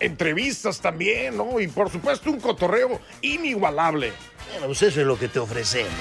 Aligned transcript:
Entrevistas 0.00 0.80
también, 0.80 1.36
¿no? 1.36 1.60
Y 1.60 1.68
por 1.68 1.90
supuesto 1.90 2.30
un 2.30 2.40
cotorreo 2.40 3.00
inigualable. 3.20 4.12
Bueno, 4.50 4.66
pues 4.66 4.82
eso 4.82 5.00
es 5.00 5.06
lo 5.06 5.18
que 5.18 5.28
te 5.28 5.38
ofrecemos. 5.38 5.92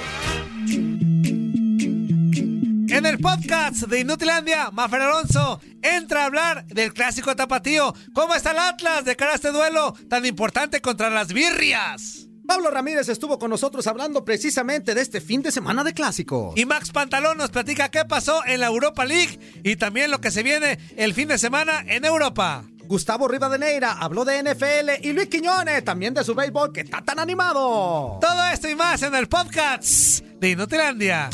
En 2.89 3.05
el 3.05 3.19
podcast 3.19 3.83
de 3.83 4.01
Inutilandia, 4.01 4.69
Mafer 4.69 5.01
Alonso 5.01 5.61
entra 5.81 6.23
a 6.23 6.25
hablar 6.25 6.65
del 6.67 6.93
clásico 6.93 7.35
tapatío. 7.35 7.93
¿Cómo 8.13 8.35
está 8.35 8.51
el 8.51 8.59
Atlas 8.59 9.05
de 9.05 9.15
cara 9.15 9.31
a 9.31 9.35
este 9.35 9.51
duelo 9.51 9.95
tan 10.09 10.25
importante 10.25 10.81
contra 10.81 11.09
las 11.09 11.31
birrias? 11.31 12.27
Pablo 12.45 12.69
Ramírez 12.69 13.07
estuvo 13.07 13.39
con 13.39 13.49
nosotros 13.49 13.87
hablando 13.87 14.25
precisamente 14.25 14.93
de 14.93 15.01
este 15.01 15.21
fin 15.21 15.41
de 15.41 15.53
semana 15.53 15.85
de 15.85 15.93
clásico. 15.93 16.53
Y 16.57 16.65
Max 16.65 16.91
Pantalón 16.91 17.37
nos 17.37 17.49
platica 17.49 17.89
qué 17.89 18.03
pasó 18.03 18.45
en 18.45 18.59
la 18.59 18.67
Europa 18.67 19.05
League 19.05 19.39
y 19.63 19.77
también 19.77 20.11
lo 20.11 20.19
que 20.19 20.31
se 20.31 20.43
viene 20.43 20.77
el 20.97 21.13
fin 21.13 21.29
de 21.29 21.37
semana 21.37 21.85
en 21.87 22.03
Europa. 22.03 22.65
Gustavo 22.91 23.25
Rivadeneira 23.25 23.93
habló 23.93 24.25
de 24.25 24.43
NFL 24.43 25.01
y 25.01 25.13
Luis 25.13 25.29
Quiñones 25.29 25.81
también 25.85 26.13
de 26.13 26.25
su 26.25 26.35
béisbol 26.35 26.73
que 26.73 26.81
está 26.81 27.01
tan 27.01 27.19
animado. 27.19 28.17
Todo 28.19 28.45
esto 28.51 28.67
y 28.67 28.75
más 28.75 29.01
en 29.03 29.15
el 29.15 29.29
podcast 29.29 30.19
de 30.19 30.49
Inutilandia. 30.49 31.29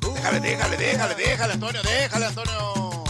Déjale, 0.00 0.40
déjale, 0.40 0.76
déjale, 0.78 1.14
déjale, 1.14 1.52
Antonio, 1.52 1.82
déjale, 1.82 2.24
Antonio. 2.24 3.04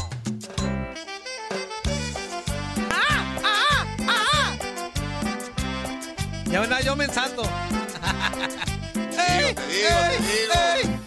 Ya 6.46 6.60
venía 6.62 6.80
yo 6.80 6.96
pensando. 6.96 7.42
Te 7.44 9.36
digo, 9.46 9.60
te 9.60 9.72
digo, 9.72 9.98
te 10.02 10.82
digo. 10.82 10.94
¡Ey! 10.94 10.99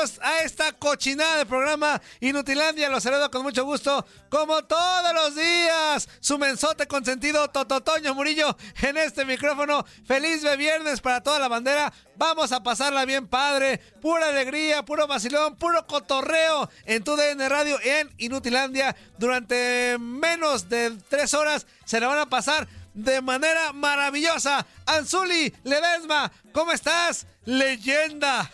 A 0.00 0.40
esta 0.44 0.72
cochinada 0.72 1.36
de 1.36 1.44
programa 1.44 2.00
Inutilandia. 2.20 2.88
Los 2.88 3.02
saludo 3.02 3.30
con 3.30 3.42
mucho 3.42 3.66
gusto, 3.66 4.06
como 4.30 4.64
todos 4.64 5.12
los 5.12 5.34
días. 5.34 6.08
Su 6.20 6.38
mensote 6.38 6.86
consentido 6.86 7.48
Tototoño 7.48 8.14
Murillo 8.14 8.56
en 8.80 8.96
este 8.96 9.26
micrófono. 9.26 9.84
Feliz 10.06 10.40
de 10.40 10.56
viernes 10.56 11.02
para 11.02 11.22
toda 11.22 11.38
la 11.38 11.48
bandera. 11.48 11.92
Vamos 12.16 12.50
a 12.52 12.62
pasarla 12.62 13.04
bien 13.04 13.26
padre. 13.26 13.76
Pura 14.00 14.28
alegría, 14.28 14.86
puro 14.86 15.06
vacilón, 15.06 15.56
puro 15.56 15.86
cotorreo 15.86 16.70
en 16.86 17.04
tu 17.04 17.14
DN 17.14 17.46
Radio 17.50 17.78
en 17.82 18.10
Inutilandia. 18.16 18.96
Durante 19.18 19.98
menos 20.00 20.70
de 20.70 20.96
tres 21.10 21.34
horas 21.34 21.66
se 21.84 22.00
la 22.00 22.08
van 22.08 22.20
a 22.20 22.30
pasar 22.30 22.66
de 22.94 23.20
manera 23.20 23.74
maravillosa. 23.74 24.66
Anzuli 24.86 25.54
Ledesma, 25.62 26.32
¿cómo 26.52 26.72
estás? 26.72 27.26
Leyenda. 27.44 28.50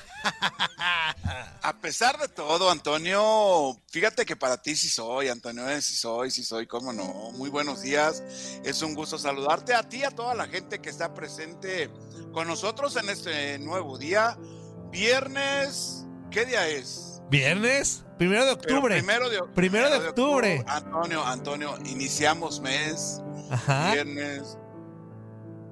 A 1.63 1.77
pesar 1.81 2.19
de 2.19 2.29
todo, 2.29 2.71
Antonio, 2.71 3.81
fíjate 3.89 4.25
que 4.25 4.37
para 4.37 4.61
ti 4.61 4.77
sí 4.77 4.89
soy, 4.89 5.29
Antonio, 5.29 5.65
sí 5.81 5.97
soy, 5.97 6.31
sí 6.31 6.45
soy, 6.45 6.67
cómo 6.67 6.93
no. 6.93 7.33
Muy 7.33 7.51
buenos 7.51 7.83
días. 7.83 8.23
Es 8.65 8.83
un 8.83 8.95
gusto 8.95 9.19
saludarte 9.19 9.75
a 9.75 9.83
ti, 9.83 10.05
a 10.05 10.11
toda 10.11 10.35
la 10.35 10.47
gente 10.47 10.81
que 10.81 10.91
está 10.91 11.13
presente 11.13 11.91
con 12.33 12.47
nosotros 12.47 12.97
en 12.97 13.09
este 13.09 13.59
nuevo 13.59 13.99
día. 13.99 14.39
Viernes, 14.91 16.07
¿qué 16.31 16.45
día 16.47 16.69
es? 16.69 17.21
¿Viernes? 17.29 18.05
Primero 18.19 18.45
de 18.45 18.53
octubre. 18.53 18.95
Primero 18.97 19.29
de, 19.29 19.43
Primero 19.55 19.91
de 19.91 20.09
octubre. 20.09 20.65
Antonio, 20.69 21.25
Antonio, 21.25 21.77
iniciamos 21.85 22.61
mes, 22.61 23.21
Ajá. 23.51 23.93
viernes, 23.93 24.57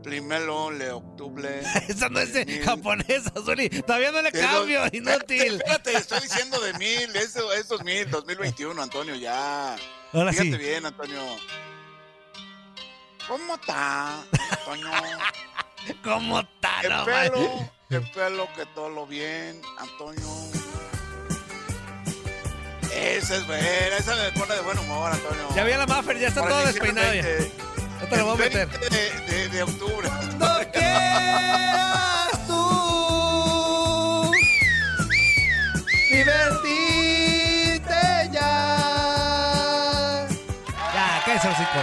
primero 0.04 0.70
de 0.70 0.92
octubre. 0.92 1.60
Esa 1.88 2.08
no 2.10 2.20
es 2.20 2.32
Mil. 2.46 2.62
japonesa, 2.62 3.32
Zuli. 3.44 3.68
Todavía 3.70 4.12
no 4.12 4.22
le 4.22 4.30
Pero- 4.30 4.46
cambio, 4.48 4.82
inútil. 4.92 5.54
Espérate, 5.56 5.96
estoy 5.96 6.20
diciendo 6.20 6.60
de 6.60 6.74
mil, 6.74 7.16
es, 7.16 7.34
es 7.34 7.68
2000, 7.68 8.10
2021, 8.10 8.80
Antonio, 8.82 9.14
ya. 9.16 9.74
Ahora 10.12 10.30
Fíjate 10.30 10.52
sí. 10.52 10.56
bien, 10.58 10.86
Antonio. 10.86 11.20
¿Cómo 13.26 13.54
está, 13.54 14.20
Antonio? 14.50 14.90
¿Cómo 16.04 16.40
está, 16.40 16.80
El 16.82 16.90
no, 16.90 17.04
pelo, 17.04 17.56
man? 17.56 17.70
el 17.90 18.10
pelo 18.10 18.48
que 18.54 18.66
todo 18.74 18.90
lo 18.90 19.06
bien, 19.06 19.60
Antonio. 19.78 20.26
Esa 22.94 23.36
es 23.36 23.46
buena, 23.46 23.96
esa 23.98 24.14
me 24.14 24.30
pone 24.38 24.54
de 24.54 24.60
buen 24.60 24.78
humor, 24.78 25.10
Antonio. 25.12 25.48
Ya 25.56 25.64
vi 25.64 25.72
a 25.72 25.78
la 25.78 25.86
Maffer, 25.86 26.18
ya 26.18 26.28
está 26.28 26.46
todo 26.46 26.64
despeinado 26.66 27.12
ya. 27.14 27.22
20, 28.04 28.04
No 28.04 28.08
te 28.08 28.16
lo 28.16 28.24
voy 28.24 28.42
a 28.42 28.46
el 28.46 28.52
meter. 28.52 28.68
20 28.80 28.90
De, 28.90 29.10
de, 29.32 29.48
de 29.48 29.62
octubre. 29.62 30.08
No 30.38 30.58
quieras 30.72 32.46
tú 32.46 34.32
divertirte 36.10 38.02
ya. 38.32 40.26
Ya, 40.94 41.22
cállese, 41.24 41.48
hocico. 41.48 41.80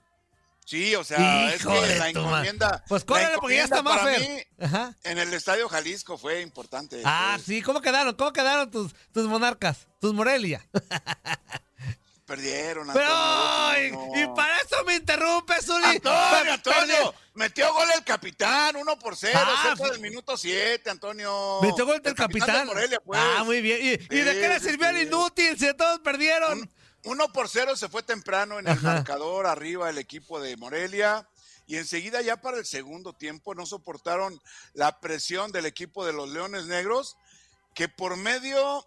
Sí, 0.65 0.97
o 0.97 1.05
sea, 1.05 1.55
es 1.55 1.65
que 1.65 1.97
la 1.97 2.11
encomienda. 2.11 2.83
Pues 2.89 3.05
córrele 3.05 3.37
porque 3.41 3.55
ya 3.55 3.63
está 3.65 3.79
encomienda 3.79 4.05
para 4.05 4.19
Maffer. 4.19 4.29
mí 4.29 4.65
Ajá. 4.67 4.97
En 5.05 5.19
el 5.19 5.33
Estadio 5.33 5.69
Jalisco 5.69 6.19
fue 6.19 6.41
importante. 6.43 7.01
Ah, 7.05 7.35
pues, 7.37 7.47
sí, 7.47 7.63
¿cómo 7.63 7.81
quedaron? 7.81 8.15
¿Cómo 8.17 8.33
quedaron 8.33 8.69
tus, 8.69 8.93
tus 9.13 9.27
monarcas? 9.29 9.87
Tus 10.01 10.13
Morelia. 10.13 10.67
Perdieron, 12.27 12.89
Pero, 12.93 13.07
Antonio. 13.07 13.69
ay, 13.71 13.93
no. 13.93 14.11
y 14.21 14.27
para 14.35 14.57
eso 14.61 14.83
me 14.85 14.97
interrumpes, 14.97 15.65
Zuli. 15.65 15.85
Antonio, 15.85 16.53
Antonio, 16.55 17.15
metió 17.35 17.73
gol 17.73 17.87
el 17.97 18.03
capitán, 18.03 18.75
uno 18.75 18.99
por 18.99 19.17
cero, 19.17 19.39
Ah, 19.43 19.75
cerca 19.77 19.93
del 19.93 20.01
minuto 20.01 20.37
siete, 20.37 20.91
Antonio. 20.91 21.61
Metió 21.63 21.87
gol 21.87 22.01
El 22.03 22.15
capitán. 22.17 22.59
de 22.59 22.65
Morelia, 22.65 23.01
pues. 23.01 23.21
Ah, 23.23 23.45
muy 23.45 23.61
bien. 23.61 23.79
¿Y, 23.81 23.91
y 24.15 24.21
de 24.23 24.41
qué 24.41 24.49
le 24.49 24.59
sirvió 24.59 24.89
el 24.89 24.97
sí. 24.97 25.03
inútil 25.03 25.57
si 25.57 25.73
todos 25.75 26.01
perdieron? 26.01 26.59
Un- 26.63 26.71
uno 27.05 27.33
por 27.33 27.49
cero 27.49 27.77
se 27.77 27.89
fue 27.89 28.03
temprano 28.03 28.59
en 28.59 28.67
el 28.67 28.73
Ajá. 28.73 28.95
marcador 28.95 29.47
arriba 29.47 29.89
el 29.89 29.99
equipo 29.99 30.41
de 30.41 30.57
Morelia. 30.57 31.29
Y 31.69 31.77
enseguida 31.77 32.21
ya 32.23 32.41
para 32.41 32.59
el 32.59 32.67
segundo 32.67 33.13
tiempo 33.13 33.55
no 33.55 33.67
soportaron 33.67 34.41
la 34.73 34.99
presión 35.01 35.53
del 35.53 35.67
equipo 35.67 36.05
de 36.05 36.13
los 36.13 36.29
Leones 36.31 36.67
Negros, 36.67 37.17
que 37.75 37.89
por 37.89 38.17
medio 38.17 38.85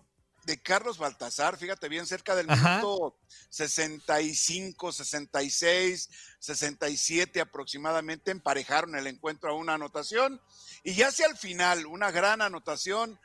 de 0.50 0.60
Carlos 0.60 0.98
Baltasar, 0.98 1.58
fíjate 1.58 1.88
bien, 1.90 2.08
cerca 2.08 2.34
del 2.34 2.50
Ajá. 2.50 2.78
minuto 2.78 3.16
65, 3.52 4.92
66, 4.92 6.10
67 6.40 7.40
aproximadamente, 7.40 8.32
emparejaron 8.32 8.96
el 8.96 9.06
encuentro 9.06 9.52
a 9.52 9.54
una 9.54 9.76
anotación. 9.76 10.42
Y 10.84 10.96
ya 10.96 11.10
hacia 11.10 11.28
el 11.28 11.38
final, 11.38 11.86
una 11.86 12.10
gran 12.10 12.42
anotación 12.42 13.20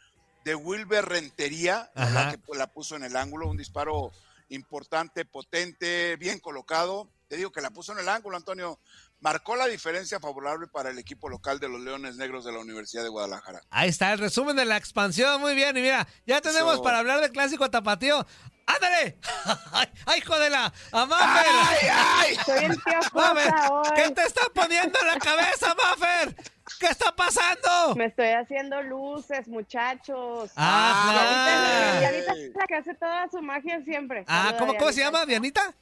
de 0.45 0.55
Wilber 0.55 1.07
Rentería, 1.07 1.91
la 1.95 2.31
que 2.31 2.59
la 2.59 2.67
puso 2.67 2.95
en 2.95 3.05
el 3.05 3.17
ángulo, 3.17 3.49
un 3.49 3.57
disparo 3.57 4.13
importante, 4.51 5.25
potente, 5.25 6.17
bien 6.17 6.41
colocado. 6.41 7.09
Te 7.29 7.39
digo 7.39 7.53
que 7.53 7.63
la 7.63 7.71
puso 7.71 7.93
en 7.93 8.01
el 8.01 8.09
ángulo, 8.11 8.37
Antonio. 8.37 8.79
Marcó 9.25 9.57
la 9.57 9.65
diferencia 9.67 10.21
favorable 10.21 10.67
para 10.67 10.91
el 10.91 10.99
equipo 10.99 11.31
local 11.31 11.59
de 11.59 11.67
los 11.67 11.81
Leones 11.81 12.17
Negros 12.17 12.45
de 12.45 12.53
la 12.53 12.59
Universidad 12.59 13.03
de 13.03 13.09
Guadalajara. 13.09 13.63
Ahí 13.71 13.89
está 13.89 14.13
el 14.13 14.19
resumen 14.19 14.55
de 14.55 14.67
la 14.67 14.77
expansión. 14.77 15.41
Muy 15.41 15.55
bien. 15.55 15.75
Y 15.79 15.81
mira, 15.81 16.07
ya 16.27 16.43
tenemos 16.43 16.83
para 16.83 16.99
hablar 16.99 17.23
del 17.23 17.33
clásico 17.33 17.71
tapatío. 17.71 18.27
¡Ándale! 18.67 19.19
¡Ay, 20.05 20.19
hijo 20.19 20.39
de 20.39 20.51
la! 20.51 20.71
¡A 20.93 21.07
Maffer! 21.07 21.47
¡Ay, 21.49 21.89
ay! 21.91 22.35
Soy 22.45 22.69
Maffer, 23.15 23.55
hoy. 23.71 23.89
¿qué 23.97 24.11
te 24.11 24.23
está 24.25 24.43
poniendo 24.53 24.99
en 25.01 25.07
la 25.07 25.19
cabeza, 25.19 25.75
Maffer? 25.75 26.37
¿Qué 26.79 26.87
está 26.89 27.17
pasando? 27.17 27.95
Me 27.97 28.05
estoy 28.05 28.29
haciendo 28.29 28.83
luces, 28.83 29.49
muchachos. 29.49 30.51
Ah, 30.55 31.11
claro. 31.11 32.07
ahorita 32.09 32.33
es 32.35 32.55
la 32.55 32.67
que 32.67 32.75
hace 32.75 32.95
toda 32.95 33.27
su 33.31 33.41
magia 33.41 33.83
siempre. 33.85 34.27
Ah, 34.29 34.55
¿cómo, 34.59 34.75
cómo 34.77 34.91
se 34.93 34.97
Dianita. 34.97 35.19
llama? 35.19 35.27
¿Dianita? 35.27 35.75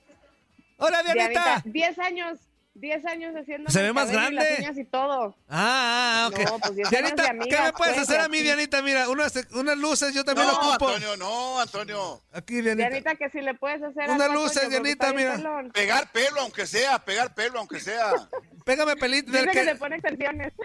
¡Hola, 0.76 1.02
Dianita, 1.02 1.28
Dianita! 1.28 1.62
10 1.64 1.98
años, 1.98 2.38
10 2.74 3.04
años 3.04 3.34
haciendo 3.36 3.70
Se 3.70 3.82
ve 3.82 3.92
más 3.92 4.06
cabello 4.10 4.30
y 4.30 4.34
las 4.34 4.44
grande. 4.44 4.62
uñas 4.62 4.78
y 4.78 4.84
todo. 4.84 5.36
Ah, 5.48 6.24
ah, 6.24 6.28
ok. 6.32 6.38
No, 6.50 6.58
pues, 6.58 6.74
Dianita, 6.90 7.24
¿qué 7.48 7.60
me 7.60 7.72
puedes 7.74 7.94
pues, 7.94 7.98
hacer 7.98 8.20
a 8.20 8.28
mí, 8.28 8.38
así. 8.38 8.44
Dianita? 8.44 8.80
Mira, 8.82 9.08
unas, 9.10 9.34
unas 9.52 9.76
luces, 9.76 10.14
yo 10.14 10.24
también 10.24 10.48
No, 10.48 10.54
ocupo. 10.54 10.88
Antonio, 10.88 11.16
no, 11.18 11.60
Antonio. 11.60 12.22
Aquí, 12.32 12.62
Dianita. 12.62 12.88
Dianita, 12.88 13.14
que 13.16 13.28
si 13.30 13.42
le 13.42 13.54
puedes 13.54 13.82
hacer 13.82 14.08
Unas 14.08 14.20
algo 14.22 14.40
a 14.40 14.44
luces, 14.44 14.70
Dianita, 14.70 15.12
mira. 15.12 15.36
pelón. 15.36 15.70
Pegar 15.72 16.10
pelo, 16.12 16.40
aunque 16.40 16.66
sea, 16.66 16.98
pegar 17.04 17.34
pelo, 17.34 17.58
aunque 17.58 17.78
sea. 17.78 18.12
Pégame 18.64 18.96
pelito. 18.96 19.30
Dice 19.32 19.38
del 19.44 19.50
que 19.50 19.58
que- 19.58 19.64
le 19.64 19.76
pone 19.76 19.96
extensiones. 19.96 20.52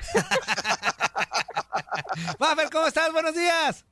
Maffer, 2.40 2.70
¿cómo 2.70 2.88
estás? 2.88 3.12
Buenos 3.12 3.36
días. 3.36 3.86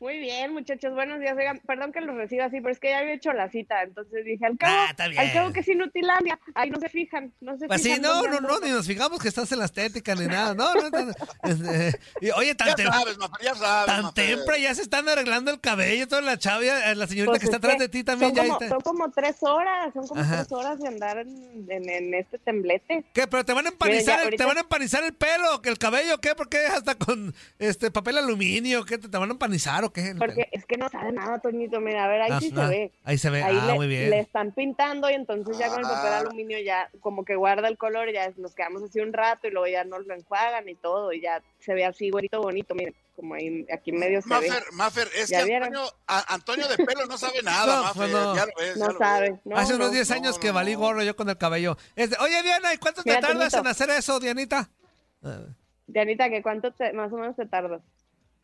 Muy 0.00 0.18
bien, 0.18 0.54
muchachos, 0.54 0.94
buenos 0.94 1.20
días. 1.20 1.36
Oigan, 1.36 1.58
perdón 1.66 1.92
que 1.92 2.00
los 2.00 2.16
reciba 2.16 2.46
así, 2.46 2.58
pero 2.62 2.72
es 2.72 2.80
que 2.80 2.88
ya 2.88 3.00
había 3.00 3.12
hecho 3.12 3.34
la 3.34 3.50
cita, 3.50 3.82
entonces 3.82 4.24
dije, 4.24 4.46
al 4.46 4.56
cabo, 4.56 4.72
Ah, 4.74 4.86
está 4.92 5.08
bien. 5.08 5.20
al 5.20 5.30
cabo 5.34 5.52
que 5.52 5.60
es 5.60 5.68
inutilandia. 5.68 6.38
Ahí 6.54 6.70
no 6.70 6.80
se 6.80 6.88
fijan, 6.88 7.34
no 7.42 7.58
se 7.58 7.66
Pues 7.66 7.82
sí, 7.82 7.88
fijan. 7.90 8.00
no, 8.02 8.14
dónde 8.14 8.30
no, 8.30 8.36
ando. 8.38 8.48
no, 8.48 8.60
ni 8.60 8.70
nos 8.70 8.86
fijamos 8.86 9.20
que 9.20 9.28
estás 9.28 9.52
en 9.52 9.58
la 9.58 9.66
estética 9.66 10.14
ni 10.14 10.26
nada. 10.26 10.54
No, 10.54 10.74
no, 10.74 10.88
no, 10.88 11.10
este, 11.42 12.00
y, 12.22 12.30
oye, 12.30 12.54
tan, 12.54 12.68
Ya 12.68 12.74
tem- 12.76 12.90
sabes, 12.90 13.18
Mafer, 13.18 13.44
ya 13.44 13.54
sabes. 13.54 13.86
tan 13.86 14.14
temprano 14.14 14.56
ya 14.62 14.74
se 14.74 14.80
están 14.82 15.06
arreglando 15.06 15.50
el 15.50 15.60
cabello, 15.60 16.08
toda 16.08 16.22
la 16.22 16.38
chavia, 16.38 16.90
eh, 16.90 16.94
la 16.94 17.06
señorita 17.06 17.32
Pues 17.32 17.40
que 17.40 17.44
está 17.44 17.56
es 17.58 17.62
atrás 17.64 17.78
de 17.78 17.88
ti 17.90 18.02
también 18.02 18.30
son 18.34 18.36
ya 18.36 18.42
como, 18.44 18.54
está. 18.54 18.68
son 18.70 18.80
como 18.80 19.10
tres 19.10 19.36
horas, 19.42 19.92
son 19.92 20.08
como 20.08 20.22
Ajá. 20.22 20.36
tres 20.44 20.52
horas 20.52 20.78
de 20.80 20.88
andar 20.88 21.18
en, 21.18 21.66
en- 21.70 21.90
en 21.90 22.14
este 22.14 22.38
temblete. 22.38 23.04
¿Qué? 23.12 23.26
¿Pero 23.26 23.44
te 23.44 23.52
van 23.52 23.66
a 23.66 23.68
empanizar, 23.68 24.22
ya, 24.22 24.28
el, 24.30 24.36
te 24.36 24.44
van 24.46 24.56
a 24.56 24.60
empanizar 24.60 25.04
el 25.04 25.12
pelo, 25.12 25.60
que 25.60 25.68
el 25.68 25.76
cabello, 25.76 26.18
qué? 26.22 26.34
¿Por 26.34 26.48
qué 26.48 26.64
hasta 26.68 26.94
con 26.94 27.34
este 27.58 27.90
papel 27.90 28.16
aluminio? 28.16 28.86
¿Qué? 28.86 28.96
¿Te, 28.96 29.06
te 29.06 29.18
van 29.18 29.28
a 29.28 29.32
empanizar 29.32 29.84
o 29.84 29.89
El 29.94 30.18
Porque 30.18 30.48
es 30.52 30.64
que 30.66 30.76
no 30.76 30.88
sabe 30.88 31.12
nada, 31.12 31.38
Toñito. 31.40 31.80
Mira, 31.80 32.04
a 32.04 32.08
ver, 32.08 32.22
ahí 32.22 32.30
Ah, 32.32 32.40
sí 32.40 32.50
se 32.50 32.66
ve. 32.66 32.92
ahí 33.04 33.18
se 33.18 33.30
ve. 33.30 33.42
Ahí 33.42 33.58
Ah, 33.60 33.66
le, 33.66 33.74
muy 33.74 33.86
bien. 33.88 34.10
le 34.10 34.20
están 34.20 34.52
pintando 34.52 35.10
y 35.10 35.14
entonces 35.14 35.58
ya 35.58 35.68
con 35.68 35.78
el 35.80 35.84
papel 35.86 36.12
Ah. 36.12 36.18
aluminio 36.18 36.58
ya 36.60 36.90
como 37.00 37.24
que 37.24 37.34
guarda 37.36 37.68
el 37.68 37.76
color 37.78 38.08
y 38.08 38.12
ya 38.14 38.32
nos 38.36 38.54
quedamos 38.54 38.82
así 38.82 39.00
un 39.00 39.12
rato 39.12 39.48
y 39.48 39.50
luego 39.50 39.66
ya 39.66 39.84
nos 39.84 40.06
lo 40.06 40.14
enjuagan 40.14 40.68
y 40.68 40.74
todo 40.76 41.12
y 41.12 41.20
ya 41.20 41.42
se 41.58 41.74
ve 41.74 41.84
así 41.84 42.10
bonito, 42.10 42.40
bonito. 42.40 42.74
Miren, 42.74 42.94
como 43.16 43.34
ahí 43.34 43.66
aquí 43.72 43.90
en 43.90 43.98
medio 43.98 44.22
se 44.22 44.28
ve. 44.28 44.48
Mafer, 44.48 44.62
Mafer, 44.72 45.08
es 45.16 45.28
¿Ya 45.28 45.44
que? 45.44 45.54
Antonio, 45.56 45.82
a- 46.06 46.34
Antonio 46.34 46.68
de 46.68 46.76
pelo 46.78 47.06
no 47.06 47.18
sabe 47.18 47.42
nada, 47.42 47.76
No, 47.76 47.82
Mafer. 47.82 48.10
no. 48.10 48.36
Ya 48.36 48.46
lo 48.46 48.52
ves, 48.58 48.74
ya 48.76 48.86
No 48.86 48.92
lo 48.92 48.98
sabe. 48.98 49.30
ves. 49.44 49.58
Hace 49.58 49.74
unos 49.74 49.88
no. 49.88 49.92
10 49.94 50.10
años 50.12 50.34
no, 50.36 50.40
que 50.40 50.50
valí 50.52 50.74
gorro 50.74 51.02
yo 51.02 51.16
con 51.16 51.28
el 51.28 51.36
cabello. 51.36 51.76
Este, 51.96 52.16
Oye, 52.20 52.42
Diana, 52.42 52.72
¿y 52.74 52.78
cuánto 52.78 53.02
te 53.02 53.12
tardas 53.14 53.36
Toñito. 53.52 53.58
en 53.58 53.66
hacer 53.66 53.90
eso, 53.90 54.18
Dianita? 54.20 54.70
Dianita, 55.86 56.30
¿que 56.30 56.42
cuánto 56.42 56.72
te, 56.72 56.92
más 56.92 57.12
o 57.12 57.16
menos 57.16 57.36
te 57.36 57.46
tardas? 57.46 57.82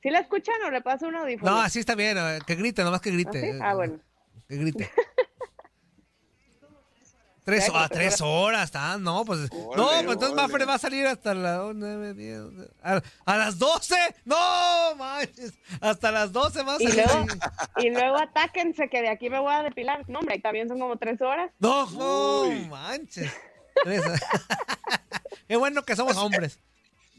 ¿Sí 0.07 0.11
la 0.13 0.21
escuchan 0.21 0.55
o 0.65 0.71
le 0.71 0.81
paso 0.83 1.09
un 1.09 1.17
audífono? 1.17 1.51
No, 1.51 1.61
así 1.61 1.81
está 1.81 1.97
bien, 1.97 2.17
eh, 2.17 2.39
que 2.47 2.55
grite, 2.55 2.85
nomás 2.85 3.01
que 3.01 3.09
¿Ah, 3.11 3.13
grite. 3.13 3.41
sí? 3.41 3.47
eh, 3.49 3.59
Ah, 3.61 3.75
bueno. 3.75 3.99
Que 4.49 4.57
grite. 4.57 4.89
Tres, 7.43 7.69
ah, 7.75 7.89
tres 7.91 8.21
horas, 8.21 8.71
ah, 8.75 8.99
no, 9.01 9.25
pues. 9.25 9.41
no, 9.53 9.75
pues 9.77 10.03
entonces. 10.03 10.33
Maffer 10.35 10.69
va 10.69 10.75
a 10.75 10.79
salir 10.79 11.07
hasta 11.09 11.33
las 11.35 11.75
9, 11.75 12.15
10. 12.15 12.41
A, 12.85 13.01
a 13.25 13.37
las 13.37 13.59
12. 13.59 13.95
No, 14.25 14.37
manches. 14.97 15.55
Hasta 15.81 16.11
las 16.13 16.31
12 16.33 16.63
más. 16.65 16.81
Y 16.81 16.87
luego, 16.93 17.25
y 17.79 17.91
luego 17.91 18.17
atáquense 18.21 18.89
que 18.89 19.01
de 19.03 19.09
aquí 19.11 19.29
me 19.31 19.39
voy 19.41 19.53
a 19.55 19.63
depilar. 19.65 20.09
No, 20.09 20.21
hombre, 20.21 20.37
y 20.37 20.41
también 20.41 20.69
son 20.69 20.79
como 20.81 20.97
tres 20.99 21.21
horas. 21.21 21.51
No, 21.61 21.89
no, 21.91 22.43
Uy. 22.43 22.69
manches. 22.69 23.33
Tres- 23.85 24.03
Qué 25.49 25.57
bueno 25.57 25.83
que 25.85 25.95
somos 25.97 26.17
hombres. 26.17 26.59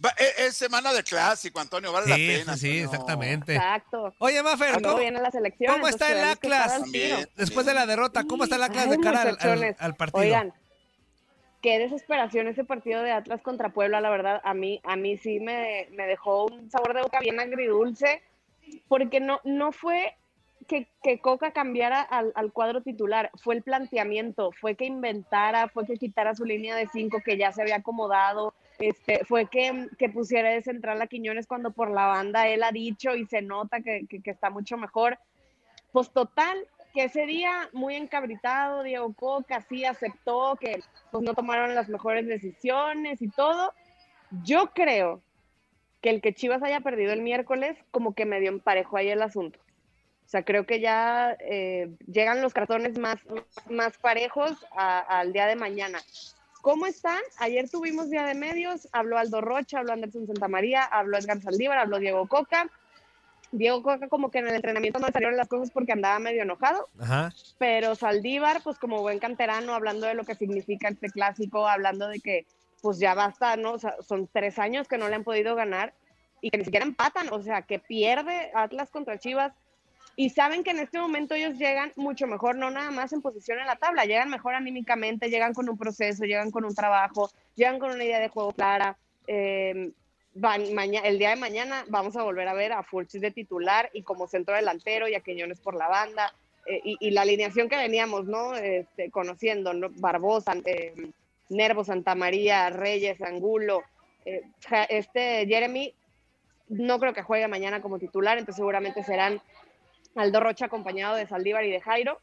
Va- 0.03 0.13
e- 0.17 0.45
Es, 0.45 0.55
semana 0.57 0.93
de 0.93 1.03
clásico, 1.03 1.59
Antonio, 1.59 1.91
vale 1.91 2.07
la 2.07 2.15
pena. 2.15 2.55
sí, 2.57 2.67
Antonio. 2.81 2.83
exactamente. 2.85 3.55
Exacto. 3.55 4.13
Oye, 4.19 4.41
Luego 4.43 4.57
¿cómo, 4.83 4.97
vienen 4.99 5.23
las 5.23 5.33
elecciones. 5.35 5.75
cómo 5.75 5.87
está 5.87 6.11
el 6.11 6.27
Atlas? 6.27 6.81
También. 6.81 7.27
después 7.35 7.65
de 7.65 7.73
la 7.73 7.85
derrota, 7.85 8.23
cómo 8.25 8.43
está 8.43 8.57
el 8.57 8.63
Atlas 8.63 8.89
de 8.89 8.99
cara 8.99 9.21
al- 9.23 9.37
al, 9.39 9.75
al 9.79 9.95
partido? 9.95 10.21
Oigan, 10.23 10.53
qué 11.61 11.79
desesperación 11.79 12.47
ese 12.47 12.63
partido 12.63 13.01
de 13.01 13.11
Atlas 13.11 13.41
contra 13.41 13.69
Puebla, 13.69 13.99
la 14.01 14.09
verdad. 14.09 14.41
A 14.43 14.53
mí, 14.53 14.79
a 14.83 14.95
mí 14.95 15.17
sí 15.17 15.39
me, 15.39 15.87
me 15.91 16.05
dejó 16.05 16.45
un 16.45 16.69
sabor 16.69 16.93
de 16.93 17.01
boca 17.01 17.19
bien 17.19 17.39
agridulce, 17.39 18.21
porque 18.87 19.19
no, 19.19 19.41
no 19.43 19.71
fue 19.71 20.15
que, 20.67 20.87
que 21.01 21.19
Coca 21.19 21.51
cambiara 21.51 22.01
al, 22.01 22.33
al 22.35 22.51
cuadro 22.51 22.81
titular, 22.81 23.31
fue 23.35 23.55
el 23.55 23.63
planteamiento, 23.63 24.51
fue 24.51 24.75
que 24.75 24.85
inventara, 24.85 25.69
fue 25.69 25.85
que 25.87 25.97
quitara 25.97 26.35
su 26.35 26.45
línea 26.45 26.75
de 26.75 26.87
cinco 26.91 27.21
que 27.23 27.37
ya 27.37 27.51
se 27.51 27.61
había 27.61 27.77
acomodado, 27.77 28.53
este, 28.79 29.25
fue 29.25 29.47
que, 29.47 30.09
pusiera 30.09 30.49
de 30.49 30.61
central 30.61 31.01
a 31.01 31.07
Quiñones 31.07 31.47
cuando 31.47 31.71
por 31.71 31.91
la 31.91 32.07
banda 32.07 32.47
él 32.47 32.63
ha 32.63 32.71
dicho 32.71 33.15
y 33.15 33.25
se 33.25 33.41
nota 33.41 33.81
que, 33.81 34.07
está 34.25 34.49
mucho 34.49 34.77
mejor. 34.77 35.17
Pues 35.91 36.11
total, 36.11 36.57
que 36.93 37.05
ese 37.05 37.25
día 37.25 37.69
muy 37.73 37.95
encabritado, 37.95 38.83
Diego 38.83 39.13
Coca 39.13 39.61
sí 39.61 39.85
aceptó 39.85 40.57
que 40.59 40.81
pues, 41.11 41.23
no 41.23 41.33
tomaron 41.33 41.75
las 41.75 41.89
mejores 41.89 42.27
decisiones 42.27 43.21
y 43.21 43.29
todo. 43.29 43.73
Yo 44.43 44.71
creo 44.73 45.21
que 46.01 46.09
el 46.09 46.21
que 46.21 46.33
Chivas 46.33 46.61
haya 46.61 46.81
perdido 46.81 47.13
el 47.13 47.21
miércoles 47.21 47.77
como 47.91 48.13
que 48.13 48.25
medio 48.25 48.49
emparejó 48.49 48.97
ahí 48.97 49.09
el 49.09 49.21
asunto. 49.21 49.59
O 50.27 50.29
sea, 50.29 50.43
creo 50.43 50.65
que 50.65 50.81
ya 50.81 51.37
eh, 51.39 51.89
llegan 52.05 52.41
los 52.41 52.53
cartones 52.53 52.99
más, 52.99 53.17
parejos 54.01 54.65
al 54.75 55.31
día 55.31 55.47
de 55.47 55.55
mañana. 55.55 55.99
¿Cómo 56.67 56.85
están? 56.85 57.21
Ayer 57.39 57.69
tuvimos 57.69 58.09
día 58.09 58.23
de 58.23 58.35
medios, 58.35 58.89
habló 58.91 59.17
Aldo 59.17 59.39
Rocha, 59.39 59.79
habló 59.79 59.93
Anderson 59.93 60.27
Santamaría, 60.27 60.83
habló 60.83 61.17
Edgar 61.17 61.41
Saldívar, 61.41 61.77
habló 61.77 61.97
Diego 61.97 62.27
Coca. 62.27 62.69
Diego 63.53 63.81
Coca 63.81 64.09
como 64.09 64.29
que 64.29 64.39
en 64.39 64.49
el 64.49 64.55
entrenamiento 64.55 64.99
no 64.99 65.07
salieron 65.07 65.37
las 65.37 65.47
cosas 65.47 65.71
porque 65.71 65.93
andaba 65.93 66.19
medio 66.19 66.43
enojado, 66.43 66.89
Ajá. 66.99 67.31
pero 67.57 67.95
Saldívar, 67.95 68.61
pues 68.63 68.77
como 68.79 69.01
buen 69.01 69.19
canterano, 69.19 69.75
hablando 69.75 70.07
de 70.07 70.15
lo 70.15 70.25
que 70.25 70.35
significa 70.35 70.89
este 70.89 71.09
clásico, 71.09 71.69
hablando 71.69 72.09
de 72.09 72.19
que 72.19 72.45
pues 72.81 72.99
ya 72.99 73.13
basta, 73.13 73.55
¿no? 73.55 73.71
O 73.71 73.79
sea, 73.79 73.95
son 74.05 74.27
tres 74.27 74.59
años 74.59 74.89
que 74.89 74.97
no 74.97 75.07
le 75.07 75.15
han 75.15 75.23
podido 75.23 75.55
ganar 75.55 75.93
y 76.41 76.49
que 76.49 76.57
ni 76.57 76.65
siquiera 76.65 76.85
empatan, 76.85 77.29
o 77.31 77.41
sea, 77.41 77.61
que 77.61 77.79
pierde 77.79 78.51
Atlas 78.53 78.89
contra 78.89 79.17
Chivas 79.17 79.53
y 80.19 80.31
saben 80.31 80.63
que 80.63 80.71
en 80.71 80.79
este 80.79 80.99
momento 80.99 81.35
ellos 81.35 81.57
llegan 81.59 81.93
mucho 81.95 82.25
mejor, 82.25 82.55
no 82.57 82.71
nada 82.71 82.89
más 82.89 83.13
en 83.13 83.21
posición 83.21 83.59
en 83.59 83.67
la 83.67 83.75
tabla, 83.75 84.03
llegan 84.05 84.29
mejor 84.31 84.55
anímicamente, 84.55 85.29
llegan 85.29 85.53
con 85.53 85.69
un 85.69 85.77
proceso, 85.77 86.25
llegan 86.25 86.49
con 86.49 86.65
un 86.65 86.73
trabajo, 86.73 87.29
llegan 87.55 87.77
con 87.77 87.91
una 87.91 88.03
idea 88.03 88.19
de 88.19 88.27
juego 88.29 88.51
clara. 88.51 88.97
eh, 89.27 89.91
van- 90.33 90.61
el 91.03 91.19
día 91.19 91.31
de 91.31 91.35
mañana 91.35 91.83
vamos 91.89 92.15
a 92.15 92.23
volver 92.23 92.47
a 92.47 92.53
ver 92.53 92.71
a 92.71 92.81
Fulchis 92.83 93.21
de 93.21 93.31
titular 93.31 93.89
y 93.93 94.01
como 94.03 94.27
centro 94.27 94.55
delantero 94.55 95.07
y 95.07 95.15
a 95.15 95.19
Quiñones 95.19 95.59
por 95.59 95.75
la 95.75 95.87
banda. 95.87 96.33
eh, 96.69 96.81
y, 96.83 97.11
la 97.11 97.21
alineación 97.21 97.69
que 97.69 97.77
veníamos, 97.77 98.25
¿no? 98.25 98.53
Este, 98.53 99.09
conociendo, 99.09 99.73
¿no? 99.73 99.87
Barbosa, 99.89 100.53
eh, 100.65 100.93
Nervo, 101.47 101.85
Santa 101.85 102.13
María, 102.13 102.69
Reyes, 102.69 103.21
Angulo, 103.21 103.83
eh, 104.25 104.41
este 104.89 105.45
Jeremy, 105.47 105.93
no 106.67 106.99
creo 106.99 107.13
que 107.13 107.21
juegue 107.21 107.47
mañana 107.47 107.81
como 107.81 107.99
titular, 107.99 108.37
entonces 108.37 108.57
seguramente 108.57 109.01
serán 109.03 109.41
Aldo 110.19 110.39
Rocha 110.39 110.65
acompañado 110.65 111.15
de 111.15 111.27
Saldívar 111.27 111.63
y 111.65 111.71
de 111.71 111.81
Jairo, 111.81 112.19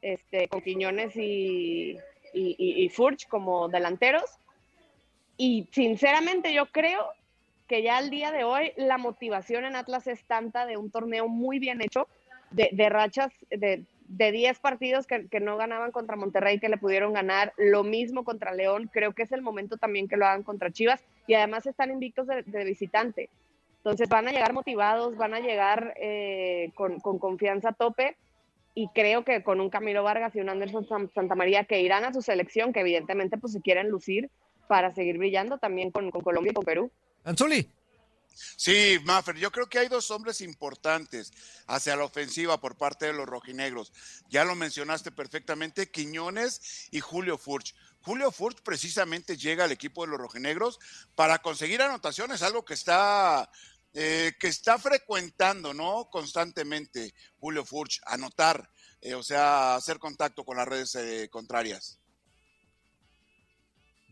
este, 0.00 0.48
con 0.48 0.60
Quiñones 0.62 1.16
y, 1.16 1.96
y, 2.34 2.56
y- 2.58 2.88
Furch 2.88 3.28
como 3.28 3.68
delanteros. 3.68 4.24
Y 5.36 5.68
sinceramente 5.72 6.52
yo 6.52 6.66
creo 6.66 7.06
que 7.68 7.82
ya 7.82 7.96
al 7.96 8.10
día 8.10 8.32
de 8.32 8.44
hoy 8.44 8.72
la 8.76 8.98
motivación 8.98 9.64
en 9.64 9.76
Atlas 9.76 10.06
es 10.06 10.22
tanta 10.24 10.66
de 10.66 10.76
un 10.76 10.90
torneo 10.90 11.28
muy 11.28 11.58
bien 11.58 11.80
hecho, 11.80 12.06
de, 12.50 12.88
rachas 12.90 13.32
de, 13.50 13.84
de 14.08 14.32
10 14.32 14.58
partidos 14.58 15.06
que, 15.06 15.26
que 15.28 15.40
no 15.40 15.56
ganaban 15.56 15.90
contra 15.90 16.16
Monterrey, 16.16 16.58
que 16.58 16.68
le 16.68 16.76
pudieron 16.76 17.14
ganar, 17.14 17.54
lo 17.56 17.82
mismo 17.82 18.24
contra 18.24 18.52
León, 18.52 18.90
creo 18.92 19.14
que 19.14 19.22
es 19.22 19.32
el 19.32 19.40
momento 19.40 19.78
también 19.78 20.06
que 20.06 20.18
lo 20.18 20.26
hagan 20.26 20.42
contra 20.42 20.70
Chivas, 20.70 21.02
y 21.26 21.32
además 21.34 21.64
están 21.64 21.90
invictos 21.90 22.26
de, 22.26 22.42
de 22.42 22.64
visitante. 22.64 23.30
Entonces 23.84 24.08
van 24.08 24.28
a 24.28 24.30
llegar 24.30 24.52
motivados, 24.52 25.16
van 25.16 25.34
a 25.34 25.40
llegar 25.40 25.94
eh, 26.00 26.70
con, 26.76 27.00
con 27.00 27.18
confianza 27.18 27.70
a 27.70 27.72
tope 27.72 28.16
y 28.74 28.88
creo 28.94 29.24
que 29.24 29.42
con 29.42 29.60
un 29.60 29.70
Camilo 29.70 30.04
Vargas 30.04 30.36
y 30.36 30.40
un 30.40 30.48
Anderson 30.48 30.86
San- 30.86 31.10
Santamaría 31.12 31.64
que 31.64 31.80
irán 31.80 32.04
a 32.04 32.12
su 32.12 32.22
selección, 32.22 32.72
que 32.72 32.80
evidentemente 32.80 33.38
pues 33.38 33.52
se 33.52 33.60
quieren 33.60 33.88
lucir 33.88 34.30
para 34.68 34.94
seguir 34.94 35.18
brillando 35.18 35.58
también 35.58 35.90
con, 35.90 36.12
con 36.12 36.22
Colombia 36.22 36.52
y 36.52 36.54
con 36.54 36.64
Perú. 36.64 36.92
Anzuli. 37.24 37.68
Sí, 38.34 38.98
Maffer, 39.04 39.36
yo 39.36 39.50
creo 39.50 39.66
que 39.66 39.78
hay 39.78 39.88
dos 39.88 40.10
hombres 40.10 40.40
importantes 40.40 41.32
hacia 41.66 41.96
la 41.96 42.04
ofensiva 42.04 42.58
por 42.58 42.76
parte 42.76 43.06
de 43.06 43.12
los 43.12 43.26
rojinegros. 43.26 43.92
Ya 44.30 44.44
lo 44.44 44.54
mencionaste 44.54 45.10
perfectamente, 45.10 45.90
Quiñones 45.90 46.88
y 46.92 47.00
Julio 47.00 47.36
Furch. 47.36 47.74
Julio 48.00 48.32
Furch 48.32 48.62
precisamente 48.62 49.36
llega 49.36 49.64
al 49.64 49.72
equipo 49.72 50.02
de 50.02 50.12
los 50.12 50.18
rojinegros 50.18 50.80
para 51.14 51.40
conseguir 51.40 51.82
anotaciones, 51.82 52.42
algo 52.42 52.64
que 52.64 52.74
está, 52.74 53.50
eh, 53.94 54.32
que 54.38 54.48
está 54.48 54.78
frecuentando, 54.78 55.74
¿no? 55.74 56.08
Constantemente 56.10 57.14
Julio 57.38 57.64
Furch, 57.64 58.00
anotar, 58.06 58.68
eh, 59.00 59.14
o 59.14 59.22
sea, 59.22 59.74
hacer 59.76 59.98
contacto 59.98 60.44
con 60.44 60.56
las 60.56 60.66
redes 60.68 60.94
eh, 60.94 61.28
contrarias. 61.30 61.98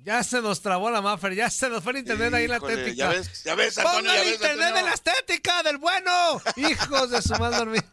Ya 0.03 0.23
se 0.25 0.41
nos 0.41 0.63
trabó 0.63 0.91
la 0.91 1.03
Maffer, 1.03 1.35
ya 1.35 1.51
se 1.51 1.69
nos 1.69 1.85
fue 1.85 1.93
el 1.93 1.99
internet 1.99 2.33
ahí 2.33 2.45
en 2.45 2.51
la 2.51 2.57
estética. 2.57 2.93
Ya 2.95 3.09
ves, 3.11 3.45
ya 3.45 3.55
ves, 3.55 3.77
Antonio, 3.77 3.99
¡Ponga 4.01 4.15
ya 4.15 4.21
el 4.23 4.25
ves, 4.27 4.35
internet 4.37 4.67
Antonio. 4.69 4.85
de 4.85 4.89
la 4.91 4.95
estética, 4.95 5.63
del 5.63 5.77
bueno! 5.77 6.41
Hijos 6.57 7.11
de 7.11 7.21
su 7.21 7.35
mal 7.35 7.53
dormir. 7.53 7.85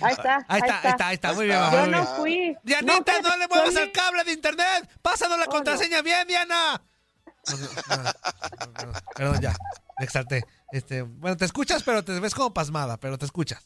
Ahí 0.00 0.12
está, 0.12 0.44
Ahí 0.48 0.60
está, 0.60 0.80
ahí 0.80 0.90
está, 0.90 1.08
ahí 1.08 1.14
está, 1.16 1.32
muy 1.34 1.46
bien, 1.46 1.58
Yo 1.70 1.86
no 1.86 2.06
fui. 2.16 2.56
Dianita, 2.62 3.20
no, 3.20 3.36
le 3.36 3.46
muevas 3.46 3.76
el 3.76 3.92
cable 3.92 4.24
de 4.24 4.32
internet. 4.32 4.88
Pásanos 5.02 5.38
la 5.38 5.44
Oh, 5.44 5.50
contraseña 5.50 6.00
bien, 6.00 6.26
Diana. 6.26 6.82
Perdón, 7.44 8.94
Perdón, 9.14 9.40
ya. 9.40 9.56
Me 9.98 10.04
exalté. 10.04 10.44
Este, 10.72 11.02
bueno, 11.02 11.36
te 11.36 11.44
escuchas, 11.44 11.82
pero 11.82 12.04
te 12.04 12.18
ves 12.18 12.34
como 12.34 12.52
pasmada, 12.52 12.98
pero 12.98 13.18
te 13.18 13.24
escuchas. 13.24 13.62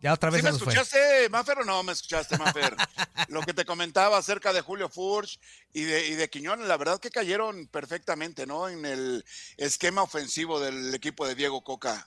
Ya 0.00 0.12
otra 0.12 0.28
vez 0.28 0.42
¿Sí 0.42 0.44
me 0.44 0.50
escuchaste, 0.54 1.30
Mafer, 1.30 1.60
o 1.60 1.64
no 1.64 1.82
me 1.82 1.92
escuchaste, 1.92 2.36
Mafer? 2.36 2.76
Lo 3.28 3.40
que 3.40 3.54
te 3.54 3.64
comentaba 3.64 4.18
acerca 4.18 4.52
de 4.52 4.60
Julio 4.60 4.90
Furch 4.90 5.40
y 5.72 5.84
de, 5.84 6.08
y 6.08 6.14
de 6.14 6.28
Quiñones, 6.28 6.68
la 6.68 6.76
verdad 6.76 7.00
que 7.00 7.10
cayeron 7.10 7.68
perfectamente, 7.68 8.46
¿no? 8.46 8.68
En 8.68 8.84
el 8.84 9.24
esquema 9.56 10.02
ofensivo 10.02 10.60
del 10.60 10.94
equipo 10.94 11.26
de 11.26 11.34
Diego 11.34 11.64
Coca. 11.64 12.06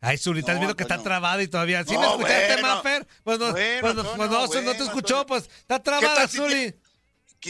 Ay, 0.00 0.18
Zuli, 0.18 0.40
estás 0.40 0.56
No, 0.56 0.60
viendo 0.60 0.76
que 0.76 0.82
está 0.82 1.00
trabada 1.02 1.40
y 1.40 1.48
todavía. 1.48 1.84
¿Sí 1.84 1.94
No, 1.94 2.18
me 2.18 2.24
escuchaste, 2.24 2.52
bueno. 2.54 2.68
Maffer? 2.68 3.06
Pues 3.22 3.38
no, 3.38 3.52
Bueno, 3.52 3.80
pues 3.80 3.94
no, 3.94 4.46
pues 4.48 4.64
no, 4.64 4.72
te 4.72 4.82
escuchó, 4.82 5.26
pues 5.26 5.48
está 5.60 5.80
trabada, 5.80 6.26
Zuli. 6.26 6.74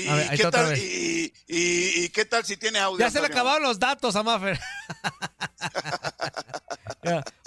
¿Y, 0.03 0.09
ver, 0.09 0.31
qué 0.37 0.45
tal, 0.51 0.77
y, 0.79 1.33
y- 1.49 2.05
y 2.05 2.09
qué 2.11 2.25
tal 2.25 2.45
si 2.45 2.57
tiene 2.57 2.79
audio? 2.79 2.99
Ya 2.99 3.11
se 3.11 3.21
le 3.21 3.27
acabaron 3.27 3.63
los 3.63 3.79
datos 3.79 4.15
a 4.17 4.23
Maffer. 4.23 4.59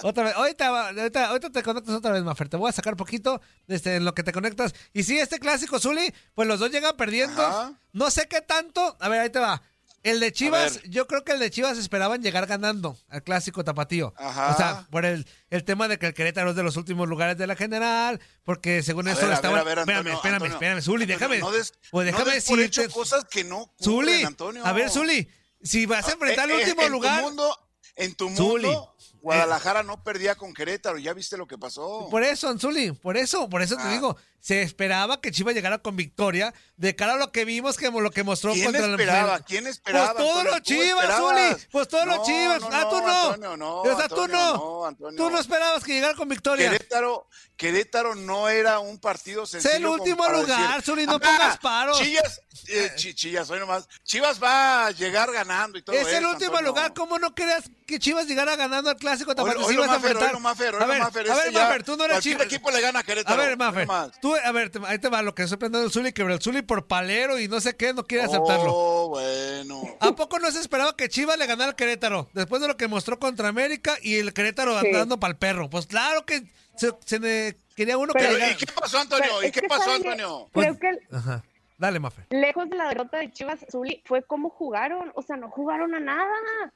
Otra 0.02 0.24
vez, 0.24 0.34
ahorita, 0.34 0.70
va- 0.70 0.88
ahorita, 0.88 1.26
ahorita 1.28 1.50
te 1.50 1.62
conectas 1.62 1.94
otra 1.94 2.12
vez, 2.12 2.22
Maffer. 2.22 2.48
Te 2.48 2.56
voy 2.56 2.70
a 2.70 2.72
sacar 2.72 2.96
poquito 2.96 3.40
este, 3.68 3.96
en 3.96 4.04
lo 4.06 4.14
que 4.14 4.22
te 4.22 4.32
conectas. 4.32 4.74
Y 4.94 5.02
sí, 5.02 5.18
este 5.18 5.38
clásico, 5.38 5.78
Zuli, 5.78 6.14
pues 6.34 6.48
los 6.48 6.58
dos 6.60 6.70
llegan 6.70 6.96
perdiendo. 6.96 7.42
Ajá. 7.44 7.74
No 7.92 8.10
sé 8.10 8.26
qué 8.28 8.40
tanto. 8.40 8.96
A 9.00 9.08
ver, 9.08 9.20
ahí 9.20 9.30
te 9.30 9.38
va. 9.38 9.62
El 10.02 10.18
de 10.20 10.32
Chivas, 10.32 10.80
yo 10.84 11.06
creo 11.06 11.24
que 11.24 11.32
el 11.32 11.38
de 11.38 11.50
Chivas 11.50 11.76
esperaban 11.76 12.22
llegar 12.22 12.46
ganando 12.46 12.96
al 13.08 13.22
clásico 13.22 13.62
tapatío. 13.64 14.14
Ajá. 14.16 14.48
O 14.52 14.56
sea, 14.56 14.86
por 14.90 15.04
el, 15.04 15.26
el 15.50 15.64
tema 15.64 15.88
de 15.88 15.98
que 15.98 16.06
el 16.06 16.14
Querétaro 16.14 16.50
es 16.50 16.56
de 16.56 16.62
los 16.62 16.76
últimos 16.78 17.06
lugares 17.06 17.36
de 17.36 17.46
la 17.46 17.54
general, 17.54 18.18
porque 18.44 18.82
según 18.82 19.08
A 19.08 19.12
eso 19.12 19.22
ver, 19.22 19.32
a 19.32 19.34
estaban. 19.34 19.56
ver, 19.56 19.60
a 19.60 19.64
ver, 19.64 19.78
espérame, 19.80 19.98
Antonio, 19.98 20.16
espérame, 20.16 20.34
Antonio, 20.36 20.54
espérame, 20.54 20.82
Zuli, 20.82 21.04
déjame. 21.06 21.38
No 21.40 21.50
des, 21.50 21.74
pues 21.90 22.06
déjame 22.06 22.24
no 22.24 22.30
des 22.30 22.44
por 22.46 22.60
hecho 22.60 22.80
decirte. 22.80 22.98
cosas 22.98 23.24
que 23.30 23.44
no 23.44 23.58
ocurren, 23.58 23.84
Zuli, 23.84 24.22
Antonio. 24.24 24.64
a 24.66 24.72
ver, 24.72 24.88
Zuli, 24.90 25.28
si 25.62 25.84
vas 25.84 26.08
a 26.08 26.12
enfrentar 26.12 26.44
al 26.44 26.50
Eh, 26.52 26.54
eh, 26.54 26.64
último 26.64 26.82
en 26.82 26.92
lugar. 26.92 27.20
Tu 27.20 27.26
mundo, 27.26 27.58
en 27.96 28.14
tu 28.14 28.30
Zuli. 28.34 28.66
mundo, 28.68 28.96
Guadalajara 29.20 29.82
no 29.82 30.02
perdía 30.02 30.34
con 30.34 30.54
Querétaro. 30.54 30.96
¿Ya 30.96 31.12
viste 31.12 31.36
lo 31.36 31.46
que 31.46 31.58
pasó? 31.58 32.08
Por 32.10 32.22
eso, 32.22 32.48
Anzuli, 32.48 32.92
por 32.92 33.18
eso, 33.18 33.50
por 33.50 33.60
eso 33.60 33.76
te 33.76 33.82
Ah. 33.82 33.92
digo, 33.92 34.16
se 34.40 34.62
esperaba 34.62 35.20
que 35.20 35.30
Chivas 35.30 35.54
llegara 35.54 35.78
con 35.78 35.96
victoria 35.96 36.52
de 36.76 36.96
cara 36.96 37.12
a 37.12 37.16
lo 37.16 37.30
que 37.30 37.44
vimos, 37.44 37.76
que 37.76 37.90
lo 37.90 38.10
que 38.10 38.22
mostró 38.24 38.52
¿Quién 38.52 38.64
contra 38.66 38.86
esperaba? 38.86 39.36
el 39.36 39.44
¿Quién 39.44 39.66
esperaba? 39.66 40.14
Pues 40.14 40.24
todos 40.26 40.44
los 40.44 40.54
¿Tú 40.56 40.60
Chivas? 40.62 41.16
Zuli, 41.16 41.66
pues 41.70 41.88
todos 41.88 42.06
los 42.06 42.16
No, 42.16 42.24
Chivas. 42.24 42.60
no, 42.62 42.68
ah, 42.72 42.88
tú 42.88 42.96
no, 43.00 43.06
no. 43.06 43.20
Antonio, 43.32 43.56
no, 43.56 43.80
o 43.82 43.84
sea, 43.84 44.08
tú 44.08 44.14
Antonio, 44.22 44.36
no. 44.36 44.54
no, 44.56 44.86
Antonio. 44.86 45.16
Tú 45.24 45.30
no 45.30 45.38
esperabas 45.38 45.84
que 45.84 45.92
llegara 45.92 46.14
con 46.14 46.28
victoria. 46.28 46.70
Querétaro, 46.70 47.28
Querétaro 47.56 48.14
no 48.14 48.48
era 48.48 48.78
un 48.78 48.98
partido 48.98 49.44
sencillo. 49.44 49.74
el 49.76 49.82
como 49.82 49.94
último 50.02 50.28
lugar, 50.30 50.82
Zuli, 50.82 51.04
no 51.04 51.16
"Ah, 51.16 51.20
pongas 51.20 51.58
paros". 51.58 51.98
Chillas, 51.98 52.40
eh, 52.68 52.92
chi- 52.96 53.12
Chillas, 53.14 53.50
hoy 53.50 53.60
nomás. 53.60 53.86
Chivas 54.04 54.42
va 54.42 54.86
a 54.86 54.90
llegar 54.92 55.30
ganando 55.32 55.76
y 55.78 55.82
todo 55.82 55.94
Es 55.94 56.06
el 56.08 56.14
eso, 56.24 56.30
último 56.30 56.52
Antonio. 56.52 56.68
lugar. 56.70 56.94
¿Cómo 56.94 57.18
no 57.18 57.34
querías 57.34 57.64
que 57.86 57.98
Chivas 57.98 58.26
llegara 58.26 58.56
ganando 58.56 58.88
al 58.88 58.96
clásico? 58.96 59.32
Oilo, 59.36 59.70
ibas 59.70 59.88
a 59.88 59.92
Mafer, 59.92 60.10
enfrentar- 60.12 60.28
oilo, 60.28 60.40
Mafer, 60.40 60.68
a 60.74 60.78
oilo, 60.78 60.86
ver, 60.88 60.98
Mafer, 61.02 61.30
a 61.30 61.34
ver, 61.34 61.46
este 61.48 61.52
ya, 61.58 61.64
Mafer, 61.66 61.82
tú 61.84 61.96
no 61.98 62.04
eres 62.06 62.20
Chivas. 62.20 62.46
equipo 62.46 62.70
le 62.70 62.80
gana 62.80 63.00
a 63.00 63.02
A 63.02 63.04
Querétaro. 63.04 63.36
ver, 63.42 63.56
Mafer, 63.58 63.86
más. 63.86 64.12
Tú, 64.32 64.36
a 64.44 64.52
ver, 64.52 64.70
ahí 64.86 64.98
te 64.98 65.08
va 65.08 65.22
lo 65.22 65.34
que 65.34 65.42
estoy 65.42 65.56
aprendiendo 65.56 65.82
del 65.82 65.92
Zuli, 65.92 66.12
que 66.12 66.22
el 66.22 66.40
Zuli 66.40 66.62
por 66.62 66.86
palero 66.86 67.38
y 67.38 67.48
no 67.48 67.60
sé 67.60 67.76
qué, 67.76 67.92
no 67.92 68.04
quiere 68.06 68.24
aceptarlo. 68.24 68.72
Oh, 68.74 69.08
bueno. 69.08 69.82
¿A 70.00 70.12
poco 70.12 70.38
no 70.38 70.50
se 70.50 70.60
esperaba 70.60 70.96
que 70.96 71.08
Chivas 71.08 71.38
le 71.38 71.46
ganara 71.46 71.70
al 71.70 71.76
Querétaro? 71.76 72.28
Después 72.32 72.60
de 72.62 72.68
lo 72.68 72.76
que 72.76 72.88
mostró 72.88 73.18
contra 73.18 73.48
América 73.48 73.96
y 74.02 74.16
el 74.16 74.32
Querétaro 74.32 74.78
Sí. 74.80 74.86
andando 74.86 75.18
para 75.20 75.32
el 75.32 75.38
perro. 75.38 75.68
Pues 75.70 75.86
claro 75.86 76.24
que 76.24 76.42
se, 76.76 76.92
se 77.04 77.18
le 77.18 77.56
quería 77.76 77.98
uno 77.98 78.12
Pero- 78.12 78.28
que 78.28 78.34
llegara. 78.34 78.52
¿Y 78.52 78.56
qué 78.56 78.66
pasó, 78.72 78.98
Antonio? 78.98 79.26
Pero 79.38 79.48
¿Y 79.48 79.50
qué 79.52 79.62
pasó. 79.68 79.90
Antonio? 79.92 80.48
Creo 80.52 80.78
que 80.78 80.90
Ajá. 81.12 81.42
Dale, 81.78 81.98
Mafe. 81.98 82.26
lejos 82.30 82.68
de 82.68 82.76
la 82.76 82.88
derrota 82.88 83.18
de 83.18 83.32
Chivas, 83.32 83.58
Zuli, 83.70 84.02
fue 84.04 84.22
cómo 84.22 84.50
jugaron. 84.50 85.12
O 85.14 85.22
sea, 85.22 85.36
no 85.36 85.48
jugaron 85.50 85.94
a 85.94 86.00
nada. 86.00 86.72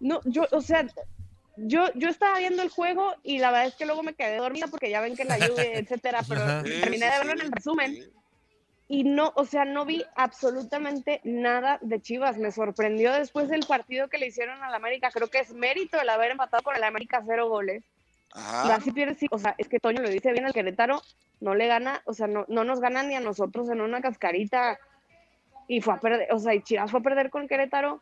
No, 0.00 0.20
yo, 0.24 0.44
o 0.52 0.60
sea, 0.60 0.86
yo, 1.58 1.92
yo 1.94 2.08
estaba 2.08 2.38
viendo 2.38 2.62
el 2.62 2.70
juego 2.70 3.14
y 3.22 3.38
la 3.38 3.50
verdad 3.50 3.68
es 3.68 3.74
que 3.74 3.86
luego 3.86 4.02
me 4.02 4.14
quedé 4.14 4.36
dormida 4.36 4.66
porque 4.68 4.90
ya 4.90 5.00
ven 5.00 5.16
que 5.16 5.24
la 5.24 5.38
lluvia, 5.38 5.64
etcétera, 5.74 6.22
pero 6.28 6.42
Ajá. 6.42 6.62
Terminé 6.62 7.06
sí, 7.06 7.12
de 7.12 7.18
verlo 7.18 7.32
sí, 7.32 7.38
en 7.38 7.40
el 7.40 7.52
resumen. 7.52 7.94
sí. 7.94 8.12
Y 8.90 9.04
no, 9.04 9.32
o 9.36 9.44
sea, 9.44 9.66
no 9.66 9.84
vi 9.84 10.02
absolutamente 10.16 11.20
nada 11.22 11.78
de 11.82 12.00
Chivas. 12.00 12.38
Me 12.38 12.50
sorprendió 12.50 13.12
después 13.12 13.50
del 13.50 13.66
partido 13.66 14.08
que 14.08 14.16
le 14.16 14.28
hicieron 14.28 14.62
al 14.62 14.74
América. 14.74 15.10
Creo 15.12 15.28
que 15.28 15.40
es 15.40 15.52
mérito 15.52 16.00
el 16.00 16.08
haber 16.08 16.30
empatado 16.30 16.62
con 16.62 16.74
el 16.74 16.82
América 16.82 17.22
cero 17.26 17.50
goles. 17.50 17.84
Ajá. 18.32 18.74
Así 18.74 18.90
pierdes, 18.90 19.18
sí, 19.18 19.26
o 19.30 19.38
sea, 19.38 19.54
es 19.58 19.68
que 19.68 19.78
Toño 19.78 20.00
lo 20.00 20.08
dice 20.08 20.32
bien 20.32 20.46
al 20.46 20.54
Querétaro, 20.54 21.02
no 21.40 21.54
le 21.54 21.66
gana, 21.66 22.02
o 22.04 22.14
sea, 22.14 22.26
no, 22.26 22.46
no 22.48 22.64
nos 22.64 22.80
gana 22.80 23.02
ni 23.02 23.14
a 23.14 23.20
nosotros 23.20 23.68
en 23.68 23.82
una 23.82 24.00
cascarita. 24.00 24.78
Y 25.66 25.82
fue 25.82 25.92
a 25.92 26.00
perder, 26.00 26.32
o 26.32 26.38
sea, 26.38 26.54
y 26.54 26.62
Chivas 26.62 26.90
fue 26.90 27.00
a 27.00 27.02
perder 27.02 27.28
con 27.28 27.46
Querétaro. 27.46 28.00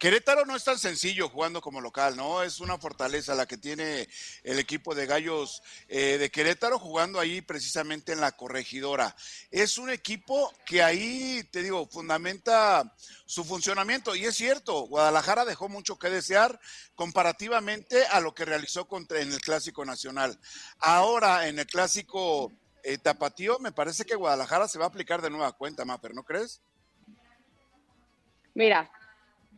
Querétaro 0.00 0.46
no 0.46 0.56
es 0.56 0.64
tan 0.64 0.78
sencillo 0.78 1.28
jugando 1.28 1.60
como 1.60 1.78
local, 1.78 2.16
¿no? 2.16 2.42
Es 2.42 2.60
una 2.60 2.78
fortaleza 2.78 3.34
la 3.34 3.44
que 3.44 3.58
tiene 3.58 4.08
el 4.44 4.58
equipo 4.58 4.94
de 4.94 5.04
Gallos 5.04 5.62
eh, 5.88 6.16
de 6.16 6.30
Querétaro 6.30 6.78
jugando 6.78 7.20
ahí 7.20 7.42
precisamente 7.42 8.12
en 8.12 8.20
la 8.22 8.32
corregidora. 8.32 9.14
Es 9.50 9.76
un 9.76 9.90
equipo 9.90 10.54
que 10.64 10.82
ahí, 10.82 11.46
te 11.52 11.62
digo, 11.62 11.86
fundamenta 11.86 12.96
su 13.26 13.44
funcionamiento. 13.44 14.16
Y 14.16 14.24
es 14.24 14.36
cierto, 14.36 14.86
Guadalajara 14.86 15.44
dejó 15.44 15.68
mucho 15.68 15.98
que 15.98 16.08
desear 16.08 16.58
comparativamente 16.94 18.06
a 18.06 18.20
lo 18.20 18.34
que 18.34 18.46
realizó 18.46 18.88
contra, 18.88 19.20
en 19.20 19.30
el 19.30 19.42
Clásico 19.42 19.84
Nacional. 19.84 20.40
Ahora, 20.78 21.46
en 21.46 21.58
el 21.58 21.66
Clásico 21.66 22.50
eh, 22.84 22.96
Tapatío, 22.96 23.58
me 23.58 23.70
parece 23.70 24.06
que 24.06 24.14
Guadalajara 24.14 24.66
se 24.66 24.78
va 24.78 24.86
a 24.86 24.88
aplicar 24.88 25.20
de 25.20 25.28
nueva 25.28 25.52
cuenta, 25.52 25.84
Mafer, 25.84 26.14
¿no 26.14 26.24
crees? 26.24 26.62
Mira, 28.54 28.90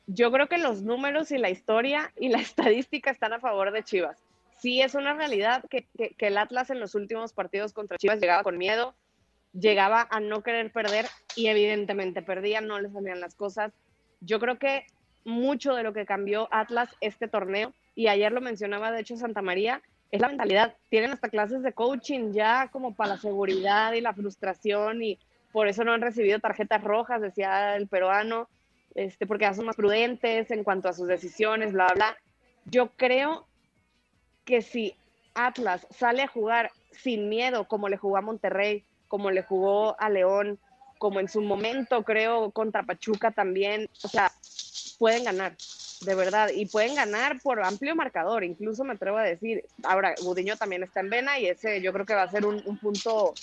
yo 0.06 0.30
creo 0.32 0.48
que 0.48 0.58
los 0.58 0.82
números 0.82 1.30
y 1.30 1.38
la 1.38 1.50
historia 1.50 2.12
y 2.18 2.28
la 2.28 2.38
estadística 2.40 3.10
están 3.10 3.32
a 3.32 3.40
favor 3.40 3.72
de 3.72 3.82
Chivas. 3.82 4.22
Sí 4.60 4.80
es 4.80 4.94
una 4.94 5.14
realidad 5.14 5.64
que, 5.68 5.88
el 6.18 6.38
Atlas 6.38 6.70
en 6.70 6.80
los 6.80 6.94
últimos 6.94 7.32
partidos 7.32 7.72
contra 7.72 7.98
Chivas 7.98 8.20
llegaba 8.20 8.44
con 8.44 8.58
miedo, 8.58 8.94
llegaba 9.52 10.06
a 10.10 10.20
no 10.20 10.42
querer 10.42 10.70
perder 10.70 11.06
y 11.34 11.48
evidentemente 11.48 12.22
perdía, 12.22 12.60
no 12.60 12.80
le 12.80 12.90
salían 12.90 13.20
las 13.20 13.34
cosas. 13.34 13.72
Yo 14.20 14.38
creo 14.38 14.58
que 14.58 14.86
mucho 15.24 15.74
de 15.74 15.82
lo 15.82 15.92
que 15.92 16.06
cambió 16.06 16.48
Atlas 16.52 16.90
este 17.00 17.28
torneo, 17.28 17.72
y 17.94 18.06
ayer 18.06 18.32
lo 18.32 18.40
mencionaba 18.40 18.92
de 18.92 19.00
hecho 19.00 19.16
Santa 19.16 19.42
María, 19.42 19.82
es 20.10 20.20
la 20.20 20.28
mentalidad. 20.28 20.76
Tienen 20.90 21.10
hasta 21.10 21.28
clases 21.28 21.62
de 21.62 21.72
coaching 21.72 22.32
ya 22.32 22.68
como 22.70 22.94
para 22.94 23.14
la 23.14 23.18
seguridad 23.18 23.92
y 23.94 24.00
la 24.00 24.14
frustración 24.14 25.02
y 25.02 25.18
por 25.52 25.68
eso 25.68 25.84
no 25.84 25.92
han 25.92 26.00
recibido 26.00 26.38
tarjetas 26.38 26.82
rojas, 26.82 27.20
decía 27.20 27.76
el 27.76 27.88
peruano, 27.88 28.48
este, 28.94 29.26
porque 29.26 29.44
ya 29.44 29.54
son 29.54 29.66
más 29.66 29.76
prudentes 29.76 30.50
en 30.50 30.64
cuanto 30.64 30.88
a 30.88 30.92
sus 30.92 31.08
decisiones, 31.08 31.72
bla, 31.72 31.88
bla. 31.94 32.16
Yo 32.64 32.90
creo 32.96 33.46
que 34.44 34.62
si 34.62 34.94
Atlas 35.34 35.86
sale 35.90 36.22
a 36.22 36.28
jugar 36.28 36.70
sin 36.90 37.28
miedo, 37.28 37.66
como 37.66 37.88
le 37.88 37.96
jugó 37.96 38.16
a 38.16 38.22
Monterrey, 38.22 38.84
como 39.08 39.30
le 39.30 39.42
jugó 39.42 39.98
a 40.00 40.08
León, 40.08 40.58
como 40.98 41.20
en 41.20 41.28
su 41.28 41.40
momento 41.40 42.04
creo 42.04 42.50
contra 42.50 42.84
Pachuca 42.84 43.30
también, 43.32 43.88
o 44.04 44.08
sea, 44.08 44.30
pueden 44.98 45.24
ganar, 45.24 45.56
de 46.02 46.14
verdad, 46.14 46.50
y 46.54 46.66
pueden 46.66 46.94
ganar 46.94 47.40
por 47.42 47.62
amplio 47.62 47.96
marcador, 47.96 48.44
incluso 48.44 48.84
me 48.84 48.94
atrevo 48.94 49.18
a 49.18 49.24
decir, 49.24 49.64
ahora 49.82 50.14
Gudiño 50.22 50.56
también 50.56 50.82
está 50.82 51.00
en 51.00 51.10
vena 51.10 51.38
y 51.38 51.46
ese 51.46 51.82
yo 51.82 51.92
creo 51.92 52.06
que 52.06 52.14
va 52.14 52.22
a 52.22 52.30
ser 52.30 52.46
un, 52.46 52.62
un 52.66 52.78
punto 52.78 53.34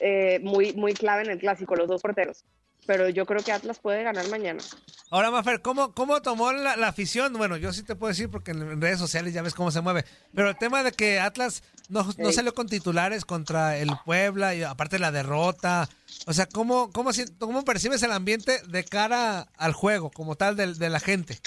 eh, 0.00 0.40
muy, 0.42 0.72
muy 0.74 0.92
clave 0.94 1.22
en 1.22 1.30
el 1.30 1.38
clásico, 1.38 1.74
los 1.74 1.88
dos 1.88 2.02
porteros. 2.02 2.44
Pero 2.86 3.08
yo 3.08 3.24
creo 3.26 3.42
que 3.42 3.52
Atlas 3.52 3.78
puede 3.78 4.02
ganar 4.02 4.28
mañana. 4.28 4.62
Ahora, 5.10 5.30
Mafer, 5.30 5.62
¿cómo, 5.62 5.94
cómo 5.94 6.20
tomó 6.22 6.52
la, 6.52 6.76
la 6.76 6.88
afición? 6.88 7.32
Bueno, 7.34 7.56
yo 7.56 7.72
sí 7.72 7.82
te 7.82 7.94
puedo 7.94 8.10
decir 8.10 8.30
porque 8.30 8.50
en 8.50 8.80
redes 8.80 8.98
sociales 8.98 9.32
ya 9.32 9.42
ves 9.42 9.54
cómo 9.54 9.70
se 9.70 9.80
mueve. 9.80 10.04
Pero 10.34 10.48
el 10.50 10.56
tema 10.56 10.82
de 10.82 10.92
que 10.92 11.20
Atlas 11.20 11.62
no, 11.88 12.06
no 12.18 12.32
salió 12.32 12.54
con 12.54 12.66
titulares 12.66 13.24
contra 13.24 13.76
el 13.78 13.90
Puebla 14.04 14.54
y 14.54 14.62
aparte 14.62 14.98
la 14.98 15.12
derrota. 15.12 15.88
O 16.26 16.32
sea, 16.32 16.46
¿cómo, 16.46 16.90
cómo, 16.90 17.10
cómo 17.38 17.64
percibes 17.64 18.02
el 18.02 18.12
ambiente 18.12 18.60
de 18.66 18.84
cara 18.84 19.48
al 19.56 19.72
juego 19.72 20.10
como 20.10 20.36
tal 20.36 20.56
de, 20.56 20.74
de 20.74 20.90
la 20.90 21.00
gente? 21.00 21.38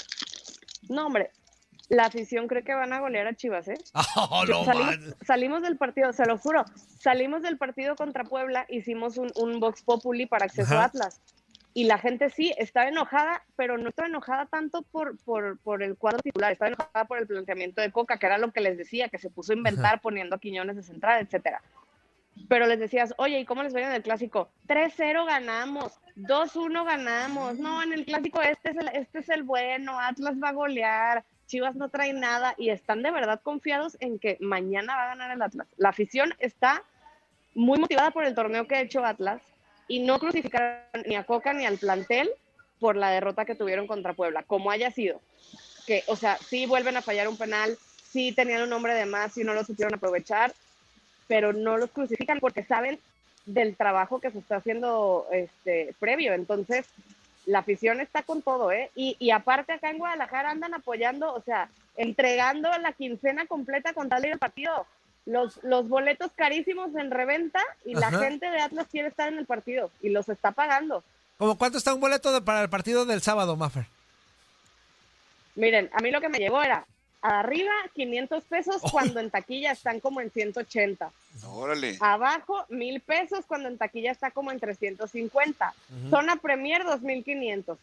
No, 0.88 1.06
hombre, 1.06 1.30
la 1.88 2.04
afición 2.04 2.48
cree 2.48 2.64
que 2.64 2.74
van 2.74 2.92
a 2.92 3.00
golear 3.00 3.26
a 3.26 3.34
Chivas, 3.34 3.68
¿eh? 3.68 3.78
Oh, 4.30 4.44
no, 4.46 4.64
salimos, 4.64 4.98
man. 4.98 5.14
salimos 5.26 5.62
del 5.62 5.76
partido, 5.76 6.12
se 6.12 6.26
lo 6.26 6.38
juro, 6.38 6.64
salimos 6.98 7.42
del 7.42 7.56
partido 7.56 7.96
contra 7.96 8.24
Puebla, 8.24 8.66
hicimos 8.68 9.16
un, 9.16 9.32
un 9.36 9.60
Vox 9.60 9.82
Populi 9.82 10.26
para 10.26 10.46
acceso 10.46 10.74
Ajá. 10.74 10.82
a 10.82 10.86
Atlas. 10.86 11.20
Y 11.74 11.84
la 11.84 11.98
gente 11.98 12.28
sí, 12.30 12.52
estaba 12.58 12.88
enojada, 12.88 13.44
pero 13.54 13.78
no 13.78 13.90
estaba 13.90 14.08
enojada 14.08 14.46
tanto 14.46 14.82
por, 14.82 15.16
por, 15.18 15.58
por 15.58 15.82
el 15.82 15.96
cuadro 15.96 16.18
titular, 16.18 16.50
estaba 16.50 16.70
enojada 16.70 17.04
por 17.04 17.18
el 17.18 17.26
planteamiento 17.26 17.80
de 17.80 17.92
Coca, 17.92 18.18
que 18.18 18.26
era 18.26 18.38
lo 18.38 18.50
que 18.52 18.60
les 18.60 18.76
decía, 18.76 19.08
que 19.08 19.18
se 19.18 19.30
puso 19.30 19.52
a 19.52 19.56
inventar 19.56 20.00
poniendo 20.00 20.34
a 20.34 20.40
Quiñones 20.40 20.76
de 20.76 20.82
central, 20.82 21.22
etcétera. 21.22 21.62
Pero 22.48 22.66
les 22.66 22.80
decías, 22.80 23.14
oye, 23.18 23.40
¿y 23.40 23.44
cómo 23.44 23.62
les 23.62 23.74
va 23.74 23.80
en 23.80 23.92
el 23.92 24.02
clásico? 24.02 24.48
3-0 24.66 25.26
ganamos, 25.26 26.00
2-1 26.16 26.84
ganamos. 26.84 27.58
No, 27.58 27.82
en 27.82 27.92
el 27.92 28.04
clásico 28.04 28.40
este 28.42 28.70
es 28.70 28.76
el, 28.76 28.88
este 28.88 29.18
es 29.20 29.28
el 29.28 29.42
bueno, 29.42 29.98
Atlas 30.00 30.36
va 30.42 30.48
a 30.48 30.52
golear, 30.52 31.24
Chivas 31.48 31.74
no 31.74 31.88
trae 31.88 32.12
nada 32.12 32.54
y 32.58 32.70
están 32.70 33.02
de 33.02 33.10
verdad 33.10 33.40
confiados 33.42 33.96
en 34.00 34.18
que 34.18 34.36
mañana 34.40 34.94
va 34.94 35.04
a 35.04 35.08
ganar 35.08 35.30
el 35.32 35.42
Atlas. 35.42 35.66
La 35.76 35.88
afición 35.88 36.34
está 36.38 36.84
muy 37.54 37.78
motivada 37.78 38.10
por 38.10 38.24
el 38.24 38.34
torneo 38.34 38.68
que 38.68 38.76
ha 38.76 38.82
hecho 38.82 39.04
Atlas 39.04 39.42
y 39.88 40.00
no 40.00 40.18
crucificaron 40.18 40.84
ni 41.06 41.16
a 41.16 41.24
Coca 41.24 41.54
ni 41.54 41.66
al 41.66 41.78
plantel 41.78 42.30
por 42.78 42.96
la 42.96 43.10
derrota 43.10 43.46
que 43.46 43.54
tuvieron 43.54 43.86
contra 43.86 44.12
Puebla, 44.12 44.42
como 44.42 44.70
haya 44.70 44.90
sido. 44.90 45.20
Que, 45.86 46.04
o 46.06 46.16
sea, 46.16 46.36
sí 46.36 46.66
vuelven 46.66 46.98
a 46.98 47.02
fallar 47.02 47.26
un 47.26 47.38
penal, 47.38 47.76
sí 48.12 48.32
tenían 48.32 48.62
un 48.62 48.72
hombre 48.74 48.94
de 48.94 49.06
más 49.06 49.36
y 49.38 49.42
no 49.42 49.54
lo 49.54 49.64
supieron 49.64 49.94
aprovechar, 49.94 50.52
pero 51.26 51.54
no 51.54 51.78
los 51.78 51.90
crucifican 51.90 52.40
porque 52.40 52.62
saben 52.62 53.00
del 53.46 53.74
trabajo 53.74 54.20
que 54.20 54.30
se 54.30 54.38
está 54.38 54.56
haciendo 54.56 55.26
este 55.32 55.94
previo. 55.98 56.34
Entonces, 56.34 56.86
la 57.48 57.60
afición 57.60 58.00
está 58.00 58.22
con 58.22 58.42
todo, 58.42 58.70
¿eh? 58.70 58.90
Y, 58.94 59.16
y 59.18 59.30
aparte 59.30 59.72
acá 59.72 59.90
en 59.90 59.98
Guadalajara 59.98 60.50
andan 60.50 60.74
apoyando, 60.74 61.32
o 61.34 61.40
sea, 61.42 61.68
entregando 61.96 62.68
la 62.78 62.92
quincena 62.92 63.46
completa 63.46 63.92
con 63.94 64.08
tal 64.08 64.22
de 64.22 64.28
ir 64.28 64.32
al 64.34 64.38
partido. 64.38 64.86
Los, 65.26 65.62
los 65.62 65.88
boletos 65.88 66.30
carísimos 66.36 66.94
en 66.94 67.10
reventa 67.10 67.60
y 67.84 67.94
la 67.94 68.10
gente 68.10 68.48
de 68.48 68.60
Atlas 68.60 68.86
quiere 68.90 69.08
estar 69.08 69.30
en 69.32 69.38
el 69.38 69.46
partido 69.46 69.90
y 70.02 70.08
los 70.10 70.28
está 70.28 70.52
pagando. 70.52 71.02
¿Cómo 71.36 71.56
cuánto 71.58 71.78
está 71.78 71.92
un 71.94 72.00
boleto 72.00 72.32
de- 72.32 72.40
para 72.40 72.62
el 72.62 72.68
partido 72.70 73.04
del 73.04 73.20
sábado, 73.22 73.56
Mafer? 73.56 73.86
Miren, 75.54 75.90
a 75.92 76.00
mí 76.00 76.10
lo 76.10 76.20
que 76.20 76.28
me 76.28 76.38
llegó 76.38 76.62
era 76.62 76.84
arriba 77.20 77.72
500 77.94 78.44
pesos 78.44 78.82
cuando 78.90 79.20
en 79.20 79.30
taquilla 79.30 79.72
están 79.72 80.00
como 80.00 80.20
en 80.20 80.30
180. 80.30 81.10
Órale. 81.46 81.96
Abajo, 82.00 82.64
mil 82.68 83.00
pesos 83.00 83.44
cuando 83.46 83.68
en 83.68 83.78
taquilla 83.78 84.12
está 84.12 84.30
como 84.30 84.50
en 84.52 84.60
350. 84.60 85.74
Zona 86.10 86.36
Premier, 86.36 86.84
2500. 86.84 87.78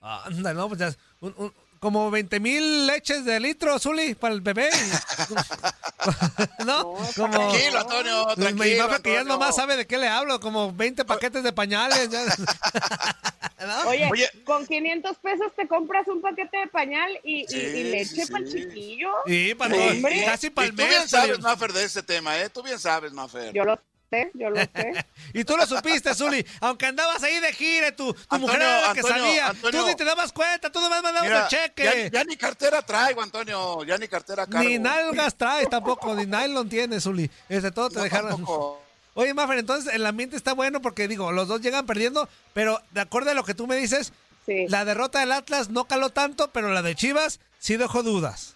Anda, 0.00 0.52
no, 0.52 0.68
pues 0.68 0.80
ya 0.80 0.88
es 0.88 0.98
un- 1.20 1.34
un- 1.38 1.52
como 1.84 2.10
20 2.10 2.40
mil 2.40 2.86
leches 2.86 3.26
de 3.26 3.38
litro, 3.38 3.78
Zuli, 3.78 4.14
para 4.14 4.32
el 4.32 4.40
bebé. 4.40 4.70
¿No? 6.64 6.94
Como, 7.14 7.28
Tranquilo, 7.30 7.78
Antonio, 7.80 8.26
Mi 8.28 8.42
tranquilo. 8.42 8.84
Mafer, 8.88 9.02
que 9.02 9.12
ya 9.12 9.22
nomás 9.24 9.54
sabe 9.54 9.76
de 9.76 9.86
qué 9.86 9.98
le 9.98 10.08
hablo, 10.08 10.40
como 10.40 10.72
20 10.72 11.04
paquetes 11.04 11.42
de 11.42 11.52
pañales. 11.52 12.08
Oye, 13.86 14.08
Oye. 14.10 14.30
con 14.44 14.66
500 14.66 15.16
pesos 15.18 15.46
te 15.56 15.68
compras 15.68 16.08
un 16.08 16.22
paquete 16.22 16.56
de 16.56 16.66
pañal 16.68 17.18
y, 17.22 17.42
y- 17.42 17.46
Sí, 17.48 17.56
y 17.58 17.84
leche 17.84 18.24
sí, 18.24 18.32
para 18.32 18.44
el 18.44 18.50
sí. 18.50 18.62
chiquillo. 18.62 19.10
Y 19.26 19.54
para 19.54 19.74
Sí. 19.74 20.02
casi 20.24 20.46
Y 20.46 20.50
para 20.50 20.66
tú 20.68 20.70
el 20.70 20.76
bien 20.88 20.88
mes. 21.02 21.10
sabes, 21.10 21.30
Zuli. 21.32 21.42
Maffer, 21.42 21.72
de 21.74 21.84
ese 21.84 22.02
tema, 22.02 22.38
¿eh? 22.40 22.48
Tú 22.48 22.62
bien 22.62 22.78
sabes, 22.78 23.12
Maffer. 23.12 23.52
Yo 23.52 23.64
lo 23.64 23.78
sé, 24.10 24.30
yo 24.34 24.50
lo 24.50 24.56
sé. 24.60 25.06
Y 25.34 25.44
tú 25.44 25.56
lo 25.56 25.66
supiste, 25.66 26.14
Zuli. 26.14 26.44
Aunque 26.60 26.86
andabas 26.86 27.22
ahí 27.22 27.40
de 27.40 27.52
gira, 27.52 27.94
tu, 27.94 28.12
tu 28.12 28.20
Antonio, 28.28 28.46
mujer 28.46 28.62
era 28.62 28.80
la 28.88 28.94
que. 28.94 29.40
Antonio. 29.40 29.80
Tú 29.82 29.86
ni 29.88 29.94
te 29.96 30.04
dabas 30.04 30.32
cuenta, 30.32 30.70
tú 30.70 30.80
nomás 30.80 31.02
mandabas 31.02 31.28
Mira, 31.28 31.42
el 31.42 31.48
cheque. 31.48 31.84
ya, 31.84 32.18
ya 32.20 32.24
ni 32.24 32.36
cartera 32.36 32.82
traigo, 32.82 33.22
Antonio. 33.22 33.82
Ya 33.84 33.98
ni 33.98 34.06
cartera 34.08 34.46
cargo. 34.46 34.68
Ni 34.68 34.78
nalgas 34.78 35.34
traes 35.34 35.68
tampoco, 35.68 36.14
ni 36.14 36.26
nylon 36.26 36.68
tienes, 36.68 37.02
Zuli. 37.04 37.30
Desde 37.48 37.70
todo 37.72 37.88
te 37.90 37.96
No, 37.96 38.04
dejaron. 38.04 38.30
tampoco. 38.30 38.82
Oye, 39.14 39.32
Mafer, 39.32 39.58
entonces 39.58 39.94
el 39.94 40.04
ambiente 40.06 40.36
está 40.36 40.54
bueno 40.54 40.80
porque 40.82 41.06
digo, 41.08 41.30
los 41.32 41.46
dos 41.48 41.60
llegan 41.60 41.86
perdiendo, 41.86 42.28
pero 42.52 42.80
de 42.90 43.00
acuerdo 43.00 43.30
a 43.30 43.34
lo 43.34 43.44
que 43.44 43.54
tú 43.54 43.66
me 43.66 43.76
dices, 43.76 44.12
Sí. 44.46 44.66
la 44.68 44.84
derrota 44.84 45.20
del 45.20 45.32
Atlas 45.32 45.70
no 45.70 45.86
caló 45.86 46.10
tanto, 46.10 46.50
pero 46.52 46.70
la 46.72 46.82
de 46.82 46.94
Chivas 46.94 47.40
sí 47.58 47.76
dejó 47.76 48.02
dudas. 48.02 48.53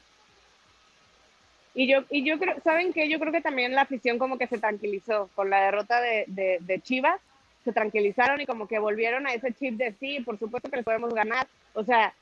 Y 1.79 1.87
yo, 1.87 2.01
y 2.11 2.25
yo 2.25 2.41
creo, 2.41 2.57
¿saben 2.65 2.93
qué? 2.93 3.09
Yo 3.09 3.21
creo 3.21 3.31
que 3.31 3.41
también 3.41 3.73
la 3.73 3.83
afición 3.83 4.19
como 4.19 4.37
que 4.37 4.49
se 4.49 4.59
tranquilizó 4.59 5.31
con 5.37 5.49
la 5.49 5.61
derrota 5.61 6.01
de, 6.01 6.25
de, 6.27 6.81
Chivas, 6.81 7.21
se 7.65 7.73
tranquilizaron 7.73 8.41
y 8.41 8.47
como 8.47 8.67
que 8.67 8.81
volvieron 8.81 9.29
a 9.29 9.33
ese 9.33 9.53
chip 9.53 9.77
de 9.77 9.95
sí, 10.01 10.19
por 10.19 10.41
supuesto 10.41 10.69
que 10.69 10.79
les 10.79 10.85
podemos 10.85 11.15
ganar. 11.15 11.47
O 11.75 11.85
sea, 11.85 12.15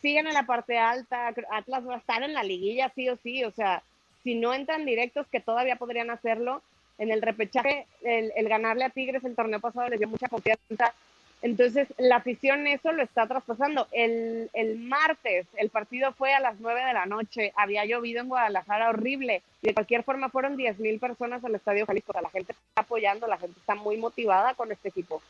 siguen 0.00 0.28
en 0.28 0.34
la 0.34 0.46
parte 0.46 0.78
alta, 0.78 1.34
Atlas 1.50 1.88
va 1.88 1.96
a 1.96 1.98
estar 1.98 2.22
en 2.22 2.34
la 2.34 2.44
liguilla 2.44 2.92
sí 2.94 3.08
o 3.08 3.16
sí, 3.16 3.42
o 3.42 3.50
sea, 3.50 3.82
si 4.22 4.36
no 4.36 4.54
entran 4.54 4.86
directos, 4.86 5.26
que 5.26 5.40
todavía 5.40 5.74
podrían 5.74 6.10
hacerlo, 6.10 6.62
en 6.96 7.10
el 7.10 7.20
repechaje, 7.20 7.88
el, 8.04 8.30
el 8.36 8.48
ganarle 8.48 8.84
a 8.84 8.90
Tigres 8.90 9.24
el 9.24 9.34
torneo 9.34 9.58
pasado 9.58 9.88
les 9.88 9.98
dio 9.98 10.06
mucha 10.06 10.28
confianza. 10.28 10.94
Entonces, 11.42 11.88
la 11.96 12.16
afición 12.16 12.66
eso 12.66 12.92
lo 12.92 13.02
está 13.02 13.26
traspasando. 13.26 13.88
El, 13.92 14.50
el 14.52 14.78
martes, 14.78 15.46
el 15.56 15.70
partido 15.70 16.12
fue 16.12 16.34
a 16.34 16.40
las 16.40 16.60
9 16.60 16.84
de 16.84 16.92
la 16.92 17.06
noche, 17.06 17.52
había 17.56 17.84
llovido 17.86 18.20
en 18.20 18.28
Guadalajara 18.28 18.90
horrible, 18.90 19.42
y 19.62 19.68
de 19.68 19.74
cualquier 19.74 20.04
forma 20.04 20.28
fueron 20.28 20.56
10 20.56 20.78
mil 20.78 20.98
personas 20.98 21.44
al 21.44 21.54
Estadio 21.54 21.86
Jalisco. 21.86 22.12
O 22.12 22.14
sea, 22.14 22.22
la 22.22 22.30
gente 22.30 22.52
está 22.52 22.82
apoyando, 22.82 23.26
la 23.26 23.38
gente 23.38 23.58
está 23.58 23.74
muy 23.74 23.96
motivada 23.96 24.54
con 24.54 24.70
este 24.70 24.90
equipo. 24.90 25.22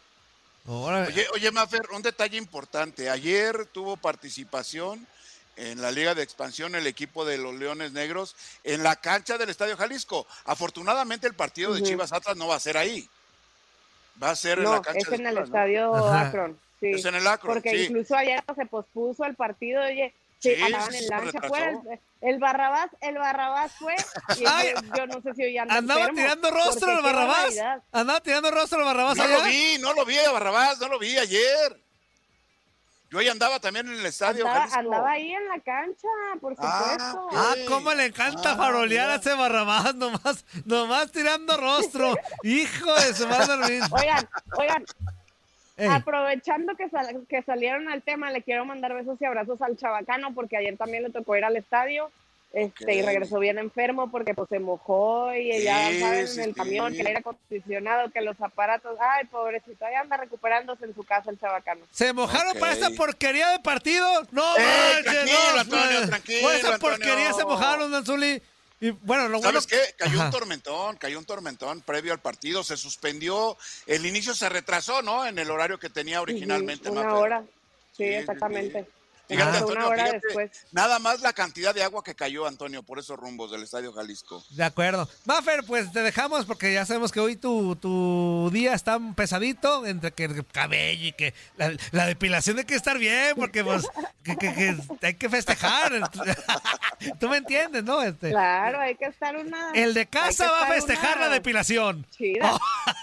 Oye, 0.66 1.26
oye, 1.34 1.50
Maffer, 1.50 1.82
un 1.92 2.02
detalle 2.02 2.36
importante. 2.36 3.08
Ayer 3.08 3.66
tuvo 3.66 3.96
participación 3.96 5.06
en 5.56 5.80
la 5.80 5.90
Liga 5.90 6.14
de 6.14 6.22
Expansión 6.22 6.74
el 6.74 6.86
equipo 6.86 7.24
de 7.24 7.38
los 7.38 7.54
Leones 7.54 7.92
Negros 7.92 8.36
en 8.64 8.82
la 8.82 8.96
cancha 8.96 9.38
del 9.38 9.50
Estadio 9.50 9.76
Jalisco. 9.76 10.26
Afortunadamente 10.44 11.26
el 11.26 11.34
partido 11.34 11.74
de. 11.74 11.82
Chivas 11.82 12.12
Atlas 12.12 12.36
no 12.36 12.48
va 12.48 12.56
a 12.56 12.60
ser 12.60 12.76
ahí. 12.76 13.08
Va 14.22 14.30
a 14.30 14.36
ser 14.36 14.58
en 14.58 14.64
No, 14.64 14.74
la 14.74 14.82
cancha 14.82 15.00
es 15.00 15.20
en 15.20 15.26
el. 15.26 15.38
Estadio 15.38 15.94
Ajá. 15.94 16.28
Akron. 16.28 16.60
Sí. 16.80 16.90
Es 16.92 17.04
en 17.04 17.14
el 17.14 17.26
Akron, 17.26 17.54
Porque 17.54 17.70
sí. 17.70 17.84
incluso 17.86 18.16
ayer 18.16 18.42
se 18.56 18.66
pospuso 18.66 19.24
el 19.24 19.34
partido, 19.34 19.82
oye, 19.82 20.14
sí, 20.38 20.54
Sí, 20.54 20.62
andaban 20.62 20.92
sí, 20.92 21.04
en 21.04 21.08
lancha 21.10 21.38
afuera. 21.38 21.70
El, 21.70 22.00
el 22.34 22.38
Barrabás, 22.38 22.90
el 23.00 23.18
Barrabás 23.18 23.72
fue, 23.78 23.94
y 24.38 24.44
Ay, 24.46 24.72
yo, 24.74 24.94
yo 24.96 25.06
no 25.06 25.20
sé 25.22 25.34
si 25.34 25.42
hoy 25.44 25.58
anda 25.58 25.76
Andaba 25.76 26.08
tirando 26.08 26.50
rostro 26.50 26.92
el 26.92 27.02
Barrabás. 27.02 27.54
Andaba 27.92 28.20
tirando 28.20 28.50
rostro 28.50 28.78
el 28.80 28.84
Barrabás 28.86 29.16
No 29.16 29.24
allá. 29.24 29.38
lo 29.38 29.44
vi, 29.44 29.76
no 29.80 29.92
lo 29.94 30.04
vi 30.06 30.18
a 30.18 30.30
Barrabás, 30.32 30.78
no 30.80 30.88
lo 30.88 30.98
vi 30.98 31.16
ayer. 31.18 31.80
Yo 33.10 33.18
ahí 33.18 33.28
andaba 33.28 33.58
también 33.58 33.88
en 33.88 33.94
el 33.94 34.06
estadio 34.06 34.46
Andaba, 34.46 34.72
andaba 34.72 35.10
ahí 35.10 35.32
en 35.32 35.48
la 35.48 35.58
cancha, 35.60 36.08
por 36.40 36.54
Ah, 36.58 36.94
supuesto. 36.96 37.28
Ah, 37.32 37.54
cómo 37.66 37.92
le 37.92 38.06
encanta 38.06 38.52
Ah, 38.52 38.56
farolear 38.56 39.10
a 39.10 39.18
mira. 39.18 39.20
ese 39.20 39.34
Barrabás, 39.34 39.94
nomás, 39.96 40.44
nomás 40.64 41.10
tirando 41.10 41.56
rostro. 41.56 42.14
Hijo 42.44 42.94
de 42.94 43.14
su 43.14 43.26
madre. 43.26 43.80
Oigan, 43.90 44.28
oigan, 44.56 44.84
Ey, 45.76 45.88
aprovechando 45.88 46.76
que, 46.76 46.88
sal- 46.88 47.26
que 47.28 47.42
salieron 47.42 47.88
al 47.88 48.02
tema, 48.02 48.30
le 48.30 48.42
quiero 48.42 48.64
mandar 48.64 48.94
besos 48.94 49.20
y 49.20 49.24
abrazos 49.24 49.60
al 49.62 49.76
chabacano 49.76 50.32
porque 50.34 50.56
ayer 50.58 50.76
también 50.76 51.02
le 51.02 51.10
tocó 51.10 51.36
ir 51.36 51.44
al 51.44 51.56
estadio. 51.56 52.10
Este, 52.52 52.94
y 52.94 53.02
regresó 53.02 53.38
bien 53.38 53.58
enfermo 53.58 54.10
porque 54.10 54.34
pues 54.34 54.48
se 54.48 54.58
mojó 54.58 55.32
y 55.34 55.62
ya 55.62 55.88
Sí, 55.88 56.00
saben 56.00 56.26
sí, 56.26 56.38
en 56.40 56.44
el 56.46 56.50
sí. 56.50 56.54
camión 56.56 56.92
que 56.92 57.00
el 57.00 57.06
aire 57.06 57.20
acondicionado, 57.20 58.10
que 58.10 58.20
los 58.22 58.40
aparatos, 58.40 58.98
ay 59.00 59.26
pobrecito, 59.26 59.84
ahí 59.84 59.94
anda 59.94 60.16
recuperándose 60.16 60.84
en 60.84 60.94
su 60.94 61.04
casa 61.04 61.30
el 61.30 61.38
chabacano. 61.38 61.86
¿Se 61.92 62.12
mojaron 62.12 62.58
para 62.58 62.72
esta 62.72 62.90
porquería 62.90 63.50
de 63.50 63.60
partido? 63.60 64.26
No, 64.32 64.42
Eh, 64.58 64.60
manches, 64.94 65.04
tranquilo, 65.04 65.38
no. 65.54 65.60
Antonio, 65.60 66.06
tranquilo, 66.08 66.40
Por 66.42 66.54
esa 66.56 66.74
Antonio. 66.74 66.96
porquería 66.98 67.32
se 67.34 67.44
mojaron, 67.44 67.92
Danzuli. 67.92 68.42
Y 68.80 68.90
bueno, 68.90 69.28
lo 69.28 69.40
bueno. 69.40 69.60
¿Sabes 69.60 69.66
qué? 69.66 69.94
Cayó 69.96 70.16
Ajá. 70.18 70.24
un 70.24 70.30
tormentón, 70.32 70.96
cayó 70.96 71.18
un 71.20 71.24
tormentón 71.26 71.82
previo 71.82 72.12
al 72.12 72.18
partido, 72.18 72.64
se 72.64 72.76
suspendió, 72.76 73.56
el 73.86 74.06
inicio 74.06 74.34
se 74.34 74.48
retrasó, 74.48 75.02
¿no? 75.02 75.24
En 75.24 75.38
el 75.38 75.50
horario 75.52 75.78
que 75.78 75.90
tenía 75.90 76.20
originalmente. 76.20 76.88
Una 76.90 77.02
Mafer. 77.04 77.18
hora, 77.22 77.42
sí, 77.42 77.48
Sí, 77.98 78.04
sí, 78.08 78.14
exactamente. 78.14 78.86
Fíjate, 79.30 79.50
una 79.50 79.58
Antonio, 79.58 79.88
hora 79.88 80.04
fíjate, 80.06 80.20
después. 80.26 80.50
nada 80.72 80.98
más 80.98 81.20
la 81.20 81.32
cantidad 81.32 81.74
de 81.74 81.82
agua 81.82 82.02
que 82.04 82.14
cayó, 82.14 82.46
Antonio, 82.46 82.82
por 82.82 82.98
esos 82.98 83.18
rumbos 83.18 83.50
del 83.50 83.62
Estadio 83.62 83.92
Jalisco. 83.92 84.44
De 84.50 84.64
acuerdo. 84.64 85.08
Maffer, 85.24 85.64
pues 85.66 85.90
te 85.92 86.02
dejamos 86.02 86.44
porque 86.46 86.72
ya 86.72 86.84
sabemos 86.86 87.12
que 87.12 87.20
hoy 87.20 87.36
tu, 87.36 87.76
tu 87.76 88.50
día 88.52 88.74
está 88.74 88.98
pesadito, 89.16 89.86
entre 89.86 90.12
que 90.12 90.24
el 90.24 90.46
cabello 90.46 91.06
y 91.08 91.12
que 91.12 91.34
la, 91.56 91.72
la 91.92 92.06
depilación 92.06 92.58
hay 92.58 92.64
que 92.64 92.74
estar 92.74 92.98
bien, 92.98 93.34
porque 93.36 93.64
pues 93.64 93.86
que, 94.22 94.36
que- 94.36 94.50
que 95.00 95.06
hay 95.06 95.14
que 95.14 95.28
festejar. 95.28 95.92
Tú 97.20 97.28
me 97.28 97.38
entiendes, 97.38 97.84
¿no? 97.84 98.02
Este, 98.02 98.30
Claro, 98.30 98.80
hay 98.80 98.94
que 98.96 99.06
estar 99.06 99.36
una. 99.36 99.72
el 99.74 99.94
de 99.94 100.06
casa 100.06 100.50
va 100.50 100.64
a 100.64 100.66
festejar 100.66 101.16
una 101.18 101.28
la 101.28 101.34
depilación. 101.34 102.06
Chida. 102.10 102.58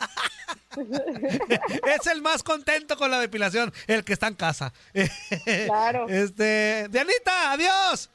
es 1.99 2.07
el 2.07 2.21
más 2.21 2.43
contento 2.43 2.97
con 2.97 3.09
la 3.11 3.19
depilación, 3.19 3.73
el 3.87 4.03
que 4.03 4.13
está 4.13 4.27
en 4.27 4.35
casa. 4.35 4.73
Claro. 5.65 6.07
Este, 6.09 6.87
Dianita, 6.89 7.51
adiós. 7.51 8.09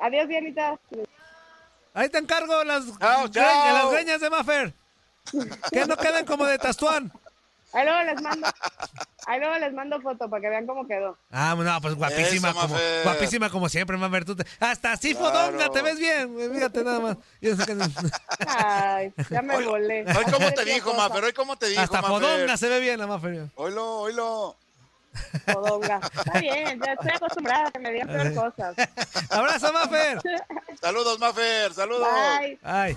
Adiós, 0.00 0.28
Dianita. 0.28 0.78
Ahí 1.94 2.08
te 2.08 2.18
encargo 2.18 2.64
las, 2.64 2.84
Chao, 2.98 3.24
greñas- 3.28 3.32
chao. 3.32 3.72
las 3.74 3.90
greñas 3.92 4.20
de 4.20 4.30
Maffer. 4.30 4.74
Que 5.72 5.86
no 5.86 5.96
queden 5.96 6.24
como 6.26 6.44
de 6.46 6.58
Tastuán. 6.58 7.12
Ahí 7.76 7.84
luego 7.84 8.02
les 8.04 8.22
mando. 8.22 8.46
Ahí 9.26 9.40
luego 9.40 9.56
les 9.58 9.72
mando 9.74 10.00
foto 10.00 10.30
para 10.30 10.40
que 10.40 10.48
vean 10.48 10.66
cómo 10.66 10.86
quedó. 10.86 11.18
Ah, 11.30 11.54
no, 11.58 11.80
pues 11.82 11.94
guapísima 11.94 12.50
Eso, 12.50 12.60
como, 12.60 12.76
guapísima 13.04 13.50
como 13.50 13.68
siempre, 13.68 13.96
Mafer. 13.98 14.24
Tú 14.24 14.34
te- 14.36 14.46
hasta 14.60 14.92
así 14.92 15.14
Claro. 15.14 15.30
fodonga, 15.30 15.68
te 15.68 15.82
ves 15.82 15.98
bien. 15.98 16.34
Fíjate 16.54 16.82
nada 16.84 17.00
más. 17.00 17.16
Ay, 18.46 19.12
ya 19.30 19.42
me 19.42 19.62
volé. 19.64 20.04
Hoy 20.16 20.24
cómo 20.32 20.50
te 20.52 20.64
dijo. 20.64 20.94
Mafer, 20.94 21.24
hoy 21.24 21.32
cómo 21.32 21.56
te 21.56 21.66
dijo, 21.66 21.82
hasta 21.82 22.00
Mafer. 22.00 22.16
fodonga 22.20 22.56
se 22.56 22.68
ve 22.68 22.80
bien 22.80 22.98
la 22.98 23.06
Mafer. 23.06 23.46
Oilo, 23.56 23.98
oilo. 24.00 24.56
Fodonga. 25.46 26.00
Está 26.14 26.38
bien, 26.40 26.80
ya 26.84 26.92
estoy 26.92 27.10
acostumbrada 27.14 27.68
a 27.68 27.70
que 27.72 27.78
me 27.78 27.92
digan 27.92 28.08
peor 28.08 28.34
cosas. 28.34 28.76
Abrazo, 29.30 29.72
Mafer. 29.72 30.18
Saludos, 30.80 31.18
Mafer, 31.18 31.74
saludos. 31.74 32.08
Bye. 32.40 32.58
Ay. 32.62 32.96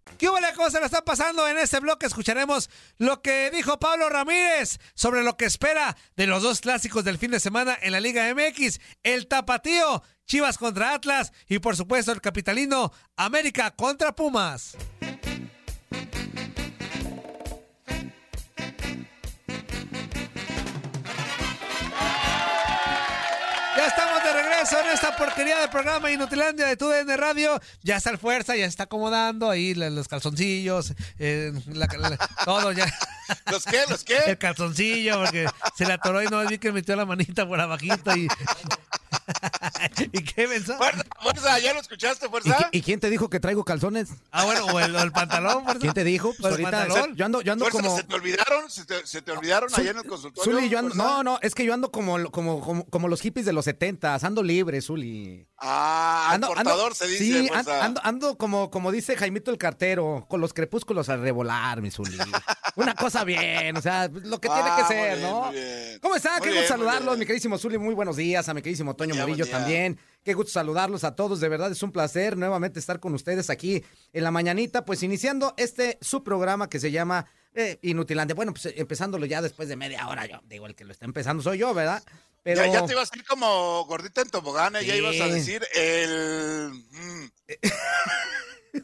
¿Qué 0.17 0.29
hubo, 0.29 0.37
¿Cómo 0.55 0.69
se 0.69 0.79
la 0.79 0.85
está 0.85 1.03
pasando? 1.03 1.47
En 1.47 1.57
este 1.57 1.79
bloque 1.79 2.05
escucharemos 2.05 2.69
lo 2.97 3.21
que 3.21 3.49
dijo 3.51 3.79
Pablo 3.79 4.09
Ramírez 4.09 4.79
sobre 4.93 5.23
lo 5.23 5.37
que 5.37 5.45
espera 5.45 5.97
de 6.15 6.27
los 6.27 6.43
dos 6.43 6.61
clásicos 6.61 7.03
del 7.03 7.17
fin 7.17 7.31
de 7.31 7.39
semana 7.39 7.77
en 7.81 7.91
la 7.91 7.99
Liga 7.99 8.33
MX, 8.33 8.79
el 9.03 9.27
Tapatío, 9.27 10.03
Chivas 10.25 10.57
contra 10.57 10.93
Atlas 10.93 11.31
y 11.47 11.59
por 11.59 11.75
supuesto 11.75 12.11
el 12.11 12.21
capitalino 12.21 12.91
América 13.15 13.71
contra 13.71 14.15
Pumas. 14.15 14.77
Esta 24.79 25.15
porquería 25.15 25.59
de 25.59 25.67
programa 25.67 26.11
Inutilandia 26.11 26.65
de 26.65 26.77
TUDN 26.77 27.17
Radio. 27.17 27.59
Ya 27.83 27.97
está 27.97 28.09
el 28.09 28.17
fuerza, 28.17 28.55
ya 28.55 28.63
se 28.63 28.69
está 28.69 28.83
acomodando 28.83 29.49
ahí 29.49 29.73
los 29.73 30.07
calzoncillos, 30.07 30.93
eh, 31.19 31.51
la- 31.67 31.87
la- 31.87 32.17
todo 32.45 32.71
ya. 32.71 32.85
¿Los 33.51 33.65
qué? 33.65 33.81
¿Los 33.89 34.03
qué? 34.03 34.17
El 34.27 34.37
calzoncillo, 34.37 35.19
porque 35.19 35.47
se 35.75 35.85
le 35.85 35.93
atoró 35.93 36.21
y 36.23 36.27
no 36.27 36.45
vi 36.45 36.57
que 36.57 36.71
metió 36.71 36.95
la 36.95 37.05
manita 37.05 37.47
por 37.47 37.59
abajito 37.59 38.15
y. 38.15 38.27
¿Y 40.11 40.23
qué 40.23 40.47
pensó? 40.47 40.77
Fuerza, 40.77 41.03
fuerza, 41.21 41.59
¿ya 41.59 41.73
lo 41.73 41.79
escuchaste, 41.81 42.25
¿Y, 42.25 42.29
fuerza? 42.29 42.69
y 42.71 42.81
quién 42.81 42.99
te 42.99 43.09
dijo 43.09 43.29
que 43.29 43.39
traigo 43.39 43.63
calzones? 43.63 44.09
Ah, 44.31 44.45
bueno, 44.45 44.65
o 44.65 44.79
el, 44.79 45.11
pantalón, 45.11 45.63
fuerza. 45.63 45.79
¿Quién 45.79 45.93
te 45.93 46.03
dijo? 46.03 46.29
Pues 46.39 46.39
¿O 46.39 46.47
el 46.57 46.65
ahorita 46.65 46.71
pantalón? 46.87 47.15
yo 47.15 47.25
ando, 47.25 47.41
yo 47.41 47.53
ando 47.53 47.65
Fuerza, 47.65 47.81
como. 47.81 47.97
¿se 47.97 48.03
te 48.03 48.15
olvidaron? 48.15 48.69
¿Se 48.69 48.85
te, 48.85 49.05
se 49.07 49.21
te 49.21 49.31
olvidaron 49.31 49.69
Zul- 49.69 49.79
allá 49.79 49.91
en 49.91 49.97
el 49.97 50.05
consultorio? 50.05 50.51
Zuli, 50.53 50.69
yo 50.69 50.79
ando- 50.79 50.95
no, 50.95 51.23
no, 51.23 51.39
es 51.41 51.55
que 51.55 51.65
yo 51.65 51.73
ando 51.73 51.91
como, 51.91 52.31
como, 52.31 52.61
como, 52.61 52.85
como 52.85 53.07
los 53.07 53.21
hippies 53.21 53.45
de 53.45 53.53
los 53.53 53.65
70, 53.65 54.15
ando 54.21 54.43
libre, 54.43 54.81
Zuli. 54.81 55.47
Ah, 55.57 56.29
Ando, 56.31 56.47
ando- 56.47 56.55
portador 56.55 56.95
se 56.95 57.07
dice, 57.07 57.23
sí, 57.23 57.47
fuerza. 57.47 57.83
ando, 57.85 58.01
ando 58.03 58.37
como, 58.37 58.71
como 58.71 58.91
dice 58.91 59.15
Jaimito 59.15 59.51
el 59.51 59.57
cartero, 59.59 60.25
con 60.27 60.41
los 60.41 60.53
crepúsculos 60.53 61.09
al 61.09 61.21
revolar, 61.21 61.81
mi 61.81 61.91
Zuli. 61.91 62.17
Una 62.75 62.95
cosa 62.95 63.23
bien, 63.23 63.77
o 63.77 63.81
sea, 63.81 64.07
lo 64.11 64.39
que 64.41 64.47
tiene 64.49 64.63
Ah, 64.69 64.75
que 64.77 64.83
muy 64.83 64.87
ser, 64.93 65.17
bien, 65.17 65.29
¿no? 65.29 65.41
muy 65.45 65.55
bien. 65.55 65.99
¿Cómo 66.01 66.15
están? 66.15 66.33
Muy 66.39 66.41
Qué 66.41 66.49
bien, 66.51 66.61
gusto 66.63 66.77
muy 66.77 66.85
saludarlos, 66.87 67.17
mi 67.17 67.25
queridísimo 67.25 67.57
Zuli, 67.57 67.77
muy 67.77 67.93
buenos 67.93 68.15
días, 68.15 68.47
a 68.49 68.53
mi 68.53 68.61
queridísimo 68.61 68.95
Toño 68.95 69.13
Murillo 69.21 69.47
también. 69.47 69.99
Qué 70.23 70.35
gusto 70.35 70.51
saludarlos 70.51 71.03
a 71.03 71.15
todos, 71.15 71.39
de 71.39 71.49
verdad 71.49 71.71
es 71.71 71.81
un 71.81 71.91
placer 71.91 72.37
nuevamente 72.37 72.79
estar 72.79 72.99
con 72.99 73.15
ustedes 73.15 73.49
aquí 73.49 73.83
en 74.13 74.23
la 74.23 74.29
mañanita, 74.29 74.85
pues 74.85 75.01
iniciando 75.01 75.55
este 75.57 75.97
su 75.99 76.23
programa 76.23 76.69
que 76.69 76.79
se 76.79 76.91
llama 76.91 77.25
eh, 77.55 77.79
Inutilandia. 77.81 78.35
Bueno, 78.35 78.53
pues 78.53 78.67
eh, 78.67 78.75
empezándolo 78.77 79.25
ya 79.25 79.41
después 79.41 79.67
de 79.67 79.75
media 79.75 80.07
hora, 80.07 80.27
yo 80.27 80.39
digo, 80.45 80.67
el 80.67 80.75
que 80.75 80.85
lo 80.85 80.91
está 80.91 81.05
empezando 81.05 81.41
soy 81.41 81.57
yo, 81.57 81.73
¿verdad? 81.73 82.03
Pero 82.43 82.63
Ya, 82.65 82.71
ya 82.71 82.85
te 82.85 82.93
ibas 82.93 83.09
a 83.11 83.17
ir 83.17 83.25
como 83.25 83.83
gordita 83.85 84.21
en 84.21 84.29
tobogán, 84.29 84.75
¿eh? 84.75 84.85
ya 84.85 84.93
Sí. 84.93 84.99
ibas 84.99 85.19
a 85.21 85.27
decir 85.27 85.63
el... 85.73 86.71
mm, 86.91 87.25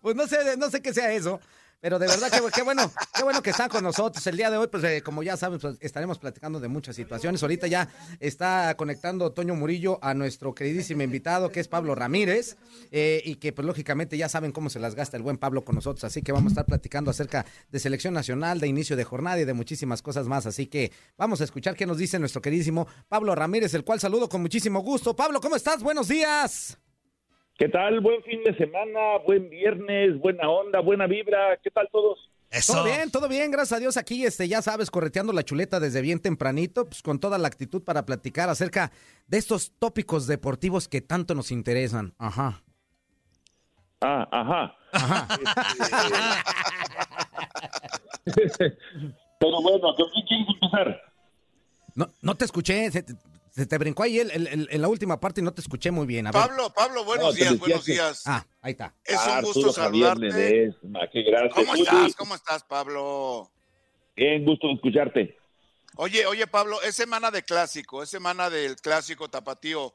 pues 0.00 0.16
no 0.16 0.26
sé, 0.26 0.56
no 0.56 0.70
sé 0.70 0.80
qué 0.82 0.92
sea 0.94 1.12
eso, 1.12 1.40
pero 1.84 1.98
de 1.98 2.06
verdad 2.06 2.32
qué 2.54 2.62
bueno, 2.62 2.90
qué 3.14 3.22
bueno 3.24 3.42
que 3.42 3.50
están 3.50 3.68
con 3.68 3.84
nosotros 3.84 4.26
el 4.26 4.38
día 4.38 4.50
de 4.50 4.56
hoy, 4.56 4.68
pues 4.68 4.82
eh, 4.84 5.02
como 5.02 5.22
ya 5.22 5.36
saben, 5.36 5.58
pues, 5.60 5.76
estaremos 5.80 6.18
platicando 6.18 6.58
de 6.58 6.66
muchas 6.66 6.96
situaciones. 6.96 7.42
Ahorita 7.42 7.66
ya 7.66 7.90
está 8.20 8.74
conectando 8.78 9.32
Toño 9.32 9.54
Murillo 9.54 9.98
a 10.00 10.14
nuestro 10.14 10.54
queridísimo 10.54 11.02
invitado 11.02 11.52
que 11.52 11.60
es 11.60 11.68
Pablo 11.68 11.94
Ramírez 11.94 12.56
eh, 12.90 13.20
y 13.26 13.34
que 13.34 13.52
pues 13.52 13.66
lógicamente 13.66 14.16
ya 14.16 14.30
saben 14.30 14.50
cómo 14.50 14.70
se 14.70 14.80
las 14.80 14.94
gasta 14.94 15.18
el 15.18 15.22
buen 15.22 15.36
Pablo 15.36 15.62
con 15.62 15.74
nosotros, 15.74 16.04
así 16.04 16.22
que 16.22 16.32
vamos 16.32 16.52
a 16.52 16.54
estar 16.54 16.64
platicando 16.64 17.10
acerca 17.10 17.44
de 17.70 17.78
selección 17.78 18.14
nacional, 18.14 18.60
de 18.60 18.66
inicio 18.66 18.96
de 18.96 19.04
jornada 19.04 19.38
y 19.40 19.44
de 19.44 19.52
muchísimas 19.52 20.00
cosas 20.00 20.26
más, 20.26 20.46
así 20.46 20.66
que 20.68 20.90
vamos 21.18 21.42
a 21.42 21.44
escuchar 21.44 21.76
qué 21.76 21.84
nos 21.84 21.98
dice 21.98 22.18
nuestro 22.18 22.40
queridísimo 22.40 22.88
Pablo 23.10 23.34
Ramírez, 23.34 23.74
el 23.74 23.84
cual 23.84 24.00
saludo 24.00 24.30
con 24.30 24.40
muchísimo 24.40 24.80
gusto. 24.80 25.14
Pablo, 25.14 25.38
¿cómo 25.38 25.54
estás? 25.54 25.82
Buenos 25.82 26.08
días. 26.08 26.78
¿Qué 27.56 27.68
tal? 27.68 28.00
Buen 28.00 28.20
fin 28.24 28.42
de 28.42 28.52
semana, 28.56 29.18
buen 29.24 29.48
viernes, 29.48 30.18
buena 30.18 30.48
onda, 30.48 30.80
buena 30.80 31.06
vibra. 31.06 31.56
¿Qué 31.62 31.70
tal 31.70 31.88
todos? 31.92 32.18
Eso. 32.50 32.72
Todo 32.72 32.84
bien, 32.84 33.12
todo 33.12 33.28
bien, 33.28 33.52
gracias 33.52 33.76
a 33.76 33.80
Dios 33.80 33.96
aquí, 33.96 34.26
este, 34.26 34.48
ya 34.48 34.60
sabes, 34.60 34.90
correteando 34.90 35.32
la 35.32 35.44
chuleta 35.44 35.78
desde 35.78 36.00
bien 36.00 36.18
tempranito, 36.20 36.84
pues 36.86 37.00
con 37.02 37.20
toda 37.20 37.38
la 37.38 37.46
actitud 37.48 37.82
para 37.82 38.04
platicar 38.06 38.48
acerca 38.48 38.90
de 39.28 39.38
estos 39.38 39.72
tópicos 39.78 40.26
deportivos 40.26 40.88
que 40.88 41.00
tanto 41.00 41.34
nos 41.34 41.52
interesan. 41.52 42.12
Ajá. 42.18 42.62
Ah, 44.00 44.28
ajá. 44.32 44.76
Pero 49.38 49.62
bueno, 49.62 49.94
¿con 49.94 50.10
quién 50.10 50.26
quieres 50.26 50.46
empezar? 50.48 51.02
No, 51.94 52.08
no 52.20 52.34
te 52.34 52.44
escuché, 52.44 52.90
se, 53.54 53.66
te- 53.66 53.78
brincó 53.78 54.02
ahí 54.02 54.18
el- 54.18 54.30
el- 54.32 54.46
el- 54.48 54.68
en 54.70 54.82
la 54.82 54.88
última 54.88 55.20
parte 55.20 55.40
y 55.40 55.44
no 55.44 55.52
te 55.54 55.60
escuché 55.60 55.90
muy 55.90 56.06
bien. 56.06 56.26
A 56.26 56.32
ver. 56.32 56.42
Pablo, 56.42 56.72
Pablo, 56.74 57.04
buenos 57.04 57.26
No, 57.26 57.32
días, 57.32 57.58
buenos 57.58 57.84
que- 57.84 57.92
días. 57.92 58.22
Ah, 58.26 58.44
ahí 58.60 58.72
está. 58.72 58.94
Es 59.04 59.14
un 59.16 59.30
Arturo 59.30 59.52
gusto 59.54 59.72
saludarte. 59.72 60.20
Ledesma, 60.26 61.00
qué 61.12 61.22
gracias. 61.22 61.54
¿Cómo 61.54 61.74
estás? 61.74 62.14
¿Cómo 62.16 62.34
estás, 62.34 62.64
Pablo? 62.64 63.50
Bien, 64.16 64.44
gusto 64.44 64.70
escucharte. 64.72 65.36
Oye, 65.96 66.26
oye, 66.26 66.46
Pablo, 66.48 66.82
es 66.82 66.96
semana 66.96 67.30
de 67.30 67.44
clásico, 67.44 68.02
es 68.02 68.08
semana 68.10 68.50
del 68.50 68.76
clásico 68.76 69.28
tapatío. 69.30 69.94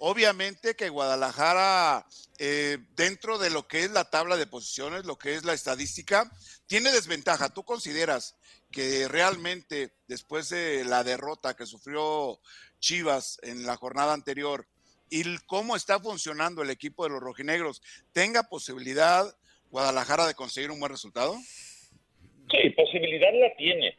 Obviamente 0.00 0.76
que 0.76 0.90
Guadalajara, 0.90 2.06
eh, 2.38 2.78
dentro 2.94 3.38
de 3.38 3.50
lo 3.50 3.66
que 3.66 3.84
es 3.84 3.90
la 3.90 4.04
tabla 4.04 4.36
de 4.36 4.46
posiciones, 4.46 5.06
lo 5.06 5.16
que 5.18 5.34
es 5.34 5.44
la 5.44 5.54
estadística, 5.54 6.30
tiene 6.66 6.92
desventaja. 6.92 7.48
¿Tú 7.48 7.64
consideras 7.64 8.36
que 8.70 9.08
realmente 9.08 9.94
después 10.06 10.50
de 10.50 10.84
la 10.84 11.02
derrota 11.02 11.56
que 11.56 11.66
sufrió 11.66 12.38
Chivas 12.80 13.38
en 13.42 13.66
la 13.66 13.76
jornada 13.76 14.14
anterior 14.14 14.66
y 15.10 15.22
cómo 15.46 15.76
está 15.76 16.00
funcionando 16.00 16.62
el 16.62 16.70
equipo 16.70 17.04
de 17.04 17.10
los 17.10 17.20
rojinegros, 17.20 17.82
tenga 18.12 18.42
posibilidad 18.44 19.24
Guadalajara 19.70 20.26
de 20.26 20.34
conseguir 20.34 20.70
un 20.70 20.80
buen 20.80 20.92
resultado? 20.92 21.34
Sí, 22.50 22.70
posibilidad 22.70 23.28
la 23.34 23.54
tiene. 23.56 23.96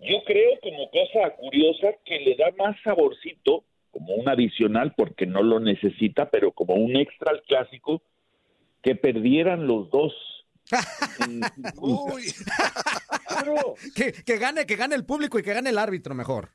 Yo 0.00 0.22
creo 0.24 0.60
como 0.62 0.88
cosa 0.90 1.34
curiosa 1.36 1.88
que 2.04 2.20
le 2.20 2.36
da 2.36 2.52
más 2.56 2.76
saborcito, 2.84 3.64
como 3.90 4.14
un 4.14 4.28
adicional, 4.28 4.94
porque 4.96 5.26
no 5.26 5.42
lo 5.42 5.58
necesita, 5.58 6.30
pero 6.30 6.52
como 6.52 6.74
un 6.74 6.96
extra 6.96 7.32
al 7.32 7.42
clásico, 7.42 8.02
que 8.82 8.94
perdieran 8.94 9.66
los 9.66 9.90
dos. 9.90 10.12
Uy, 11.80 12.32
Claro, 13.26 13.74
Que, 13.96 14.12
que 14.12 14.38
gane, 14.38 14.66
que 14.66 14.76
gane 14.76 14.94
el 14.94 15.04
público 15.04 15.38
y 15.38 15.42
que 15.42 15.52
gane 15.52 15.70
el 15.70 15.78
árbitro 15.78 16.14
mejor. 16.14 16.50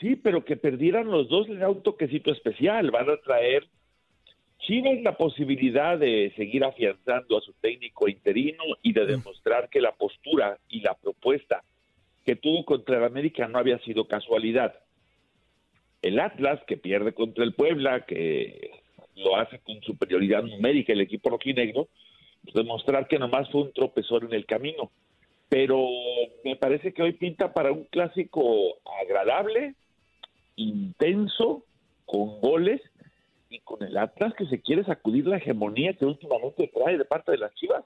Sí, 0.00 0.16
pero 0.16 0.44
que 0.44 0.56
perdieran 0.56 1.10
los 1.10 1.28
dos 1.28 1.48
le 1.48 1.58
da 1.58 1.70
un 1.70 1.82
toquecito 1.82 2.32
especial. 2.32 2.90
Van 2.90 3.08
a 3.08 3.16
traer 3.18 3.66
Chivas 4.60 5.00
la 5.02 5.16
posibilidad 5.16 5.98
de 5.98 6.32
seguir 6.36 6.64
afianzando 6.64 7.38
a 7.38 7.40
su 7.40 7.52
técnico 7.54 8.08
interino 8.08 8.62
y 8.82 8.92
de 8.92 9.06
demostrar 9.06 9.70
que 9.70 9.80
la 9.80 9.92
postura 9.92 10.58
y 10.68 10.80
la 10.80 10.94
propuesta 10.94 11.62
que 12.24 12.36
tuvo 12.36 12.64
contra 12.64 12.98
el 12.98 13.04
América 13.04 13.48
no 13.48 13.58
había 13.58 13.78
sido 13.78 14.06
casualidad. 14.06 14.74
El 16.02 16.20
Atlas, 16.20 16.60
que 16.66 16.76
pierde 16.76 17.14
contra 17.14 17.44
el 17.44 17.54
Puebla, 17.54 18.04
que 18.04 18.70
lo 19.16 19.36
hace 19.36 19.58
con 19.60 19.80
superioridad 19.82 20.42
numérica 20.42 20.92
el 20.92 21.00
equipo 21.00 21.30
rojinegro, 21.30 21.88
pues 22.42 22.54
demostrar 22.54 23.08
que 23.08 23.18
nomás 23.18 23.50
fue 23.50 23.62
un 23.62 23.72
tropezón 23.72 24.24
en 24.24 24.34
el 24.34 24.46
camino. 24.46 24.90
Pero 25.48 25.88
me 26.44 26.56
parece 26.56 26.92
que 26.92 27.02
hoy 27.02 27.12
pinta 27.12 27.52
para 27.52 27.72
un 27.72 27.84
clásico 27.84 28.78
agradable, 29.02 29.74
intenso, 30.62 31.64
con 32.06 32.40
goles 32.40 32.80
y 33.48 33.60
con 33.60 33.82
el 33.82 33.96
Atlas 33.96 34.34
que 34.34 34.46
se 34.46 34.60
quiere 34.60 34.84
sacudir 34.84 35.26
la 35.26 35.38
hegemonía 35.38 35.94
que 35.94 36.04
últimamente 36.04 36.70
trae 36.74 36.98
de 36.98 37.04
parte 37.04 37.32
de 37.32 37.38
las 37.38 37.54
Chivas. 37.54 37.84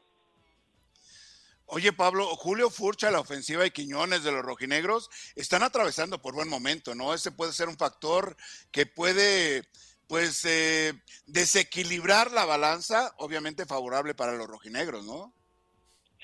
Oye, 1.66 1.92
Pablo, 1.92 2.26
Julio 2.36 2.68
Furcha, 2.68 3.10
la 3.10 3.20
ofensiva 3.20 3.66
y 3.66 3.70
Quiñones 3.70 4.22
de 4.22 4.32
los 4.32 4.42
rojinegros 4.42 5.08
están 5.34 5.62
atravesando 5.62 6.20
por 6.20 6.34
buen 6.34 6.48
momento, 6.48 6.94
¿no? 6.94 7.14
Ese 7.14 7.32
puede 7.32 7.52
ser 7.52 7.68
un 7.68 7.76
factor 7.76 8.36
que 8.70 8.84
puede, 8.84 9.62
pues, 10.06 10.44
eh, 10.44 10.92
desequilibrar 11.26 12.30
la 12.32 12.44
balanza, 12.44 13.14
obviamente 13.18 13.64
favorable 13.64 14.14
para 14.14 14.34
los 14.34 14.46
rojinegros, 14.46 15.06
¿no? 15.06 15.32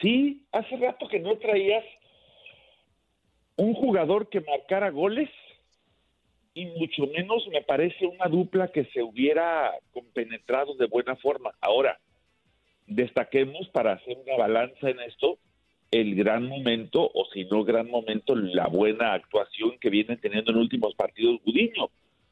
Sí, 0.01 0.47
hace 0.53 0.77
rato 0.77 1.09
que 1.09 1.21
no 1.21 1.37
traías 1.39 1.85
un 3.57 3.75
jugador 3.75 4.29
que 4.29 4.41
marcara 4.41 4.91
goles 4.91 5.29
y 6.55 6.67
mucho 6.67 7.07
menos 7.07 7.47
me 7.49 7.63
parece 7.63 8.07
una 8.07 8.27
dupla 8.27 8.69
que 8.69 8.85
se 8.87 9.03
hubiera 9.03 9.73
compenetrado 9.93 10.75
de 10.75 10.87
buena 10.87 11.17
forma. 11.17 11.53
Ahora, 11.61 11.99
destaquemos 12.87 13.69
para 13.69 13.93
hacer 13.93 14.17
una 14.19 14.37
balanza 14.37 14.91
en 14.91 15.01
esto 15.01 15.39
el 15.91 16.15
gran 16.15 16.47
momento, 16.47 17.11
o 17.13 17.27
si 17.33 17.45
no 17.45 17.65
gran 17.65 17.91
momento, 17.91 18.37
la 18.37 18.69
buena 18.69 19.15
actuación 19.15 19.77
que 19.81 19.91
viene 19.91 20.17
teniendo 20.17 20.53
en 20.53 20.59
últimos 20.59 20.95
partidos 20.95 21.41
Gudiño. 21.45 21.91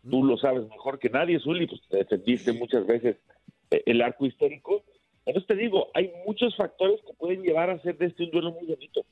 Tú 0.09 0.25
lo 0.25 0.37
sabes 0.37 0.69
mejor 0.69 0.99
que 0.99 1.11
nadie, 1.11 1.41
Zuli, 1.41 1.67
pues 1.67 1.81
te 1.89 1.99
defendiste 1.99 2.53
muchas 2.53 2.87
veces 2.87 3.17
eh, 3.71 3.83
el 3.87 4.01
arco 4.01 4.27
histórico. 4.27 4.85
Entonces 5.27 5.47
te 5.49 5.57
digo, 5.57 5.89
hay 5.95 6.13
muchos 6.25 6.57
factores 6.57 7.01
que 7.03 7.13
pueden 7.15 7.43
llevar 7.43 7.69
a 7.71 7.75
hacer 7.75 7.99
de 7.99 8.07
este 8.07 8.25
un 8.25 8.31
duelo 8.31 8.53
muy 8.53 8.67
bonito. 8.67 9.05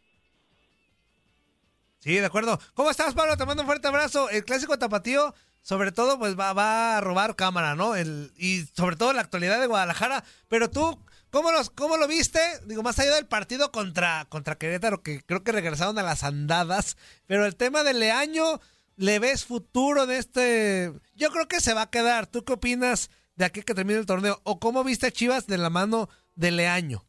Sí, 2.06 2.20
de 2.20 2.26
acuerdo. 2.26 2.60
¿Cómo 2.74 2.88
estás, 2.88 3.14
Pablo? 3.14 3.36
Te 3.36 3.44
mando 3.44 3.64
un 3.64 3.66
fuerte 3.66 3.88
abrazo. 3.88 4.30
El 4.30 4.44
clásico 4.44 4.78
tapatío, 4.78 5.34
sobre 5.60 5.90
todo, 5.90 6.20
pues 6.20 6.38
va, 6.38 6.52
va 6.52 6.98
a 6.98 7.00
robar 7.00 7.34
cámara, 7.34 7.74
¿no? 7.74 7.96
El, 7.96 8.30
y 8.36 8.60
sobre 8.76 8.94
todo 8.94 9.12
la 9.12 9.22
actualidad 9.22 9.60
de 9.60 9.66
Guadalajara. 9.66 10.22
Pero 10.46 10.70
tú, 10.70 11.02
¿cómo, 11.30 11.50
los, 11.50 11.68
¿cómo 11.68 11.96
lo 11.96 12.06
viste? 12.06 12.38
Digo, 12.66 12.84
más 12.84 12.96
allá 13.00 13.12
del 13.16 13.26
partido 13.26 13.72
contra, 13.72 14.24
contra 14.28 14.54
Querétaro, 14.54 15.02
que 15.02 15.20
creo 15.22 15.42
que 15.42 15.50
regresaron 15.50 15.98
a 15.98 16.04
las 16.04 16.22
andadas. 16.22 16.96
Pero 17.26 17.44
el 17.44 17.56
tema 17.56 17.82
del 17.82 17.98
Leaño, 17.98 18.60
¿le 18.94 19.18
ves 19.18 19.44
futuro 19.44 20.06
de 20.06 20.18
este? 20.18 20.92
Yo 21.16 21.32
creo 21.32 21.48
que 21.48 21.58
se 21.60 21.74
va 21.74 21.82
a 21.82 21.90
quedar. 21.90 22.28
¿Tú 22.28 22.44
qué 22.44 22.52
opinas 22.52 23.10
de 23.34 23.46
aquí 23.46 23.62
que 23.62 23.74
termine 23.74 23.98
el 23.98 24.06
torneo? 24.06 24.40
¿O 24.44 24.60
cómo 24.60 24.84
viste 24.84 25.08
a 25.08 25.10
Chivas 25.10 25.48
de 25.48 25.58
la 25.58 25.70
mano 25.70 26.08
de 26.36 26.52
Leaño? 26.52 27.04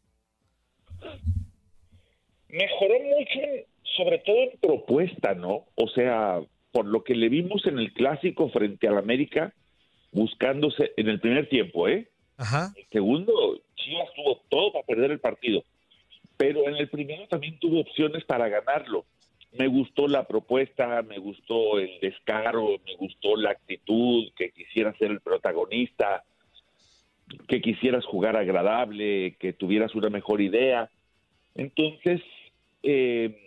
Mejoró 2.49 2.95
mucho, 2.99 3.67
sobre 3.97 4.19
todo 4.19 4.37
en 4.37 4.59
propuesta, 4.61 5.33
¿no? 5.33 5.65
O 5.75 5.87
sea, 5.89 6.39
por 6.71 6.85
lo 6.85 7.03
que 7.03 7.15
le 7.15 7.27
vimos 7.27 7.65
en 7.65 7.79
el 7.79 7.91
clásico 7.91 8.49
frente 8.49 8.87
al 8.87 8.97
América, 8.97 9.53
buscándose 10.11 10.91
en 10.95 11.09
el 11.09 11.19
primer 11.19 11.49
tiempo, 11.49 11.87
¿eh? 11.87 12.07
Ajá. 12.37 12.71
El 12.75 12.85
segundo, 12.91 13.59
Chivas 13.75 14.09
tuvo 14.15 14.41
todo 14.49 14.71
para 14.71 14.85
perder 14.85 15.11
el 15.11 15.19
partido, 15.19 15.63
pero 16.37 16.69
en 16.69 16.75
el 16.75 16.87
primero 16.87 17.27
también 17.27 17.57
tuvo 17.59 17.79
opciones 17.79 18.23
para 18.25 18.47
ganarlo. 18.47 19.05
Me 19.57 19.67
gustó 19.67 20.07
la 20.07 20.27
propuesta, 20.27 21.01
me 21.01 21.17
gustó 21.17 21.79
el 21.79 21.99
descaro, 21.99 22.77
me 22.85 22.95
gustó 22.95 23.35
la 23.35 23.51
actitud, 23.51 24.31
que 24.35 24.51
quisiera 24.51 24.95
ser 24.97 25.09
el 25.09 25.21
protagonista, 25.21 26.23
que 27.47 27.61
quisieras 27.61 28.05
jugar 28.05 28.35
agradable, 28.35 29.35
que 29.39 29.53
tuvieras 29.53 29.95
una 29.95 30.09
mejor 30.09 30.41
idea. 30.41 30.89
Entonces, 31.55 32.21
eh, 32.83 33.46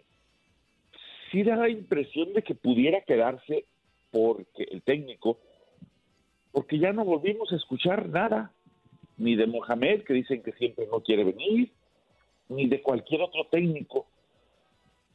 sí 1.31 1.43
da 1.43 1.57
la 1.57 1.69
impresión 1.69 2.33
de 2.33 2.43
que 2.43 2.55
pudiera 2.55 3.01
quedarse 3.03 3.64
porque 4.11 4.64
el 4.71 4.83
técnico, 4.83 5.38
porque 6.53 6.79
ya 6.79 6.93
no 6.93 7.05
volvimos 7.05 7.53
a 7.53 7.57
escuchar 7.57 8.09
nada, 8.09 8.53
ni 9.16 9.37
de 9.37 9.47
Mohamed, 9.47 10.03
que 10.03 10.14
dicen 10.14 10.43
que 10.43 10.53
siempre 10.53 10.87
no 10.90 11.01
quiere 11.01 11.25
venir, 11.25 11.71
ni 12.49 12.66
de 12.66 12.81
cualquier 12.83 13.23
otro 13.23 13.47
técnico. 13.51 14.07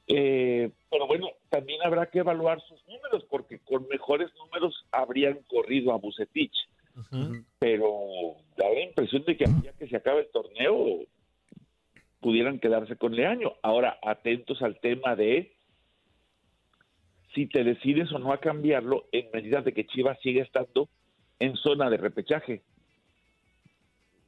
Eh, 0.08 0.70
pero 0.90 1.08
bueno, 1.08 1.30
también 1.50 1.82
habrá 1.84 2.06
que 2.10 2.20
evaluar 2.20 2.62
sus 2.62 2.80
números, 2.88 3.26
porque 3.30 3.60
con 3.60 3.88
mejores 3.88 4.30
números 4.36 4.86
habrían 4.92 5.40
corrido 5.48 5.92
a 5.92 5.98
Bucetich. 5.98 6.56
Pero 7.60 8.38
da 8.56 8.70
la 8.70 8.82
impresión 8.82 9.26
de 9.26 9.36
que 9.36 9.46
ya 9.64 9.74
que 9.74 9.88
se 9.88 9.98
acabe 9.98 10.22
el 10.22 10.32
torneo, 10.32 11.02
pudieran 12.22 12.60
quedarse 12.60 12.96
con 12.96 13.16
Leaño. 13.16 13.54
Ahora, 13.62 14.00
atentos 14.02 14.62
al 14.62 14.80
tema 14.80 15.16
de 15.18 15.55
si 17.36 17.48
te 17.48 17.64
decides 17.64 18.12
o 18.12 18.18
no 18.20 18.34
a 18.34 18.40
cambiarlo 18.40 19.06
en 19.12 19.30
medida 19.32 19.62
de 19.62 19.74
que 19.74 19.86
Chivas 19.86 20.18
sigue 20.24 20.42
estando 20.42 20.90
en 21.40 21.56
zona 21.58 21.90
de 21.90 21.98
repechaje. 21.98 22.64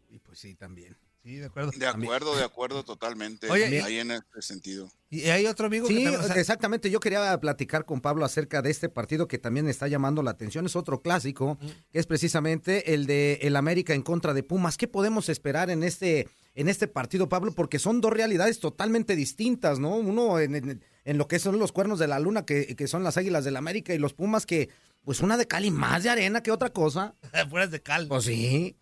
Y 0.09 0.19
pues 0.19 0.39
sí, 0.39 0.55
también. 0.55 0.95
Sí, 1.23 1.35
de 1.35 1.45
acuerdo. 1.47 1.71
De 1.71 1.85
acuerdo, 1.87 2.35
de 2.37 2.43
acuerdo 2.43 2.83
totalmente. 2.85 3.49
Oye, 3.49 3.81
ahí 3.81 3.99
en 3.99 4.11
este 4.11 4.41
sentido. 4.41 4.89
Y 5.09 5.23
hay 5.23 5.45
otro 5.45 5.67
amigo 5.67 5.87
que 5.87 5.93
Sí, 5.95 6.03
también, 6.03 6.21
o 6.21 6.27
sea, 6.27 6.35
exactamente. 6.39 6.89
Yo 6.89 6.99
quería 6.99 7.37
platicar 7.39 7.85
con 7.85 7.99
Pablo 8.01 8.23
acerca 8.25 8.61
de 8.61 8.69
este 8.69 8.87
partido 8.89 9.27
que 9.27 9.37
también 9.37 9.67
está 9.67 9.87
llamando 9.87 10.21
la 10.23 10.31
atención. 10.31 10.65
Es 10.65 10.75
otro 10.75 11.01
clásico, 11.01 11.57
que 11.91 11.99
es 11.99 12.07
precisamente 12.07 12.93
el 12.93 13.05
de 13.07 13.39
el 13.41 13.55
América 13.55 13.93
en 13.93 14.03
contra 14.03 14.33
de 14.33 14.43
Pumas. 14.43 14.77
¿Qué 14.77 14.87
podemos 14.87 15.27
esperar 15.29 15.69
en 15.69 15.83
este 15.83 16.27
en 16.55 16.69
este 16.69 16.87
partido, 16.87 17.27
Pablo? 17.29 17.51
Porque 17.53 17.77
son 17.79 17.99
dos 18.01 18.11
realidades 18.13 18.59
totalmente 18.59 19.15
distintas, 19.15 19.79
¿no? 19.79 19.95
Uno 19.95 20.39
en, 20.39 20.55
en- 20.55 20.83
en 21.07 21.17
lo 21.17 21.29
que 21.29 21.39
son 21.39 21.57
los 21.57 21.71
cuernos 21.71 21.99
de 21.99 22.07
la 22.07 22.19
luna, 22.19 22.45
que, 22.45 22.75
que 22.75 22.85
son 22.87 23.01
las 23.01 23.15
Águilas 23.15 23.45
del 23.45 23.55
América, 23.55 23.93
y 23.93 23.97
los 23.97 24.13
Pumas, 24.13 24.45
que 24.45 24.67
pues 25.05 25.21
una 25.21 25.37
de 25.37 25.47
cal 25.47 25.63
y 25.63 25.71
más 25.71 26.03
de 26.03 26.09
arena 26.09 26.43
que 26.43 26.51
otra 26.51 26.69
cosa. 26.69 27.15
fueras 27.49 27.71
de 27.71 27.81
cal. 27.81 28.07
Pues 28.07 28.25
sí. 28.25 28.75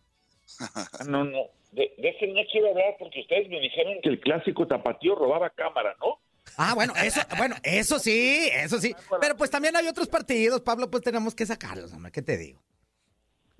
No, 1.08 1.24
no. 1.24 1.38
De, 1.72 1.94
de 1.98 2.10
ese 2.10 2.28
no 2.28 2.42
quiero 2.52 2.70
hablar 2.70 2.96
porque 2.98 3.20
ustedes 3.20 3.50
me 3.50 3.60
dijeron 3.60 3.96
que 4.02 4.10
el 4.10 4.20
clásico 4.20 4.66
tapatío 4.66 5.14
robaba 5.14 5.50
cámara, 5.52 5.96
¿no? 6.00 6.20
Ah, 6.58 6.74
bueno, 6.74 6.94
eso, 7.04 7.22
bueno, 7.38 7.56
eso 7.62 8.00
sí, 8.00 8.50
eso 8.54 8.80
sí. 8.80 8.96
Pero 9.22 9.36
pues 9.36 9.52
también 9.52 9.76
hay 9.76 9.88
otros 9.88 10.08
partidos, 10.08 10.62
Pablo, 10.62 10.90
pues 10.90 11.04
tenemos 11.04 11.36
que 11.36 11.46
sacarlos, 11.46 11.94
hombre, 11.94 12.12
¿qué 12.12 12.22
te 12.24 12.38
digo? 12.38 12.60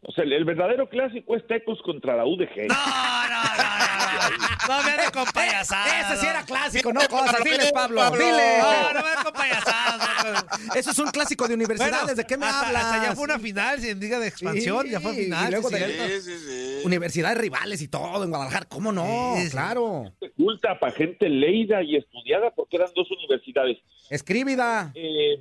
O 0.02 0.12
sea, 0.12 0.24
el, 0.24 0.34
el 0.34 0.46
verdadero 0.46 0.88
clásico 0.90 1.36
es 1.36 1.46
Tecos 1.46 1.82
contra 1.84 2.16
la 2.16 2.26
UDG. 2.26 2.68
No, 2.68 2.76
no, 2.76 3.44
no, 3.58 3.58
no, 3.58 3.95
no. 4.68 4.84
Me 4.84 4.92
andes 4.92 5.12
con 5.12 5.26
payasadas. 5.26 6.12
Ese 6.12 6.22
sí 6.22 6.28
era 6.28 6.44
clásico, 6.44 6.94
no 6.94 7.02
cosas. 7.08 7.44
Diles, 7.44 7.72
Pablo, 7.72 8.10
dile. 8.12 8.58
No, 8.60 8.94
no 8.94 9.02
me 9.02 9.10
andes 9.10 9.24
con 9.24 9.34
payasadas. 9.34 10.46
Eso 10.76 10.92
es 10.92 11.00
un 11.00 11.10
clásico 11.12 11.48
de 11.48 11.54
universidades, 11.54 12.02
Bueno, 12.04 12.16
¿de 12.16 12.26
qué 12.26 12.38
me 12.38 12.46
hasta- 12.46 12.68
hablas? 12.68 12.84
hasta 12.86 13.04
ya 13.10 13.16
fue 13.16 13.24
una 13.26 13.40
final, 13.40 13.80
sin 13.80 14.00
diga 14.00 14.20
de 14.20 14.28
expansión, 14.28 14.84
Sí, 14.86 14.92
ya 14.92 15.00
fue 15.00 15.14
y 15.14 15.24
final. 15.26 15.52
luego 15.52 15.70
sí, 15.70 15.76
de- 15.76 15.86
cierto. 15.86 16.08
Sí, 16.08 16.22
sí, 16.22 16.38
sí. 16.48 16.82
Universidades 16.86 17.38
rivales 17.38 17.82
y 17.82 17.88
todo 17.88 18.24
en 18.24 18.30
Guadalajara, 18.30 18.66
¿cómo 18.66 18.92
no? 18.92 19.34
Sí, 19.38 19.46
sí. 19.46 19.50
Claro. 19.52 20.14
Culta 20.36 20.80
para 20.80 20.92
gente 20.94 21.30
leída 21.30 21.82
y 21.84 21.96
estudiada 21.96 22.52
porque 22.52 22.78
eran 22.78 22.90
dos 22.96 23.10
universidades. 23.12 23.78
Escríbida. 24.10 24.92
Eh, 24.96 25.40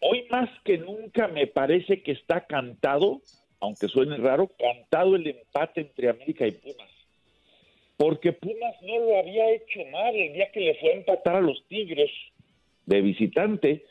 hoy 0.00 0.26
más 0.30 0.48
que 0.64 0.78
nunca 0.78 1.28
me 1.28 1.46
parece 1.46 2.02
que 2.02 2.12
está 2.12 2.46
cantado 2.46 3.20
aunque 3.62 3.88
suene 3.88 4.16
raro, 4.16 4.48
cantado 4.58 5.16
el 5.16 5.26
empate 5.26 5.82
entre 5.82 6.08
América 6.08 6.46
y 6.46 6.52
Pumas. 6.52 6.88
Porque 8.00 8.32
Pumas 8.32 8.80
no 8.80 8.98
lo 8.98 9.18
había 9.18 9.50
hecho 9.50 9.84
mal 9.92 10.16
el 10.16 10.32
día 10.32 10.50
que 10.52 10.60
le 10.60 10.74
fue 10.76 10.92
a 10.92 10.96
empatar 10.96 11.36
a 11.36 11.40
los 11.42 11.62
Tigres 11.68 12.10
de 12.86 13.02
visitante. 13.02 13.84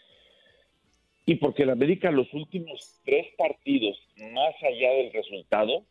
Y 1.27 1.35
porque 1.35 1.61
el 1.61 1.69
América 1.69 2.09
los 2.09 2.33
últimos 2.33 2.99
tres 3.05 3.27
partidos, 3.37 4.01
más 4.33 4.55
allá 4.63 4.93
del 4.93 5.13
resultado, 5.13 5.83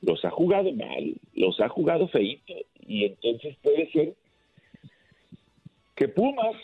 los 0.00 0.24
ha 0.24 0.30
jugado 0.30 0.72
mal, 0.72 1.16
los 1.34 1.60
ha 1.60 1.68
jugado 1.68 2.08
feito. 2.08 2.54
Y 2.80 3.04
entonces 3.04 3.54
puede 3.62 3.92
ser 3.92 4.14
que 5.96 6.08
Pumas, 6.08 6.56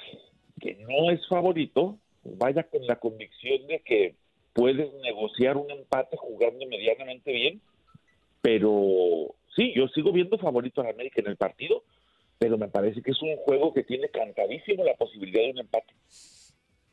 que 0.63 0.77
no 0.77 1.11
es 1.11 1.21
favorito, 1.29 1.99
vaya 2.25 2.63
con 2.63 2.87
la 2.87 2.97
convicción 2.97 3.67
de 3.67 3.81
que 3.81 4.15
puedes 4.55 4.91
negociar 5.03 5.59
un 5.59 5.71
empate 5.71 6.17
jugando 6.17 6.65
medianamente 6.69 7.33
bien, 7.33 7.61
pero 8.41 9.35
sí, 9.55 9.73
yo 9.75 9.89
sigo 9.89 10.13
viendo 10.13 10.39
favorito 10.39 10.83
a 10.83 10.91
América 10.91 11.21
en 11.21 11.29
el 11.29 11.37
partido, 11.37 11.85
pero 12.39 12.59
me 12.59 12.69
parece 12.69 13.03
que 13.03 13.13
es 13.13 13.23
un 13.23 13.37
juego 13.37 13.73
que 13.73 13.85
tiene 13.85 14.09
cantadísimo 14.09 14.85
la 14.85 14.95
posibilidad 14.95 15.43
de 15.43 15.51
un 15.51 15.59
empate. 15.59 15.95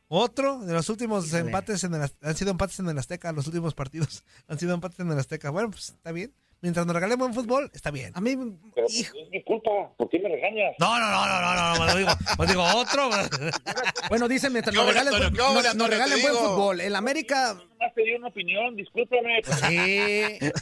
Otro 0.07 0.59
de 0.59 0.73
los 0.73 0.89
últimos 0.89 1.31
empates 1.33 1.83
en 1.83 1.93
el, 1.93 2.01
han 2.21 2.35
sido 2.35 2.51
empates 2.51 2.79
en 2.79 2.89
el 2.89 2.97
Azteca, 2.97 3.31
los 3.31 3.45
últimos 3.45 3.75
partidos 3.75 4.23
han 4.47 4.57
sido 4.57 4.73
empates 4.73 4.99
en 4.99 5.11
el 5.11 5.19
Azteca. 5.19 5.51
Bueno, 5.51 5.69
pues 5.69 5.89
está 5.89 6.11
bien. 6.11 6.33
Mientras 6.61 6.85
nos 6.85 6.93
regalen 6.93 7.17
buen 7.17 7.33
fútbol, 7.33 7.71
está 7.73 7.89
bien. 7.89 8.11
A 8.15 8.21
mí, 8.21 8.35
Pero 8.35 8.57
pues, 8.87 8.99
es 8.99 9.13
mi 9.31 9.41
culpa, 9.43 9.69
¿por 9.97 10.09
qué 10.09 10.19
me 10.19 10.27
regañas? 10.27 10.75
No, 10.77 10.99
no, 10.99 11.09
no, 11.09 11.25
no, 11.25 11.41
no, 11.41 11.53
no, 11.55 11.73
no, 11.73 11.79
me 11.85 11.91
lo 11.91 11.97
digo. 11.97 12.09
Pues 12.35 12.49
digo, 12.49 12.63
otro. 12.63 13.09
bueno, 14.09 14.27
dicen 14.27 14.51
mientras 14.51 14.75
¿Qué 14.75 14.81
nos 14.81 14.87
regalen, 14.93 15.13
nos- 15.33 15.75
nos 15.75 15.89
regalen 15.89 16.21
buen 16.21 16.35
fútbol. 16.35 16.81
El 16.81 16.95
América. 16.95 17.53
Nomás 17.53 17.93
te 17.95 18.01
di 18.03 18.13
una 18.13 18.27
opinión, 18.27 18.75
discúlpame. 18.75 19.41
Sí. 19.67 20.49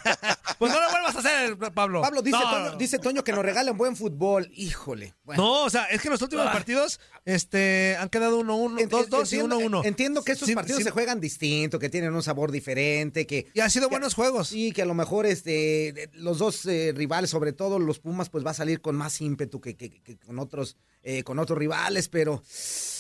Pues 0.57 0.73
no 0.73 0.81
lo 0.81 0.89
vuelvas 0.89 1.15
a 1.15 1.19
hacer, 1.19 1.55
Pablo. 1.71 2.01
Pablo, 2.01 2.23
dice, 2.23 2.35
No, 2.35 2.49
Toño, 2.49 2.71
no. 2.71 2.77
dice 2.77 2.97
Toño 2.97 3.23
que 3.23 3.31
nos 3.31 3.45
regalen 3.45 3.77
buen 3.77 3.95
fútbol. 3.95 4.49
Híjole. 4.55 5.13
Bueno. 5.23 5.43
No, 5.43 5.63
o 5.65 5.69
sea, 5.69 5.83
es 5.85 6.01
que 6.01 6.09
los 6.09 6.19
últimos 6.23 6.47
Ah. 6.47 6.51
partidos 6.51 6.99
este, 7.25 7.95
han 7.99 8.09
quedado 8.09 8.39
1-1, 8.39 8.79
En- 8.81 8.89
2-2 8.89 9.31
y 9.33 9.35
entiendo- 9.35 9.59
1-1. 9.59 9.85
Entiendo 9.85 10.23
que 10.23 10.31
estos 10.31 10.49
partidos 10.53 10.81
se 10.81 10.89
juegan 10.89 11.19
distinto, 11.19 11.77
que 11.77 11.89
tienen 11.89 12.11
un 12.15 12.23
sabor 12.23 12.51
diferente, 12.51 13.27
que 13.27 13.45
Y 13.53 13.59
han 13.59 13.69
sido 13.69 13.87
que- 13.87 13.93
buenos 13.93 14.15
juegos. 14.15 14.47
Sí, 14.47 14.71
que 14.71 14.81
a 14.81 14.85
lo 14.85 14.95
mejor 14.95 15.27
este 15.27 15.86
los 16.13 16.37
dos 16.39 16.65
eh, 16.65 16.93
rivales, 16.95 17.29
sobre 17.29 17.53
todo 17.53 17.79
los 17.79 17.99
Pumas, 17.99 18.29
pues 18.29 18.45
va 18.45 18.51
a 18.51 18.53
salir 18.55 18.81
con 18.81 18.95
más 18.95 19.19
ímpetu 19.21 19.59
que, 19.61 19.75
que- 19.75 19.89
que 20.01 20.17
con 20.17 20.39
otros 20.39 20.77
eh, 21.03 21.23
con 21.23 21.39
otros 21.39 21.57
rivales, 21.57 22.09
pero 22.09 22.43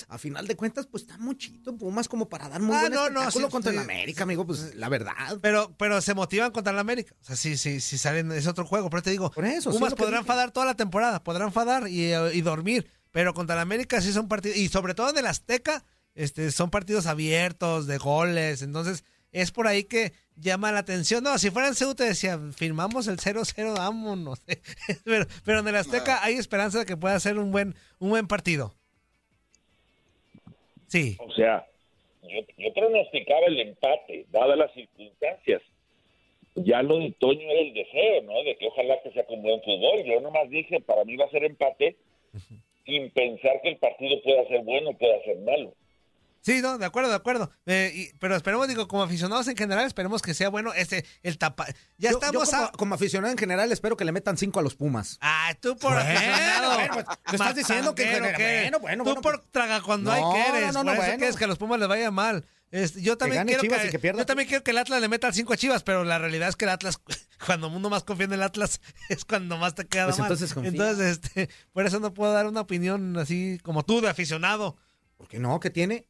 a 0.07 0.17
final 0.17 0.47
de 0.47 0.55
cuentas, 0.55 0.87
pues 0.87 1.03
está 1.03 1.17
muchito 1.17 1.75
Pumas 1.75 2.07
como 2.07 2.29
para 2.29 2.47
dar 2.47 2.61
muy 2.61 2.73
Ah, 2.75 2.81
buen 2.81 2.93
no, 2.93 3.09
no, 3.09 3.29
sí, 3.31 3.41
contra 3.49 3.71
sí. 3.71 3.77
el 3.77 3.83
América, 3.83 4.23
amigo, 4.23 4.45
pues 4.45 4.75
la 4.75 4.87
verdad. 4.87 5.37
Pero, 5.41 5.75
pero 5.77 5.99
se 5.99 6.13
motivan 6.13 6.51
contra 6.51 6.71
el 6.71 6.79
América. 6.79 7.13
O 7.21 7.25
sea, 7.25 7.35
sí, 7.35 7.57
sí, 7.57 7.81
sí 7.81 7.97
salen, 7.97 8.31
es 8.31 8.47
otro 8.47 8.65
juego. 8.65 8.89
Pero 8.89 9.03
te 9.03 9.09
digo, 9.11 9.29
Por 9.31 9.43
eso, 9.45 9.71
sí, 9.73 9.77
Pumas 9.77 9.93
podrán 9.95 10.23
fadar 10.25 10.51
toda 10.51 10.65
la 10.65 10.75
temporada, 10.75 11.21
podrán 11.23 11.51
fadar 11.51 11.89
y, 11.89 12.13
eh, 12.13 12.31
y 12.33 12.41
dormir. 12.41 12.87
Pero 13.11 13.33
contra 13.33 13.55
el 13.55 13.61
América 13.61 13.99
sí 14.01 14.13
son 14.13 14.27
partidos, 14.29 14.57
y 14.57 14.69
sobre 14.69 14.93
todo 14.93 15.09
en 15.09 15.17
el 15.17 15.25
Azteca, 15.27 15.83
este, 16.15 16.51
son 16.51 16.69
partidos 16.69 17.07
abiertos, 17.07 17.87
de 17.87 17.97
goles. 17.97 18.61
Entonces, 18.61 19.03
es 19.31 19.51
por 19.51 19.67
ahí 19.67 19.83
que 19.83 20.11
llama 20.35 20.71
la 20.71 20.79
atención. 20.79 21.23
No, 21.23 21.37
si 21.37 21.49
fuera 21.49 21.67
en 21.67 21.75
Ceuta 21.75 22.03
decía, 22.03 22.37
firmamos 22.55 23.07
el 23.07 23.17
0-0, 23.17 23.77
vámonos. 23.77 24.41
pero, 25.05 25.25
pero 25.45 25.59
en 25.59 25.67
el 25.67 25.75
Azteca 25.75 26.23
hay 26.23 26.35
esperanza 26.35 26.79
de 26.79 26.85
que 26.85 26.97
pueda 26.97 27.19
ser 27.19 27.37
un 27.37 27.51
buen, 27.51 27.75
un 27.99 28.09
buen 28.09 28.27
partido. 28.27 28.73
Sí. 30.87 31.17
O 31.19 31.31
sea, 31.33 31.65
yo, 32.23 32.41
yo 32.57 32.73
pronosticaba 32.73 33.45
el 33.47 33.59
empate, 33.59 34.25
dadas 34.31 34.57
las 34.57 34.73
circunstancias. 34.73 35.61
Ya 36.55 36.81
lo 36.81 36.97
de 36.97 37.13
Toño 37.19 37.41
era 37.41 37.61
el 37.61 37.73
deseo, 37.73 38.23
¿no? 38.23 38.41
De 38.43 38.55
que 38.57 38.67
ojalá 38.67 38.99
que 39.03 39.11
sea 39.11 39.25
con 39.25 39.41
buen 39.43 39.61
fútbol. 39.61 40.03
Yo 40.03 40.19
nomás 40.21 40.49
dije, 40.49 40.81
para 40.81 41.03
mí 41.03 41.15
va 41.15 41.25
a 41.25 41.29
ser 41.29 41.43
empate, 41.43 41.95
sin 42.85 43.11
pensar 43.11 43.61
que 43.61 43.69
el 43.69 43.77
partido 43.77 44.19
pueda 44.23 44.47
ser 44.47 44.61
bueno 44.63 44.89
o 44.89 44.97
pueda 44.97 45.21
ser 45.23 45.37
malo. 45.39 45.73
Sí, 46.41 46.61
no, 46.61 46.77
de 46.77 46.85
acuerdo, 46.85 47.09
de 47.09 47.15
acuerdo. 47.15 47.51
Eh, 47.65 47.91
y- 47.93 48.17
pero 48.19 48.35
esperemos, 48.35 48.67
digo, 48.67 48.87
como 48.87 49.03
aficionados 49.03 49.47
en 49.47 49.57
general, 49.57 49.85
esperemos 49.85 50.21
que 50.21 50.33
sea 50.33 50.49
bueno 50.49 50.73
este, 50.73 51.05
el 51.23 51.37
tapa. 51.37 51.65
Ya 51.97 52.11
Yo- 52.11 52.19
yo 52.21 52.25
estamos 52.25 52.49
como, 52.49 52.63
a... 52.63 52.71
como 52.71 52.95
aficionado 52.95 53.31
en 53.31 53.37
general 53.37 53.71
espero 53.71 53.97
que 53.97 54.05
le 54.05 54.11
metan 54.11 54.37
cinco 54.37 54.59
a 54.59 54.63
los 54.63 54.75
Pumas. 54.75 55.17
Ah, 55.21 55.53
tú 55.59 55.75
por 55.77 55.93
Bueno, 55.93 56.09
aficionado. 56.09 56.73
bueno, 56.75 56.93
pues, 56.93 57.05
¿me 57.27 57.33
estás 57.33 57.55
diciendo 57.55 57.95
que 57.95 58.03
en 58.03 58.09
general- 58.13 58.35
¿qué? 58.37 58.61
bueno, 58.61 58.79
bueno, 58.79 59.03
Tú 59.03 59.09
bueno, 59.09 59.21
por 59.21 59.43
traga 59.51 59.81
cuando 59.81 60.11
No, 60.11 60.15
hay 60.35 60.41
que 60.43 60.49
eres. 60.57 60.73
no, 60.73 60.83
no, 60.83 60.85
por 60.85 60.85
no, 60.85 60.91
eso 60.93 61.01
bueno. 61.01 61.17
quieres 61.17 61.35
que 61.35 61.43
a 61.43 61.47
los 61.47 61.57
Pumas 61.57 61.79
les 61.79 61.87
vaya 61.89 62.11
mal. 62.11 62.45
Este, 62.69 63.01
yo 63.01 63.17
también 63.17 63.45
quiero 63.47 63.61
que, 63.63 63.89
que 63.89 63.97
pierda 63.97 64.19
yo 64.19 64.25
también 64.25 64.49
quiero 64.49 64.61
que 64.61 64.71
el 64.71 64.77
Atlas 64.77 64.99
le 64.99 65.07
meta 65.07 65.27
al 65.27 65.33
5 65.33 65.53
a 65.53 65.57
Chivas, 65.57 65.83
pero 65.83 66.03
la 66.03 66.19
realidad 66.19 66.49
es 66.49 66.57
que 66.57 66.65
el 66.65 66.69
Atlas, 66.69 66.99
cuando 67.45 67.69
uno 67.69 67.89
más 67.89 68.03
confía 68.03 68.25
en 68.25 68.33
el 68.33 68.43
Atlas, 68.43 68.81
es 69.09 69.23
cuando 69.23 69.57
más 69.57 69.73
te 69.75 69.87
queda 69.87 70.05
Pues 70.05 70.19
mal. 70.19 70.29
entonces. 70.31 70.53
Entonces, 70.57 71.19
este, 71.23 71.49
por 71.71 71.85
eso 71.85 71.99
no 72.01 72.13
puedo 72.13 72.33
dar 72.33 72.45
una 72.45 72.59
opinión 72.61 73.15
así 73.17 73.59
como 73.63 73.83
tú 73.83 74.01
de 74.01 74.09
aficionado. 74.09 74.75
¿Por 75.15 75.27
qué 75.29 75.39
no? 75.39 75.59
¿Qué 75.61 75.69
tiene? 75.69 76.05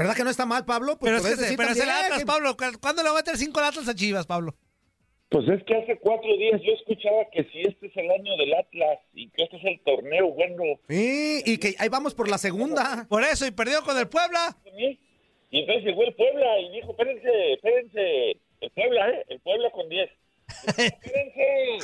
¿Verdad 0.00 0.16
que 0.16 0.24
no 0.24 0.30
está 0.30 0.46
mal, 0.46 0.64
Pablo? 0.64 0.98
Pues 0.98 1.10
pero 1.12 1.16
es, 1.18 1.22
que, 1.36 1.42
decir 1.42 1.56
pero 1.56 1.68
también 1.70 1.88
Atlas, 1.88 2.18
que- 2.20 2.26
Pablo. 2.26 2.56
¿Cuándo 2.80 3.02
le 3.02 3.08
va 3.08 3.14
a 3.14 3.18
meter 3.18 3.36
5 3.36 3.58
al 3.60 3.66
Atlas 3.66 3.88
a 3.88 3.94
Chivas, 3.94 4.26
Pablo? 4.26 4.54
Pues 5.30 5.46
es 5.48 5.62
que 5.64 5.76
hace 5.76 5.96
cuatro 6.00 6.28
días 6.36 6.60
yo 6.66 6.72
escuchaba 6.72 7.24
que 7.32 7.44
si 7.52 7.60
este 7.60 7.86
es 7.86 7.96
el 7.96 8.10
año 8.10 8.36
del 8.36 8.52
Atlas 8.52 8.98
y 9.14 9.28
que 9.30 9.44
este 9.44 9.58
es 9.58 9.64
el 9.64 9.80
torneo 9.84 10.26
bueno, 10.32 10.64
Sí, 10.88 11.42
y 11.46 11.58
que 11.58 11.76
ahí 11.78 11.88
vamos 11.88 12.14
por 12.14 12.28
la 12.28 12.36
segunda. 12.36 13.06
Por 13.08 13.22
eso, 13.22 13.46
y 13.46 13.52
perdió 13.52 13.82
con 13.84 13.96
el 13.96 14.08
Puebla. 14.08 14.56
y 14.76 14.98
entonces 15.60 15.84
llegó 15.84 16.02
el 16.02 16.14
Puebla 16.14 16.58
y 16.60 16.72
dijo, 16.72 16.90
espérense, 16.90 17.52
espérense, 17.52 18.40
el 18.60 18.70
Puebla, 18.72 19.08
¿eh? 19.10 19.24
El 19.28 19.38
Puebla 19.40 19.70
con 19.70 19.88
10. 19.88 20.10
Espérense, 20.66 21.78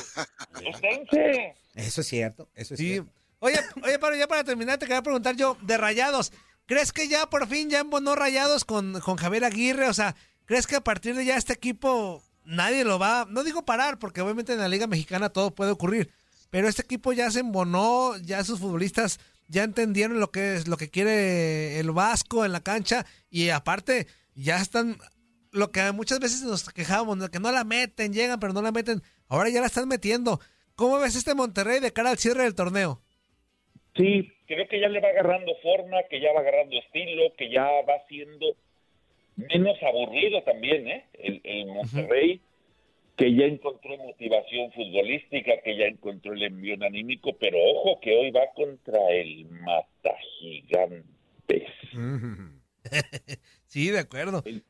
espérense. 0.65 1.55
Eso 1.75 2.01
es 2.01 2.07
cierto, 2.07 2.49
eso 2.55 2.73
es 2.73 2.79
Sí. 2.79 2.87
cierto. 2.93 3.11
Oye, 3.39 3.57
oye, 3.83 3.99
Pablo, 3.99 4.17
ya 4.17 4.27
para 4.27 4.43
terminar, 4.43 4.77
te 4.79 4.85
quería 4.87 5.01
preguntar 5.03 5.35
yo 5.35 5.55
de 5.61 5.77
Rayados. 5.77 6.31
¿Crees 6.67 6.93
que 6.93 7.07
ya 7.07 7.29
por 7.29 7.47
fin 7.47 7.69
ya 7.69 7.79
embonó 7.79 8.15
Rayados 8.15 8.65
con, 8.65 8.99
con 8.99 9.15
Javier 9.15 9.45
Aguirre? 9.45 9.87
O 9.89 9.93
sea, 9.93 10.15
¿crees 10.45 10.67
que 10.67 10.75
a 10.75 10.83
partir 10.83 11.15
de 11.15 11.25
ya 11.25 11.37
este 11.37 11.53
equipo 11.53 12.23
nadie 12.47 12.83
lo 12.83 12.97
va, 12.97 13.27
no 13.29 13.43
digo 13.43 13.65
parar, 13.65 13.99
porque 13.99 14.21
obviamente 14.21 14.53
en 14.53 14.59
la 14.59 14.69
Liga 14.69 14.87
Mexicana 14.87 15.29
todo 15.29 15.51
puede 15.51 15.71
ocurrir, 15.71 16.11
pero 16.49 16.67
este 16.67 16.81
equipo 16.81 17.13
ya 17.13 17.29
se 17.29 17.41
embonó, 17.41 18.17
ya 18.17 18.43
sus 18.43 18.59
futbolistas 18.59 19.19
ya 19.49 19.63
entendieron 19.63 20.19
lo 20.19 20.31
que 20.31 20.55
es 20.55 20.67
lo 20.67 20.77
que 20.77 20.89
quiere 20.89 21.79
el 21.79 21.91
Vasco 21.91 22.45
en 22.45 22.51
la 22.51 22.61
cancha 22.61 23.05
y 23.29 23.49
aparte 23.49 24.07
ya 24.35 24.59
están 24.61 24.97
lo 25.51 25.71
que 25.71 25.91
muchas 25.91 26.19
veces 26.19 26.41
nos 26.43 26.69
quejábamos, 26.69 27.19
de 27.19 27.29
que 27.29 27.39
no 27.39 27.51
la 27.51 27.63
meten, 27.63 28.13
llegan 28.13 28.39
pero 28.39 28.53
no 28.53 28.61
la 28.61 28.71
meten, 28.71 29.03
ahora 29.27 29.49
ya 29.49 29.61
la 29.61 29.67
están 29.67 29.87
metiendo. 29.87 30.39
¿Cómo 30.75 30.99
ves 30.99 31.15
este 31.15 31.33
Monterrey 31.33 31.79
de 31.79 31.93
cara 31.93 32.11
al 32.11 32.17
cierre 32.17 32.43
del 32.43 32.55
torneo? 32.55 33.01
Sí, 33.97 34.31
creo 34.45 34.67
que 34.67 34.79
ya 34.79 34.89
le 34.89 34.99
va 34.99 35.09
agarrando 35.09 35.55
forma, 35.63 36.03
que 36.03 36.21
ya 36.21 36.31
va 36.33 36.41
agarrando 36.41 36.77
estilo, 36.77 37.33
que 37.35 37.49
ya 37.49 37.65
va 37.81 38.05
siendo 38.07 38.55
menos 39.35 39.81
aburrido 39.83 40.41
también, 40.43 40.87
¿eh? 40.87 41.05
El, 41.13 41.41
el 41.43 41.65
Monterrey, 41.67 42.41
que 43.15 43.33
ya 43.35 43.45
encontró 43.45 43.97
motivación 43.97 44.71
futbolística, 44.71 45.59
que 45.63 45.77
ya 45.77 45.85
encontró 45.85 46.33
el 46.33 46.43
envío 46.43 46.75
anímico, 46.85 47.33
pero 47.39 47.57
ojo 47.59 47.99
que 47.99 48.15
hoy 48.15 48.31
va 48.31 48.45
contra 48.55 48.99
el 49.11 49.45
Mata 49.45 50.15
Gigantes. 50.39 51.03
Sí, 53.65 53.89
de 53.91 53.99
acuerdo. 53.99 54.41
El, 54.45 54.63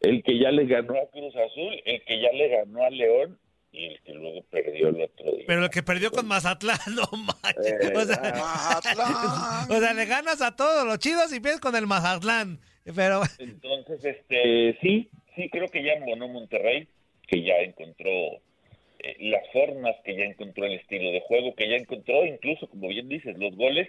el 0.00 0.22
que 0.22 0.38
ya 0.38 0.50
le 0.50 0.64
ganó 0.64 0.94
a 0.96 1.06
Cruz 1.10 1.36
Azul, 1.36 1.82
el 1.84 2.02
que 2.02 2.18
ya 2.18 2.32
le 2.32 2.48
ganó 2.48 2.82
a 2.82 2.88
León 2.88 3.38
y 3.72 3.86
el 3.86 4.00
que 4.02 4.12
luego 4.12 4.42
perdió 4.50 4.88
el 4.88 5.00
otro 5.02 5.32
día. 5.32 5.44
Pero 5.46 5.64
el 5.64 5.70
que 5.70 5.82
perdió 5.82 6.10
con 6.10 6.26
Mazatlán, 6.26 6.78
no 6.94 7.08
manches. 7.16 7.90
Eh, 7.90 7.92
O 7.96 8.04
sea, 8.04 8.20
Mazatlán. 8.20 9.70
o 9.70 9.80
sea, 9.80 9.94
le 9.94 10.04
ganas 10.06 10.42
a 10.42 10.54
todos 10.54 10.86
los 10.86 10.98
chidos 10.98 11.32
y 11.32 11.40
pierdes 11.40 11.60
con 11.60 11.74
el 11.74 11.86
Mazatlán. 11.86 12.60
Pero 12.94 13.22
Entonces, 13.38 14.04
este, 14.04 14.78
sí, 14.82 15.08
sí 15.36 15.48
creo 15.50 15.68
que 15.68 15.82
ya 15.82 15.92
embonó 15.92 16.28
Monterrey, 16.28 16.88
que 17.28 17.42
ya 17.42 17.54
encontró 17.58 18.10
eh, 18.10 19.16
las 19.20 19.42
formas, 19.52 19.94
que 20.04 20.16
ya 20.16 20.24
encontró 20.24 20.66
el 20.66 20.74
estilo 20.74 21.10
de 21.10 21.20
juego, 21.22 21.54
que 21.54 21.68
ya 21.68 21.76
encontró 21.76 22.26
incluso, 22.26 22.68
como 22.68 22.88
bien 22.88 23.08
dices, 23.08 23.38
los 23.38 23.54
goles 23.56 23.88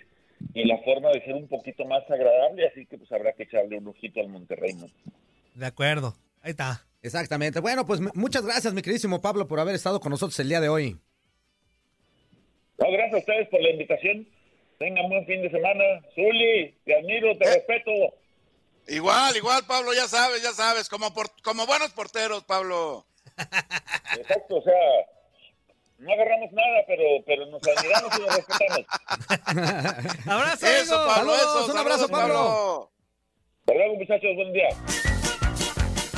y 0.53 0.65
la 0.65 0.77
forma 0.79 1.09
de 1.09 1.23
ser 1.25 1.33
un 1.33 1.47
poquito 1.47 1.85
más 1.85 2.09
agradable, 2.09 2.67
así 2.67 2.85
que 2.85 2.97
pues 2.97 3.11
habrá 3.11 3.33
que 3.33 3.43
echarle 3.43 3.77
un 3.77 3.87
ojito 3.87 4.19
al 4.19 4.29
Monterrey. 4.29 4.73
¿no? 4.73 4.87
de 5.55 5.65
acuerdo. 5.65 6.15
Ahí 6.41 6.51
está. 6.51 6.85
Exactamente. 7.03 7.59
Bueno, 7.59 7.85
pues 7.85 7.99
muchas 8.15 8.43
gracias, 8.45 8.73
mi 8.73 8.81
queridísimo 8.81 9.21
Pablo, 9.21 9.47
por 9.47 9.59
haber 9.59 9.75
estado 9.75 9.99
con 9.99 10.09
nosotros 10.09 10.39
el 10.39 10.49
día 10.49 10.61
de 10.61 10.69
hoy. 10.69 10.97
No, 12.79 12.91
gracias 12.91 13.13
a 13.13 13.17
ustedes 13.17 13.49
por 13.49 13.61
la 13.61 13.69
invitación. 13.69 14.27
Tengan 14.79 15.07
buen 15.09 15.25
fin 15.27 15.41
de 15.41 15.51
semana. 15.51 15.83
Zuli, 16.15 16.75
te 16.85 16.95
admiro, 16.97 17.37
te 17.37 17.45
respeto. 17.45 17.91
Igual, 18.87 19.35
igual, 19.37 19.63
Pablo, 19.67 19.93
ya 19.93 20.07
sabes, 20.07 20.41
ya 20.41 20.51
sabes, 20.51 20.89
como, 20.89 21.13
por- 21.13 21.29
como 21.43 21.65
buenos 21.65 21.91
porteros, 21.91 22.43
Pablo. 22.45 23.05
Exacto, 24.17 24.55
o 24.57 24.61
sea, 24.63 24.73
no 25.99 26.11
agarramos 26.11 26.51
nada, 26.51 26.83
pero, 26.87 27.03
pero 27.25 27.45
nos 27.45 27.61
admiramos 27.67 28.17
y 28.17 28.21
nos 28.21 28.35
respetamos. 28.35 28.85
Abrazo, 30.27 30.65
Eso. 30.67 30.95
Pablo, 30.95 31.33
Saludos, 31.35 31.63
eso. 31.63 31.71
un 31.71 31.77
abrazo, 31.77 32.07
saludos, 32.07 32.11
Pablo. 32.11 32.91
Hasta 33.61 33.73
luego, 33.73 33.95
muchachos, 33.95 34.35
buen 34.35 34.53
día. 34.53 34.69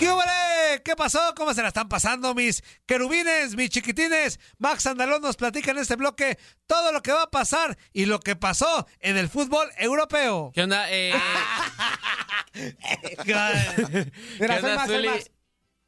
¿Qué? 0.00 0.08
¿Qué 0.82 0.96
pasó? 0.96 1.20
¿Cómo 1.36 1.52
se 1.52 1.60
la 1.60 1.68
están 1.68 1.86
pasando 1.86 2.34
mis 2.34 2.62
querubines, 2.86 3.54
mis 3.54 3.68
chiquitines? 3.68 4.40
Max 4.56 4.86
Andalón 4.86 5.20
nos 5.20 5.36
platica 5.36 5.72
en 5.72 5.78
este 5.78 5.96
bloque 5.96 6.38
todo 6.66 6.90
lo 6.90 7.02
que 7.02 7.12
va 7.12 7.24
a 7.24 7.30
pasar 7.30 7.76
y 7.92 8.06
lo 8.06 8.18
que 8.18 8.34
pasó 8.34 8.86
en 9.00 9.18
el 9.18 9.28
fútbol 9.28 9.68
europeo. 9.76 10.52
¿Qué 10.54 10.62
onda? 10.62 10.86
Eh, 10.90 11.12
¿Qué 13.24 13.34
onda, 13.34 14.74
Max, 14.74 14.90
Zuli? 14.90 15.08
Max. 15.08 15.30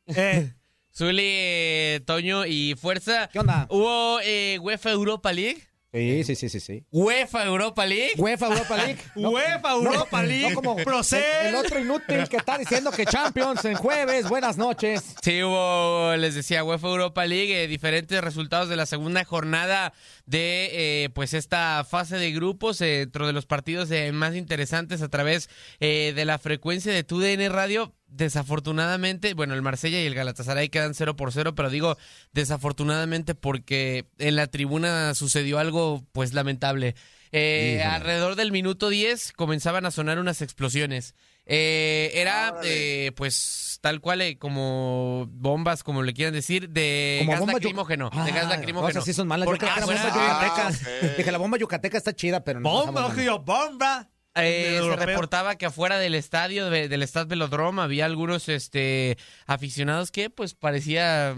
Eh, 0.08 0.52
Zuli, 0.94 1.22
eh, 1.24 2.00
Toño 2.04 2.44
y 2.44 2.74
Fuerza. 2.74 3.30
¿Qué 3.32 3.38
onda? 3.38 3.66
¿Hubo 3.70 4.20
eh, 4.22 4.58
UEFA 4.60 4.90
Europa 4.90 5.32
League? 5.32 5.66
Sí, 5.94 6.24
sí, 6.24 6.34
sí, 6.36 6.48
sí, 6.48 6.58
sí. 6.60 6.86
¿UEFA 6.90 7.44
Europa 7.44 7.84
League? 7.84 8.14
UEFA 8.16 8.46
Europa 8.46 8.76
League. 8.78 8.98
UEFA 9.14 9.72
Europa 9.72 10.22
League, 10.22 10.48
No 10.48 10.54
como 10.54 10.76
Procel. 10.76 11.22
el, 11.42 11.46
el 11.48 11.54
otro 11.56 11.78
inútil 11.78 12.26
que 12.30 12.38
está 12.38 12.56
diciendo 12.56 12.90
que 12.90 13.04
Champions 13.04 13.62
en 13.66 13.74
jueves. 13.74 14.26
Buenas 14.26 14.56
noches. 14.56 15.14
Sí, 15.22 15.42
hubo, 15.42 16.16
les 16.16 16.34
decía, 16.34 16.64
UEFA 16.64 16.88
Europa 16.88 17.26
League, 17.26 17.64
eh, 17.64 17.68
diferentes 17.68 18.18
resultados 18.22 18.70
de 18.70 18.76
la 18.76 18.86
segunda 18.86 19.22
jornada 19.24 19.92
de 20.24 20.70
eh, 21.04 21.08
pues 21.10 21.34
esta 21.34 21.84
fase 21.84 22.16
de 22.16 22.32
grupos, 22.32 22.80
eh, 22.80 23.00
dentro 23.00 23.26
de 23.26 23.34
los 23.34 23.44
partidos 23.44 23.90
eh, 23.90 24.12
más 24.12 24.34
interesantes 24.34 25.02
a 25.02 25.08
través 25.10 25.50
eh, 25.80 26.14
de 26.16 26.24
la 26.24 26.38
frecuencia 26.38 26.90
de 26.90 27.04
TUDN 27.04 27.52
Radio. 27.52 27.92
Desafortunadamente, 28.12 29.34
bueno, 29.34 29.54
el 29.54 29.62
Marsella 29.62 30.00
y 30.00 30.06
el 30.06 30.14
Galatasaray 30.14 30.68
quedan 30.68 30.94
0 30.94 31.16
por 31.16 31.32
0, 31.32 31.54
pero 31.54 31.70
digo 31.70 31.96
desafortunadamente 32.32 33.34
porque 33.34 34.06
en 34.18 34.36
la 34.36 34.46
tribuna 34.46 35.14
sucedió 35.14 35.58
algo 35.58 36.04
pues 36.12 36.34
lamentable. 36.34 36.94
Eh, 37.32 37.82
alrededor 37.82 38.34
del 38.36 38.52
minuto 38.52 38.90
10 38.90 39.32
comenzaban 39.32 39.86
a 39.86 39.90
sonar 39.90 40.18
unas 40.18 40.42
explosiones. 40.42 41.14
Eh, 41.46 42.10
era 42.14 42.54
eh, 42.62 43.12
pues 43.16 43.78
tal 43.80 44.00
cual 44.00 44.20
eh, 44.20 44.38
como 44.38 45.26
bombas, 45.30 45.82
como 45.82 46.02
le 46.02 46.12
quieran 46.12 46.34
decir, 46.34 46.68
de 46.68 47.16
Como 47.20 47.32
gas 47.32 47.40
bomba 47.40 47.52
lacrimógeno. 47.54 48.10
de 48.10 48.18
Ah, 48.20 48.30
gas 48.34 48.48
lacrimógeno. 48.48 48.88
Cosas 48.90 49.02
así 49.02 49.12
son 49.14 49.26
malas. 49.26 49.46
Yo 49.46 49.50
Porque- 49.50 49.66
creo 49.66 49.74
que 49.74 49.80
la 49.80 49.86
ah, 49.86 50.06
bomba 50.12 50.50
yucateca. 50.52 50.68
ah. 50.68 51.14
Dije, 51.16 51.32
la 51.32 51.38
bomba 51.38 51.58
yucateca 51.58 51.98
está 51.98 52.12
chida, 52.14 52.44
pero 52.44 52.60
no. 52.60 52.68
bomba, 52.70 53.06
ojo, 53.06 53.38
bomba. 53.40 54.08
Eh, 54.34 54.80
se 54.82 54.96
reportaba 54.96 55.56
que 55.56 55.66
afuera 55.66 55.98
del 55.98 56.14
estadio, 56.14 56.70
de- 56.70 56.88
del 56.88 57.02
Stade 57.02 57.26
Velodrome, 57.26 57.82
había 57.82 58.06
algunos 58.06 58.48
este, 58.48 59.18
aficionados 59.46 60.10
que 60.10 60.30
pues 60.30 60.54
parecía 60.54 61.34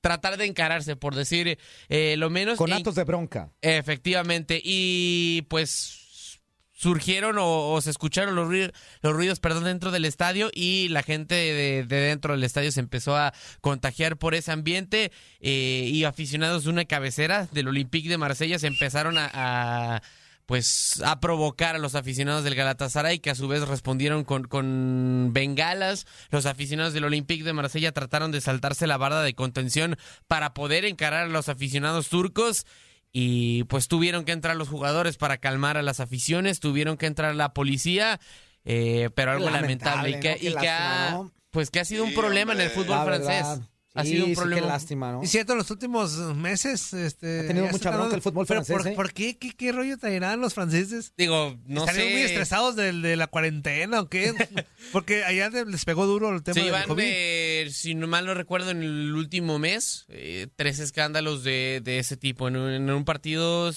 tratar 0.00 0.36
de 0.38 0.46
encararse, 0.46 0.96
por 0.96 1.14
decir 1.14 1.58
eh, 1.88 2.14
lo 2.16 2.30
menos. 2.30 2.56
Con 2.56 2.72
actos 2.72 2.94
de 2.94 3.04
bronca. 3.04 3.50
Efectivamente, 3.60 4.60
y 4.64 5.42
pues 5.48 6.40
surgieron 6.72 7.38
o, 7.38 7.70
o 7.72 7.80
se 7.80 7.90
escucharon 7.90 8.36
los 8.36 8.46
ruidos, 8.46 8.70
los 9.02 9.12
ruidos 9.12 9.40
perdón, 9.40 9.64
dentro 9.64 9.90
del 9.90 10.04
estadio 10.04 10.48
y 10.54 10.86
la 10.90 11.02
gente 11.02 11.34
de, 11.34 11.82
de 11.84 11.96
dentro 11.96 12.34
del 12.34 12.44
estadio 12.44 12.70
se 12.70 12.78
empezó 12.78 13.16
a 13.16 13.34
contagiar 13.60 14.16
por 14.16 14.36
ese 14.36 14.52
ambiente 14.52 15.10
eh, 15.40 15.88
y 15.92 16.04
aficionados 16.04 16.62
de 16.64 16.70
una 16.70 16.84
cabecera 16.84 17.48
del 17.50 17.66
Olympique 17.66 18.08
de 18.08 18.16
Marsella 18.16 18.60
se 18.60 18.68
empezaron 18.68 19.18
a, 19.18 19.28
a, 19.34 20.02
pues 20.48 21.02
a 21.04 21.20
provocar 21.20 21.74
a 21.74 21.78
los 21.78 21.94
aficionados 21.94 22.42
del 22.42 22.54
Galatasaray 22.54 23.18
que 23.18 23.28
a 23.28 23.34
su 23.34 23.48
vez 23.48 23.68
respondieron 23.68 24.24
con, 24.24 24.44
con 24.44 25.28
bengalas. 25.34 26.06
Los 26.30 26.46
aficionados 26.46 26.94
del 26.94 27.04
Olympique 27.04 27.44
de 27.44 27.52
Marsella 27.52 27.92
trataron 27.92 28.32
de 28.32 28.40
saltarse 28.40 28.86
la 28.86 28.96
barda 28.96 29.22
de 29.22 29.34
contención 29.34 29.98
para 30.26 30.54
poder 30.54 30.86
encarar 30.86 31.24
a 31.24 31.28
los 31.28 31.50
aficionados 31.50 32.08
turcos 32.08 32.64
y 33.12 33.64
pues 33.64 33.88
tuvieron 33.88 34.24
que 34.24 34.32
entrar 34.32 34.56
los 34.56 34.70
jugadores 34.70 35.18
para 35.18 35.36
calmar 35.36 35.76
a 35.76 35.82
las 35.82 36.00
aficiones, 36.00 36.60
tuvieron 36.60 36.96
que 36.96 37.04
entrar 37.04 37.34
la 37.34 37.52
policía, 37.52 38.18
eh, 38.64 39.10
pero 39.14 39.32
algo 39.32 39.50
lamentable, 39.50 40.12
Lamentable, 40.12 40.38
y 40.38 40.40
que, 40.40 40.48
y 40.48 40.54
que 40.54 40.68
ha, 40.70 41.20
pues 41.50 41.68
que 41.70 41.80
ha 41.80 41.84
sido 41.84 42.04
un 42.04 42.10
Sí, 42.10 42.16
problema 42.16 42.54
en 42.54 42.62
el 42.62 42.70
fútbol 42.70 42.96
La 42.96 43.04
francés. 43.04 43.28
verdad. 43.28 43.60
Ha 43.94 44.04
Sí, 44.04 44.10
sido 44.10 44.24
un 44.26 44.30
sí, 44.30 44.36
problema. 44.36 44.60
qué 44.62 44.66
lástima, 44.68 45.12
¿no? 45.12 45.22
Y 45.24 45.26
cierto, 45.26 45.52
en 45.52 45.58
los 45.58 45.70
últimos 45.70 46.12
meses, 46.36 46.92
este. 46.92 47.40
Ha 47.40 47.46
tenido 47.46 47.66
mucha 47.68 47.90
bronca 47.90 48.14
el 48.14 48.22
fútbol 48.22 48.46
pero 48.46 48.62
francés, 48.64 48.76
¿por, 48.84 48.92
¿eh? 48.92 48.94
por 48.94 49.12
qué? 49.12 49.38
qué? 49.38 49.50
qué 49.56 49.72
rollo 49.72 49.96
traerán 49.98 50.40
los 50.40 50.54
franceses? 50.54 51.12
Digo, 51.16 51.56
no 51.66 51.80
¿Estarían 51.80 52.06
sé. 52.08 52.12
muy 52.12 52.22
estresados 52.22 52.76
del- 52.76 53.02
de, 53.02 53.16
la 53.16 53.26
cuarentena 53.26 54.00
o 54.00 54.08
qué? 54.08 54.32
Porque 54.92 55.24
allá 55.24 55.50
de- 55.50 55.64
les 55.64 55.84
pegó 55.84 56.06
duro 56.06 56.32
el 56.34 56.42
tema 56.42 56.54
Se 56.54 56.60
del 56.60 56.68
iban, 56.68 56.84
COVID. 56.86 57.02
de, 57.02 57.68
si 57.72 57.94
no 57.94 58.06
mal 58.06 58.26
no 58.26 58.34
recuerdo, 58.34 58.70
en 58.70 58.82
el 58.82 59.14
último 59.14 59.58
mes, 59.58 60.04
eh, 60.10 60.48
tres 60.54 60.78
escándalos 60.80 61.42
de, 61.42 61.80
de 61.82 61.98
ese 61.98 62.16
tipo. 62.16 62.46
En 62.46 62.56
un, 62.56 62.70
en 62.70 62.90
un 62.90 63.04
partido 63.04 63.72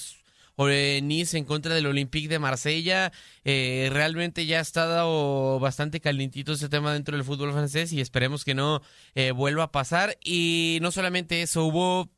Nice 0.70 1.38
en 1.38 1.46
contra 1.46 1.74
del 1.76 1.86
Olympique 1.86 2.28
de 2.28 2.40
Marsella. 2.40 3.12
eh, 3.44 3.90
realmente 3.92 4.46
ya 4.46 4.60
ha 4.60 4.62
estado 4.62 5.60
bastante 5.60 6.00
calientito 6.00 6.54
ese 6.54 6.70
tema 6.70 6.94
dentro 6.94 7.16
del 7.16 7.26
fútbol 7.26 7.52
francés 7.54 7.92
y 7.94 8.02
esperemos 8.02 8.44
que 8.46 8.54
no 8.56 8.82
eh, 9.16 9.32
vuelva 9.32 9.64
a 9.64 9.72
pasar. 9.72 10.18
Y 10.24 10.80
no 10.82 10.92
solamente 10.92 11.42
eso, 11.42 11.66
hubo 11.66 12.10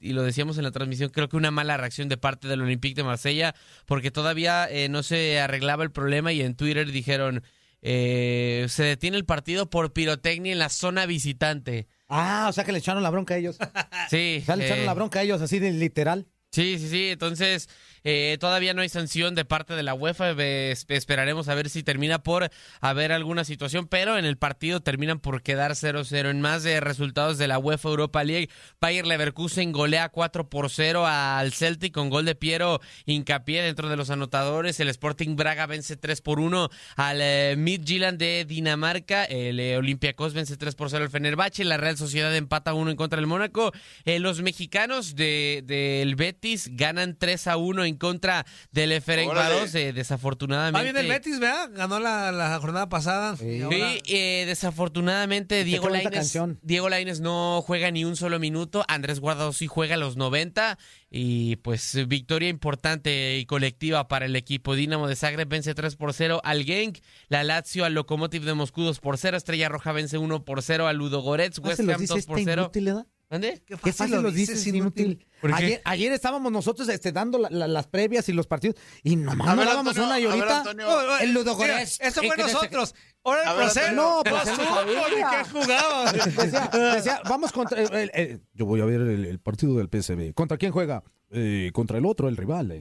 y 0.00 0.12
lo 0.12 0.22
decíamos 0.22 0.56
en 0.56 0.64
la 0.64 0.70
transmisión, 0.70 1.10
creo 1.10 1.28
que 1.28 1.36
una 1.36 1.50
mala 1.50 1.76
reacción 1.76 2.08
de 2.08 2.16
parte 2.16 2.48
del 2.48 2.62
Olympique 2.62 2.94
de 2.94 3.04
Marsella, 3.04 3.54
porque 3.86 4.10
todavía 4.10 4.66
eh, 4.70 4.88
no 4.88 5.02
se 5.02 5.38
arreglaba 5.40 5.84
el 5.84 5.90
problema 5.90 6.32
y 6.32 6.40
en 6.40 6.54
Twitter 6.54 6.90
dijeron, 6.90 7.42
eh, 7.82 8.66
se 8.68 8.82
detiene 8.84 9.16
el 9.16 9.24
partido 9.24 9.70
por 9.70 9.92
pirotecnia 9.92 10.52
en 10.52 10.58
la 10.58 10.68
zona 10.68 11.06
visitante. 11.06 11.86
Ah, 12.08 12.46
o 12.48 12.52
sea 12.52 12.64
que 12.64 12.72
le 12.72 12.78
echaron 12.78 13.02
la 13.02 13.10
bronca 13.10 13.34
a 13.34 13.36
ellos. 13.36 13.58
Sí. 14.10 14.38
O 14.42 14.44
sea, 14.44 14.56
le 14.56 14.64
echaron 14.64 14.82
eh, 14.82 14.86
la 14.86 14.94
bronca 14.94 15.20
a 15.20 15.22
ellos, 15.22 15.40
así 15.40 15.58
de 15.58 15.70
literal. 15.70 16.26
Sí, 16.52 16.80
sí, 16.80 16.88
sí. 16.88 17.08
Entonces, 17.10 17.68
eh, 18.02 18.36
todavía 18.40 18.74
no 18.74 18.82
hay 18.82 18.88
sanción 18.88 19.36
de 19.36 19.44
parte 19.44 19.74
de 19.74 19.84
la 19.84 19.94
UEFA. 19.94 20.32
Esp- 20.32 20.86
esperaremos 20.88 21.48
a 21.48 21.54
ver 21.54 21.70
si 21.70 21.84
termina 21.84 22.24
por 22.24 22.50
haber 22.80 23.12
alguna 23.12 23.44
situación, 23.44 23.86
pero 23.86 24.18
en 24.18 24.24
el 24.24 24.36
partido 24.36 24.80
terminan 24.80 25.20
por 25.20 25.42
quedar 25.44 25.76
0-0. 25.76 26.28
En 26.28 26.40
más 26.40 26.64
de 26.64 26.80
resultados 26.80 27.38
de 27.38 27.46
la 27.46 27.60
UEFA 27.60 27.90
Europa 27.90 28.24
League, 28.24 28.50
Bayer 28.80 29.06
Leverkusen 29.06 29.70
golea 29.70 30.08
4 30.08 30.48
por 30.50 30.70
0 30.70 31.06
al 31.06 31.52
Celtic 31.52 31.94
con 31.94 32.10
gol 32.10 32.24
de 32.24 32.34
Piero 32.34 32.80
Hincapié 33.06 33.62
dentro 33.62 33.88
de 33.88 33.96
los 33.96 34.10
anotadores. 34.10 34.80
El 34.80 34.88
Sporting 34.88 35.36
Braga 35.36 35.66
vence 35.66 35.96
3 35.96 36.20
por 36.20 36.40
1 36.40 36.68
al 36.96 37.20
eh, 37.20 37.54
Midtjylland 37.56 38.18
de 38.18 38.44
Dinamarca. 38.44 39.22
El 39.24 39.60
eh, 39.60 39.76
Olympiacos 39.76 40.34
vence 40.34 40.56
3 40.56 40.74
por 40.74 40.90
0 40.90 41.04
al 41.04 41.10
Fenerbahce. 41.10 41.62
La 41.62 41.76
Real 41.76 41.96
Sociedad 41.96 42.34
empata 42.34 42.74
1 42.74 42.90
en 42.90 42.96
contra 42.96 43.18
del 43.18 43.28
Mónaco. 43.28 43.70
Eh, 44.04 44.18
los 44.18 44.42
mexicanos 44.42 45.14
de- 45.14 45.62
del 45.64 46.16
Betis 46.40 46.70
ganan 46.74 47.16
3 47.18 47.46
a 47.48 47.56
1 47.58 47.84
en 47.84 47.96
contra 47.96 48.46
del 48.72 48.98
Ferencváros. 49.02 49.74
Eh, 49.74 49.92
desafortunadamente. 49.92 50.78
Va 50.78 50.82
bien 50.82 50.96
el 50.96 51.06
Betis, 51.06 51.38
¿verdad? 51.38 51.68
Ganó 51.74 52.00
la, 52.00 52.32
la 52.32 52.58
jornada 52.58 52.88
pasada. 52.88 53.36
Sí. 53.36 53.44
Y 53.44 53.60
Sí, 53.70 54.00
eh, 54.08 54.44
desafortunadamente 54.46 55.64
Diego 55.64 55.90
Lainez, 55.90 56.12
canción. 56.12 56.58
Diego 56.62 56.88
Lainez 56.88 57.20
no 57.20 57.62
juega 57.62 57.90
ni 57.90 58.06
un 58.06 58.16
solo 58.16 58.38
minuto, 58.38 58.84
Andrés 58.88 59.20
Guardado 59.20 59.52
sí 59.52 59.66
juega 59.66 59.98
los 59.98 60.16
90 60.16 60.78
y 61.10 61.56
pues 61.56 62.08
victoria 62.08 62.48
importante 62.48 63.36
y 63.38 63.44
colectiva 63.44 64.08
para 64.08 64.24
el 64.24 64.34
equipo. 64.34 64.74
Dinamo 64.74 65.08
de 65.08 65.16
Zagreb 65.16 65.46
vence 65.48 65.74
3 65.74 65.96
por 65.96 66.14
0 66.14 66.40
al 66.42 66.64
Genk, 66.64 66.98
la 67.28 67.44
Lazio 67.44 67.84
al 67.84 67.92
Lokomotiv 67.94 68.44
de 68.44 68.54
Moscú 68.54 68.82
2 68.82 68.98
por 69.00 69.18
0, 69.18 69.36
Estrella 69.36 69.68
Roja 69.68 69.92
vence 69.92 70.16
1 70.16 70.44
por 70.44 70.62
0 70.62 70.86
al 70.86 70.96
Ludogorets, 70.96 71.58
Ah, 71.58 71.62
West 71.68 71.76
se 71.76 71.82
los 71.82 71.94
Ham 71.96 72.00
dice 72.00 72.14
2 72.14 72.26
por 72.26 72.38
este 72.38 72.50
0. 72.52 72.62
inútil, 72.62 72.84
¿verdad? 72.86 73.06
¿Dónde? 73.28 73.62
Qué 73.64 73.76
Qué 73.76 73.92
fácil 73.92 74.22
los 74.22 74.34
dices, 74.34 74.66
inútil. 74.66 75.16
¿Por 75.18 75.18
qué? 75.18 75.29
Ayer, 75.54 75.80
ayer 75.84 76.12
estábamos 76.12 76.52
nosotros 76.52 76.88
este, 76.88 77.12
dando 77.12 77.38
la- 77.38 77.48
la- 77.50 77.68
las 77.68 77.86
previas 77.86 78.28
y 78.28 78.32
los 78.32 78.46
partidos 78.46 78.76
y 79.02 79.16
nomás 79.16 79.56
no 79.56 79.64
dábamos 79.64 79.96
Antonio, 79.96 80.06
una 80.06 80.20
y 80.20 80.24
ahorita. 80.24 80.64
Oh, 80.86 80.90
oh, 80.90 81.16
el 81.18 81.28
mira, 81.28 81.40
Ludogorets. 81.40 82.00
Eso 82.00 82.22
y 82.22 82.26
fue 82.28 82.36
nosotros. 82.36 82.94
Ahora 83.24 83.50
el 83.50 83.56
proceso. 83.56 83.92
No, 83.92 84.22
pues 84.24 84.42
sabía. 84.44 85.02
¿y 85.08 85.44
qué 85.44 85.50
jugaba? 85.50 86.12
Decía, 86.12 86.70
decía, 86.94 87.20
vamos 87.28 87.52
contra. 87.52 87.80
el- 87.82 87.92
el- 87.94 88.10
el- 88.14 88.42
yo 88.54 88.66
voy 88.66 88.80
a 88.80 88.84
ver 88.84 89.00
el, 89.00 89.24
el 89.26 89.38
partido 89.40 89.76
del 89.76 89.88
PSV. 89.88 90.32
¿Contra 90.34 90.56
quién 90.56 90.72
juega? 90.72 91.02
Eh, 91.32 91.70
contra 91.72 91.96
el 91.98 92.06
otro, 92.06 92.28
el 92.28 92.36
rival. 92.36 92.72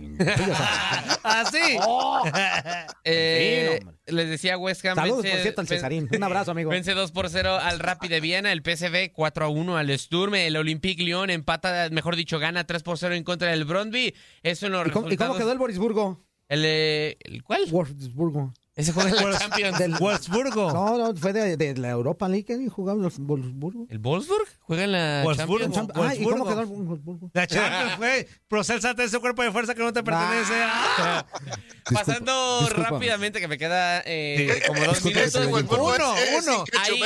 Así. 1.24 1.58
Eh, 3.04 3.80
Sí, 3.80 3.86
no, 3.86 3.94
les 4.18 4.30
decía 4.30 4.58
West 4.58 4.84
Ham 4.86 4.96
Saludos, 4.96 5.24
vence- 5.24 5.32
por 5.32 5.42
cierto, 5.42 5.62
al 5.62 5.68
Cesarín. 5.68 6.10
Un 6.16 6.24
abrazo, 6.24 6.52
amigo. 6.52 6.72
Vence 6.72 6.94
2 6.94 7.12
por 7.12 7.30
0 7.30 7.60
al 7.62 7.78
Rapid 7.80 8.10
de 8.10 8.20
Viena, 8.20 8.52
el 8.52 8.62
PSV 8.64 9.12
4 9.14 9.46
a 9.46 9.50
1 9.50 9.78
al 9.78 9.98
Sturm, 10.00 10.34
el 10.36 10.58
Olympique 10.58 11.04
Lyon 11.04 11.30
empata, 11.30 11.90
mejor 11.92 12.16
dicho, 12.16 12.40
gana 12.40 12.49
3 12.66 12.84
por 12.84 12.98
0 12.98 13.16
en 13.16 13.24
contra 13.24 13.52
del 13.52 13.66
Brondby. 13.66 14.14
Eso 14.44 14.70
los 14.70 14.88
¿Y 14.88 14.90
cómo, 14.92 15.12
y 15.12 15.18
cómo 15.18 15.36
quedó 15.36 15.52
el 15.52 15.58
Borisburgo? 15.58 16.26
El, 16.48 16.64
eh, 16.66 17.18
¿el 17.22 17.44
cuál? 17.44 17.66
Wolfsburgo. 17.70 18.54
Ese 18.80 18.94
juega 18.94 19.10
en 19.10 19.16
la 19.18 19.22
Wolfs- 19.24 19.40
Champions. 19.40 19.78
del 19.80 19.96
Wolfsburgo. 19.96 20.72
No, 20.72 20.98
no, 20.98 21.16
fue 21.16 21.34
de, 21.34 21.58
de 21.58 21.76
la 21.76 21.90
Europa 21.90 22.28
League, 22.30 22.46
¿eh? 22.50 22.70
jugaba 22.70 22.98
en 23.00 23.06
el 23.06 23.12
Wolfsburgo. 23.20 23.86
¿El 23.90 23.98
Wolfsburg? 24.00 24.48
¿Juega 24.62 24.84
en 24.86 24.92
la 24.94 25.22
Wolfsburgo. 25.24 25.74
Champions? 25.74 26.08
Ah, 26.10 26.16
¿y 26.16 26.24
cómo 26.24 26.38
Wolfsburgo. 26.46 26.50
quedó 26.50 26.62
el 26.62 26.66
Wolfsburgo? 26.88 27.32
La 27.34 27.48
Champions, 27.48 27.98
güey. 27.98 28.28
Procel 28.48 28.82
salte 28.82 29.02
de 29.02 29.08
ese 29.10 29.20
cuerpo 29.20 29.44
de 29.44 29.52
fuerza 29.52 29.76
que 29.76 29.82
no 29.84 29.92
te 29.92 30.02
pertenece. 30.04 30.54
Ah. 30.64 31.26
Pasando 31.94 32.62
disculpa. 32.62 32.90
rápidamente, 32.92 33.40
que 33.40 33.48
me 33.48 33.58
queda 33.58 34.02
eh, 34.06 34.62
como 34.68 34.80
dos 34.84 35.04
Disculpa, 35.04 35.20
minutos. 35.58 35.80
Uno, 35.80 36.16
uno. 36.40 36.64
Ahí- 36.80 37.02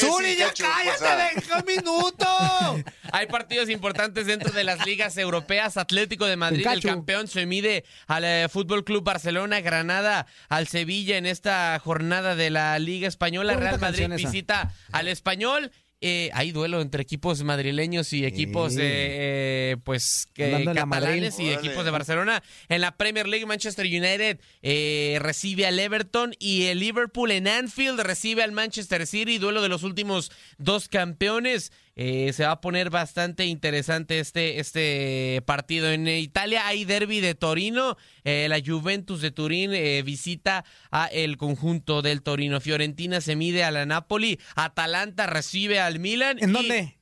Zuli, 0.00 0.36
ya 0.36 0.52
cállate, 0.56 1.40
deja 1.40 1.58
un 1.58 1.64
minuto. 1.66 2.26
Hay 3.12 3.26
partidos 3.26 3.68
importantes 3.70 4.26
dentro 4.26 4.52
de 4.52 4.64
las 4.64 4.84
ligas 4.86 5.16
europeas. 5.16 5.76
Atlético 5.76 6.26
de 6.26 6.36
Madrid, 6.36 6.66
el 6.66 6.82
campeón, 6.82 7.26
se 7.28 7.46
mide 7.46 7.84
al 8.06 8.24
eh, 8.24 8.48
Fútbol 8.48 8.84
Club 8.84 9.02
Barcelona, 9.04 9.60
Granada 9.60 10.26
al 10.48 10.68
Sevilla 10.68 11.17
en 11.18 11.26
esta 11.26 11.78
jornada 11.78 12.34
de 12.34 12.50
la 12.50 12.78
Liga 12.78 13.06
Española. 13.08 13.54
Real 13.54 13.78
Madrid 13.78 14.08
visita 14.16 14.72
al 14.92 15.08
Español. 15.08 15.70
Eh, 16.00 16.30
hay 16.32 16.52
duelo 16.52 16.80
entre 16.80 17.02
equipos 17.02 17.42
madrileños 17.42 18.12
y 18.12 18.24
equipos 18.24 18.74
Sí. 18.74 18.80
eh, 18.80 19.72
eh, 19.72 19.76
pues 19.82 20.28
catalanes 20.32 21.40
y 21.40 21.48
Órale. 21.50 21.58
equipos 21.66 21.84
de 21.84 21.90
Barcelona. 21.90 22.42
En 22.68 22.80
la 22.82 22.96
Premier 22.96 23.26
League, 23.26 23.46
Manchester 23.46 23.84
United 23.84 24.38
eh, 24.62 25.18
recibe 25.20 25.66
al 25.66 25.76
Everton 25.78 26.36
y 26.38 26.66
el 26.66 26.78
Liverpool 26.78 27.32
en 27.32 27.48
Anfield 27.48 27.98
recibe 28.00 28.44
al 28.44 28.52
Manchester 28.52 29.08
City. 29.08 29.38
Duelo 29.38 29.60
de 29.60 29.68
los 29.68 29.82
últimos 29.82 30.30
dos 30.58 30.88
campeones. 30.88 31.72
Eh, 32.00 32.32
se 32.32 32.44
va 32.46 32.52
a 32.52 32.60
poner 32.60 32.90
bastante 32.90 33.44
interesante 33.46 34.20
este, 34.20 34.60
este 34.60 35.42
partido. 35.46 35.90
En 35.90 36.06
Italia 36.06 36.64
hay 36.68 36.84
derby 36.84 37.18
de 37.20 37.34
Torino. 37.34 37.96
Eh, 38.22 38.46
la 38.48 38.60
Juventus 38.64 39.20
de 39.20 39.32
Turín 39.32 39.72
eh, 39.74 40.02
visita 40.04 40.64
a 40.92 41.06
el 41.06 41.36
conjunto 41.36 42.00
del 42.00 42.22
Torino. 42.22 42.60
Fiorentina 42.60 43.20
se 43.20 43.34
mide 43.34 43.64
a 43.64 43.72
la 43.72 43.84
Napoli. 43.84 44.38
Atalanta 44.54 45.26
recibe 45.26 45.80
al 45.80 45.98
Milan. 45.98 46.38
¿En 46.40 46.50
y- 46.50 46.52
dónde? 46.52 46.98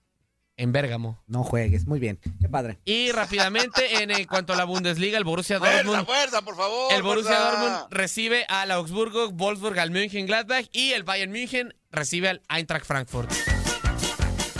En 0.56 0.72
Bérgamo. 0.72 1.22
No 1.26 1.44
juegues, 1.44 1.86
muy 1.86 2.00
bien. 2.00 2.18
Qué 2.40 2.48
padre. 2.48 2.78
Y 2.86 3.12
rápidamente, 3.12 4.02
en, 4.02 4.10
eh, 4.10 4.26
cuanto 4.26 4.54
a 4.54 4.56
la 4.56 4.64
Bundesliga, 4.64 5.18
el 5.18 5.24
Borussia 5.24 5.58
Fuerza, 5.58 5.82
Dortmund. 5.82 6.06
fuerza, 6.06 6.40
por 6.40 6.56
favor. 6.56 6.90
El 6.94 7.02
Borussia 7.02 7.36
fuerza. 7.36 7.50
Dortmund 7.60 7.92
recibe 7.92 8.46
al 8.48 8.70
Augsburgo, 8.70 9.30
Wolfsburg 9.32 9.78
al 9.78 9.90
Mönchengladbach 9.90 10.64
y 10.72 10.92
el 10.92 11.02
Bayern 11.02 11.30
München 11.32 11.74
recibe 11.90 12.30
al 12.30 12.40
Eintracht 12.48 12.86
Frankfurt. 12.86 13.30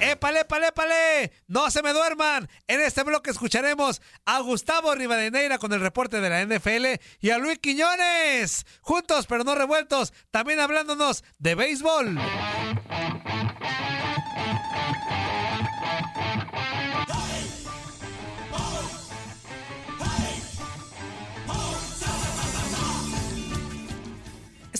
¡Épale, 0.00 0.40
épale, 0.40 0.68
épale! 0.68 1.32
¡No 1.48 1.70
se 1.70 1.82
me 1.82 1.92
duerman! 1.92 2.48
En 2.68 2.80
este 2.80 3.02
bloque 3.02 3.30
escucharemos 3.30 4.00
a 4.24 4.38
Gustavo 4.40 4.94
Rivadeneira 4.94 5.58
con 5.58 5.72
el 5.72 5.80
reporte 5.80 6.20
de 6.20 6.30
la 6.30 6.44
NFL 6.44 7.00
y 7.20 7.30
a 7.30 7.38
Luis 7.38 7.58
Quiñones. 7.58 8.64
Juntos 8.80 9.26
pero 9.26 9.42
no 9.42 9.56
revueltos, 9.56 10.12
también 10.30 10.60
hablándonos 10.60 11.24
de 11.38 11.54
béisbol. 11.56 12.18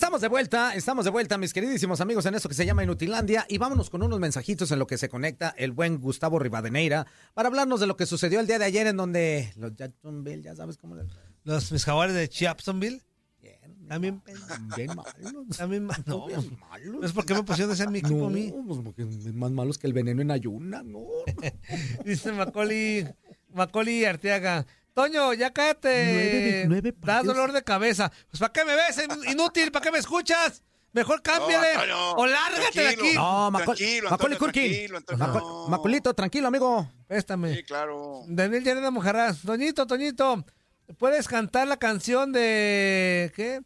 Estamos 0.08 0.22
de 0.22 0.28
vuelta, 0.28 0.74
estamos 0.74 1.04
de 1.04 1.10
vuelta, 1.10 1.36
mis 1.36 1.52
queridísimos 1.52 2.00
amigos, 2.00 2.24
en 2.24 2.34
esto 2.34 2.48
que 2.48 2.54
se 2.54 2.64
llama 2.64 2.82
Inutilandia. 2.82 3.44
Y 3.46 3.58
vámonos 3.58 3.90
con 3.90 4.02
unos 4.02 4.18
mensajitos 4.18 4.70
en 4.72 4.78
lo 4.78 4.86
que 4.86 4.96
se 4.96 5.10
conecta 5.10 5.54
el 5.58 5.72
buen 5.72 6.00
Gustavo 6.00 6.38
Rivadeneira 6.38 7.06
para 7.34 7.48
hablarnos 7.48 7.78
de 7.78 7.86
lo 7.86 7.94
que 7.98 8.06
sucedió 8.06 8.40
el 8.40 8.46
día 8.46 8.58
de 8.58 8.64
ayer 8.64 8.86
en 8.86 8.96
donde 8.96 9.52
los 9.56 9.76
Jacksonville, 9.76 10.40
ya 10.42 10.56
sabes 10.56 10.78
cómo 10.78 10.94
le... 10.94 11.02
Los 11.44 11.70
mis 11.72 11.84
jaguares 11.84 12.14
de 12.14 12.26
Chapsonville. 12.26 13.02
También, 13.86 14.22
Bien 14.76 14.88
malos. 14.96 15.56
también 15.58 15.84
ma- 15.84 15.94
no, 16.06 16.26
Bien 16.26 16.58
malos. 16.58 17.04
es 17.04 17.12
porque 17.12 17.34
me 17.34 17.42
pusieron 17.42 17.74
ese 17.74 17.86
mi 17.88 17.98
equipo 17.98 18.16
No, 18.16 18.26
a 18.28 18.30
mí. 18.30 18.50
pues, 18.66 18.80
porque 18.82 19.04
más 19.34 19.50
malos 19.50 19.76
que 19.76 19.86
el 19.88 19.92
veneno 19.92 20.22
en 20.22 20.30
ayuna, 20.30 20.82
no. 20.82 21.04
Dice 22.06 22.32
Macaulay, 22.32 23.06
Macaulay 23.52 24.06
Arteaga. 24.06 24.66
Toño, 24.98 25.32
ya 25.32 25.52
cállate. 25.52 26.12
Nueve- 26.12 26.64
nueve 26.66 26.94
da 27.02 27.22
dolor 27.22 27.52
de 27.52 27.62
cabeza. 27.62 28.10
Pues 28.30 28.40
¿para 28.40 28.52
qué 28.52 28.64
me 28.64 28.74
ves? 28.74 29.00
Inútil, 29.30 29.70
¿para 29.70 29.84
qué 29.84 29.92
me 29.92 29.98
escuchas? 29.98 30.64
Mejor 30.92 31.22
cámbiale. 31.22 31.68
No, 31.74 31.80
Antonio, 31.80 32.10
o 32.16 32.26
lárgate 32.26 32.80
de 32.80 32.88
aquí. 32.88 33.12
No, 33.14 33.50
Macol 33.52 33.76
Tranquilo, 33.76 34.08
Antonio, 34.10 34.38
tranquilo, 34.38 34.96
Antonio, 34.96 35.26
no. 35.28 36.14
Tranquilo, 36.14 36.48
amigo. 36.48 36.90
Préstame. 37.06 37.54
Sí, 37.54 37.62
claro. 37.62 38.22
Daniel 38.26 38.64
Llaneda 38.64 38.90
Mojarras. 38.90 39.42
Toñito, 39.42 39.86
Toñito, 39.86 40.44
¿puedes 40.98 41.28
cantar 41.28 41.68
la 41.68 41.76
canción 41.76 42.32
de. 42.32 43.32
¿Qué? 43.36 43.60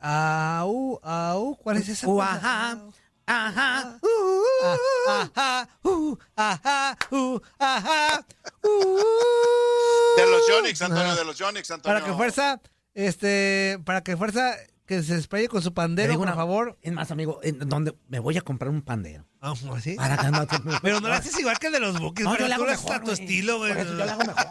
Au, 0.00 0.98
au, 1.02 1.56
¿cuál 1.56 1.76
es 1.76 1.88
esa? 1.90 2.06
Cosa? 2.06 2.78
Ajá, 3.26 3.98
ajá, 3.98 3.98
uh, 4.02 4.42
Ah, 4.64 5.30
Ajá, 5.34 5.68
uh, 5.84 6.16
ajá, 6.36 6.96
uh, 7.10 7.40
ajá, 7.58 8.26
uh. 8.62 10.16
De 10.16 10.26
los 10.30 10.42
Yonix, 10.48 10.80
Antonio, 10.82 11.14
de 11.14 11.24
los 11.24 11.36
Yonix, 11.38 11.70
Antonio. 11.70 11.94
Para 11.98 12.04
que 12.06 12.12
fuerza, 12.16 12.60
este, 12.94 13.78
para 13.84 14.02
que 14.02 14.16
fuerza 14.16 14.54
que 14.86 15.02
se 15.02 15.16
desplaye 15.16 15.48
con 15.48 15.60
su 15.62 15.74
pandero, 15.74 16.16
por 16.16 16.32
favor. 16.34 16.78
Es 16.82 16.92
más, 16.92 17.10
amigo, 17.10 17.40
¿en 17.42 17.58
dónde 17.68 17.94
me 18.08 18.18
voy 18.20 18.36
a 18.38 18.40
comprar 18.42 18.70
un 18.70 18.82
pandero? 18.82 19.26
Ah, 19.40 19.52
¿así? 19.76 19.94
Para 19.96 20.16
que 20.16 20.30
no 20.30 20.46
te- 20.46 20.58
Pero 20.82 21.00
no 21.00 21.08
lo 21.08 21.14
haces 21.14 21.38
igual 21.38 21.58
que 21.58 21.66
el 21.66 21.72
de 21.74 21.80
los 21.80 21.98
buques, 22.00 22.24
No, 22.24 22.32
pero 22.32 22.46
yo 22.46 22.48
tú 22.48 22.54
hago 22.54 22.64
lo 22.66 22.70
haces 22.72 22.84
mejor, 22.84 23.00
a 23.00 23.04
tu 23.04 23.10
estilo, 23.12 23.58
güey. 23.58 23.72
Por 23.74 23.82
eso 23.82 23.90
yo 23.96 24.04
le 24.04 24.10
hago 24.12 24.24
mejor. 24.24 24.46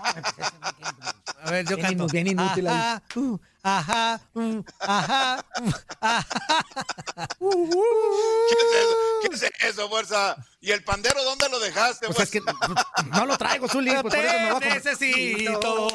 A 1.42 1.52
ver, 1.52 1.66
yo 1.68 1.76
Bien 1.78 1.88
canto. 1.88 2.08
bien 2.08 2.28
inútil 2.28 2.68
ahí. 2.68 3.00
Ajá, 3.68 4.22
uh, 4.36 4.64
ajá, 4.80 5.44
uh, 5.60 5.72
ajá, 6.00 6.26
uh, 7.40 7.72
ajá. 7.72 7.76
¿Qué 8.50 8.58
es 8.62 8.76
eso? 8.78 8.96
¿Qué 9.24 9.30
es 9.36 9.72
eso, 9.72 9.90
fuerza? 9.90 10.36
¿Y 10.62 10.70
el 10.70 10.84
pandero 10.84 11.24
dónde 11.24 11.50
lo 11.50 11.60
dejaste, 11.60 12.06
Pues 12.06 12.20
es 12.20 12.30
que 12.30 12.42
no 13.12 13.26
lo 13.26 13.36
traigo, 13.40 13.68
Zuli. 13.68 13.90
Pues 14.04 14.14
por 14.14 14.24
eso 14.24 14.60
me 14.60 14.68
a 14.68 14.76
necesito. 14.76 15.88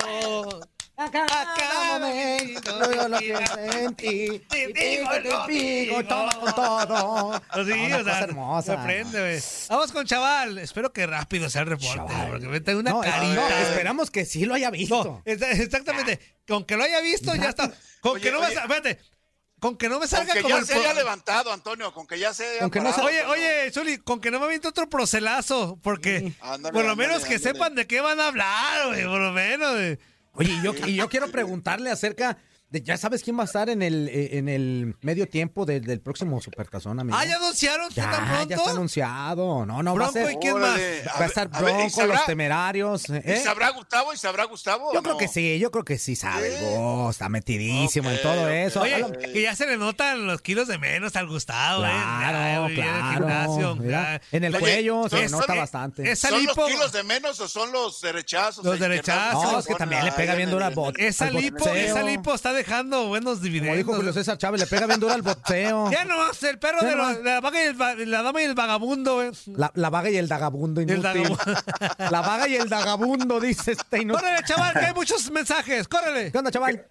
A 1.03 1.11
cada 1.11 1.99
momento 1.99 2.93
yo 2.95 3.09
lo 3.09 3.19
pienso 3.19 3.59
en 3.59 3.95
ti. 3.95 4.39
Te 4.51 4.67
digo, 4.67 5.09
pico, 5.23 5.47
te 5.47 5.53
digo. 5.53 6.05
toma 6.05 6.31
con 6.39 6.55
todo. 6.55 7.27
Una 7.29 7.99
o 7.99 8.05
sea, 8.05 8.19
hermosa. 8.21 8.77
me 8.77 8.85
prende, 8.85 9.19
güey. 9.21 9.43
Vamos 9.71 9.93
con 9.93 10.05
chaval. 10.07 10.59
Espero 10.59 10.93
que 10.93 11.07
rápido 11.07 11.49
sea 11.49 11.63
el 11.63 11.69
reporte, 11.69 11.95
Chaval. 11.97 12.29
porque 12.31 12.49
me 12.49 12.61
tengo 12.61 12.81
una 12.81 12.91
No, 12.91 13.01
carita. 13.01 13.35
no, 13.35 13.49
esperamos 13.49 14.11
que 14.11 14.25
sí 14.27 14.45
lo 14.45 14.55
haya 14.55 14.71
visto. 14.71 15.03
No, 15.05 15.23
exa- 15.25 15.51
exactamente. 15.59 16.21
Con 16.47 16.65
que 16.65 16.77
lo 16.77 16.85
haya 16.85 17.01
visto, 17.01 17.35
ya 17.35 17.49
está. 17.49 17.73
Con 18.01 18.13
Oye, 18.17 18.21
que 18.23 18.31
no 18.33 18.41
me 18.41 18.47
oye. 18.47 18.55
sa- 18.57 18.63
espérate. 18.63 18.99
Con 19.59 19.77
que 19.77 19.89
no 19.89 19.95
me 19.97 20.01
Con 20.01 20.09
salga 20.09 20.33
que 20.35 20.41
como 20.43 20.55
ya 20.55 20.61
el 20.61 20.67
se 20.67 20.75
haya 20.75 20.95
levantado, 20.95 21.53
Antonio, 21.53 21.93
con 21.93 22.07
que 22.07 22.19
ya 22.19 22.33
se 22.35 22.47
haya 22.47 22.61
Con 22.61 22.71
que 22.71 22.81
no 22.81 22.91
parado, 22.91 23.07
Oye, 23.09 23.21
Antonio. 23.21 23.43
oye, 23.45 23.71
Zuli, 23.73 23.99
con 23.99 24.21
que 24.21 24.31
no 24.31 24.39
me 24.41 24.47
aviente 24.47 24.69
otro 24.69 24.89
procelazo, 24.89 25.79
porque 25.83 26.33
Ándale, 26.41 26.73
por 26.73 26.85
lo 26.85 26.91
ándale, 26.93 26.97
menos 27.09 27.25
que 27.27 27.35
ándale. 27.35 27.53
sepan 27.55 27.75
de 27.75 27.87
qué 27.87 28.01
van 28.01 28.21
a 28.21 28.29
hablar, 28.29 28.89
güey, 28.89 29.05
por 29.05 29.21
lo 29.21 29.33
menos, 29.33 29.73
güey. 29.73 29.99
Oye, 30.33 30.53
y 30.53 30.63
yo, 30.63 30.73
y 30.87 30.97
yo 30.97 31.09
quiero 31.09 31.29
preguntarle 31.31 31.91
acerca 31.91 32.39
de, 32.71 32.83
¿ya 32.83 32.97
sabes 32.97 33.23
quién 33.23 33.37
va 33.39 33.43
a 33.43 33.47
estar 33.47 33.69
en 33.69 33.83
el, 33.83 34.09
eh, 34.09 34.39
en 34.39 34.49
el 34.49 34.97
medio 35.03 35.29
tiempo 35.29 35.67
del, 35.67 35.85
del 35.85 36.01
próximo 36.01 36.41
Supertazón, 36.41 37.01
amigo? 37.01 37.17
Ah, 37.19 37.25
¿ya 37.25 37.37
anunciaron? 37.37 37.91
¿Fue 37.91 38.03
tan 38.03 38.13
Ya, 38.13 38.27
pronto? 38.35 38.49
ya 38.49 38.57
está 38.57 38.71
anunciado. 38.71 39.67
No, 39.67 39.83
no, 39.83 39.95
va 39.97 40.07
a 40.07 40.11
Bronco, 40.11 40.13
ser... 40.13 40.33
¿y 40.33 40.37
quién 40.37 40.59
más? 40.59 40.79
Va 41.21 41.25
a 41.25 41.27
estar 41.27 41.51
A 41.53 41.61
ver, 41.61 41.71
¿y 41.71 41.77
Bronco, 41.79 41.91
sabrá- 42.01 42.15
los 42.15 42.27
temerarios. 42.27 43.09
¿Y 43.09 43.13
¿eh? 43.25 43.41
sabrá 43.43 43.71
Gustavo? 43.71 44.13
¿Y 44.13 44.17
sabrá 44.17 44.45
Gustavo? 44.45 44.93
Yo 44.95 45.03
creo 45.03 45.15
no? 45.15 45.19
que 45.19 45.29
sí, 45.29 45.59
yo 45.59 45.71
creo 45.71 45.85
que 45.85 45.99
sí 45.99 46.15
sabe 46.17 46.49
el 46.57 47.11
está 47.11 47.29
metidísimo 47.29 48.11
en 48.11 48.23
todo 48.23 48.49
eso. 48.49 48.81
Oye, 48.83 49.05
que 49.33 49.43
ya 49.43 49.55
se 49.57 49.67
le 49.67 49.77
notan 49.77 50.27
los 50.27 50.41
kilos 50.41 50.69
de 50.69 50.79
menos 50.79 51.17
al 51.17 51.27
Gustavo, 51.27 51.85
¿eh? 51.85 51.89
Claro, 51.91 52.39
Ya, 52.39 52.67
el 52.67 52.75
claro. 52.75 53.77
mira, 53.77 54.21
ya. 54.21 54.21
en 54.37 54.45
el 54.45 54.55
Oye, 54.55 54.61
cuello 54.61 55.09
se 55.09 55.29
nota 55.29 55.47
son- 55.47 55.57
bastante. 55.57 56.11
Esa 56.11 56.29
¿Son 56.29 56.41
lipo, 56.41 56.55
los 56.57 56.71
kilos 56.71 56.93
de 56.93 57.03
menos 57.03 57.41
o 57.41 57.49
son 57.49 57.73
los 57.73 58.01
derechazos? 58.01 58.65
Los 58.65 58.79
derechazos. 58.79 59.43
No, 59.53 59.59
es 59.59 59.67
que 59.67 59.75
también 59.75 60.05
le 60.05 60.13
pega 60.13 60.33
en 60.33 60.39
bien 60.39 60.51
dura 60.51 60.71
bote. 60.71 61.07
esa 61.07 61.31
lipo, 61.31 61.69
esa 61.69 62.03
lipo 62.03 62.35
está 62.35 62.53
dejando 62.65 63.09
buenos 63.09 63.39
Como 63.39 63.45
dijo 63.51 63.61
dividendos. 63.61 63.97
Julio 63.97 64.13
César 64.13 64.39
Chávez, 64.39 64.61
le 64.61 64.67
pega 64.67 64.87
bien 64.87 65.01
duro 65.01 65.15
al 65.15 65.23
boxeo. 65.23 65.91
Ya 65.93 66.05
nomás, 66.05 66.43
el 66.43 66.59
perro 66.59 66.79
Ya 66.83 66.89
de, 66.89 66.97
los- 66.97 67.23
la, 67.23 67.41
vaga 67.41 67.63
y 67.65 67.67
el, 67.67 67.81
va- 67.81 67.95
la 67.95 68.23
dama 68.23 68.41
y 68.43 68.45
el 68.45 68.55
vagabundo. 68.55 69.23
La, 69.57 69.71
la 69.75 69.91
vaga 69.91 70.11
y 70.11 70.17
el 70.17 70.29
dagabundo 70.29 70.81
inútil. 70.81 71.03
dagabundo. 71.03 71.39
La 72.11 72.21
vaga 72.23 72.49
y 72.49 72.57
el 72.57 72.69
dagabundo, 72.69 73.41
dice 73.41 73.73
este 73.73 74.03
inútil. 74.03 74.21
Córrele, 74.23 74.45
chaval, 74.45 74.73
que 74.75 74.87
hay 74.87 74.95
muchos 74.95 75.31
mensajes, 75.31 75.87
córrele. 75.89 76.33
¿Qué 76.33 76.39
onda, 76.39 76.51
chaval? 76.51 76.87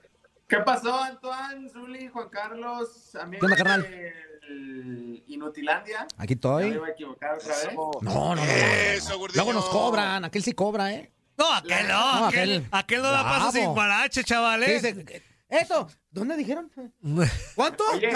¿Qué 0.48 0.58
pasó, 0.58 0.98
Antoine, 1.04 1.70
Zuli, 1.70 2.08
Juan 2.08 2.30
Carlos, 2.30 3.16
amigos 3.16 3.40
¿Qué 3.40 3.46
onda, 3.46 3.56
carnal? 3.58 3.82
del 3.84 5.24
Inutilandia? 5.28 6.08
Aquí 6.18 6.36
¿Ya 6.42 6.50
me 6.50 6.64
estoy. 6.66 6.68
iba 6.74 6.88
a 6.88 6.90
equivocar 6.90 7.36
otra 7.36 7.56
vez? 7.56 7.70
No, 7.76 7.92
no, 8.02 8.36
no. 8.36 8.44
Eso. 8.44 9.28
Luego 9.34 9.54
nos 9.54 9.66
cobran. 9.66 10.26
Aquel 10.26 10.44
sí 10.44 10.54
cobra, 10.54 10.92
¿eh? 10.94 11.12
No, 11.38 11.54
aquel 11.54 11.88
no, 11.88 12.20
No, 12.20 12.26
aquel, 12.28 12.68
aquel- 12.72 13.02
no 13.02 13.12
da 13.12 13.24
paso 13.24 13.52
sin 13.52 13.66
guarache, 13.74 14.22
¿Qué 14.22 14.26
chavales. 14.26 14.84
Eso. 15.50 15.90
¿Dónde 16.12 16.38
dijeron? 16.38 16.72
¿Cuánto? 17.56 17.84
Oye, 17.94 18.12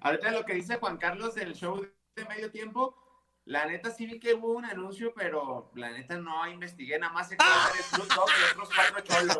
ahorita 0.00 0.30
lo 0.32 0.44
que 0.44 0.54
dice 0.54 0.76
Juan 0.76 0.98
Carlos 0.98 1.34
del 1.34 1.54
show 1.54 1.80
de 2.16 2.24
medio 2.26 2.50
tiempo, 2.50 2.96
la 3.44 3.66
neta 3.66 3.90
sí 3.90 4.06
vi 4.06 4.20
que 4.20 4.34
hubo 4.34 4.52
un 4.52 4.64
anuncio, 4.64 5.12
pero 5.16 5.70
la 5.74 5.90
neta 5.90 6.16
no 6.16 6.46
investigué, 6.48 6.98
nada 6.98 7.12
más 7.12 7.28
sé 7.28 7.36
que 7.36 7.44
va 7.44 7.66
a 7.66 7.72
ser 7.72 7.82
Snoop 7.84 8.08
Dogg 8.08 8.28
y 8.28 8.52
otros 8.52 8.68
cuatro 8.74 9.00
cholos. 9.00 9.38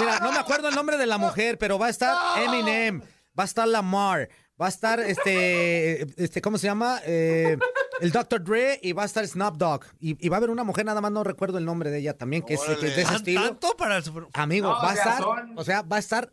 Mira, 0.00 0.20
no 0.20 0.32
me 0.32 0.38
acuerdo 0.38 0.68
el 0.68 0.74
nombre 0.74 0.96
de 0.96 1.06
la 1.06 1.18
mujer, 1.18 1.58
pero 1.58 1.78
va 1.78 1.86
a 1.86 1.90
estar 1.90 2.42
Eminem, 2.42 3.00
va 3.38 3.44
a 3.44 3.46
estar 3.46 3.66
Lamar, 3.68 4.28
va 4.60 4.66
a 4.66 4.68
estar 4.68 5.00
este, 5.00 6.02
este 6.22 6.42
¿cómo 6.42 6.58
se 6.58 6.66
llama? 6.66 7.00
Eh, 7.04 7.56
el 8.00 8.12
Dr. 8.12 8.42
Dre 8.44 8.78
y 8.82 8.92
va 8.92 9.02
a 9.02 9.06
estar 9.06 9.26
Snoop 9.26 9.56
Dogg. 9.56 9.84
Y, 10.00 10.24
y 10.24 10.28
va 10.28 10.36
a 10.36 10.38
haber 10.38 10.50
una 10.50 10.64
mujer, 10.64 10.84
nada 10.84 11.00
más 11.00 11.10
no 11.12 11.24
recuerdo 11.24 11.58
el 11.58 11.64
nombre 11.64 11.90
de 11.90 11.98
ella 11.98 12.16
también, 12.16 12.42
que 12.42 12.54
es, 12.54 12.60
que 12.60 12.72
es 12.72 12.80
de 12.80 12.88
ese 12.88 13.04
¿Tan- 13.04 13.14
estilo. 13.16 13.42
¿Tanto 13.42 13.76
para 13.76 13.96
el 13.96 14.04
Super... 14.04 14.26
Amigo, 14.34 14.68
No, 14.68 14.74
va 14.74 14.90
a 14.90 14.92
o 14.92 14.94
sea, 14.94 15.02
estar, 15.04 15.18
son- 15.22 15.58
o 15.58 15.64
sea, 15.64 15.82
va 15.82 15.96
a 15.96 16.00
estar 16.00 16.32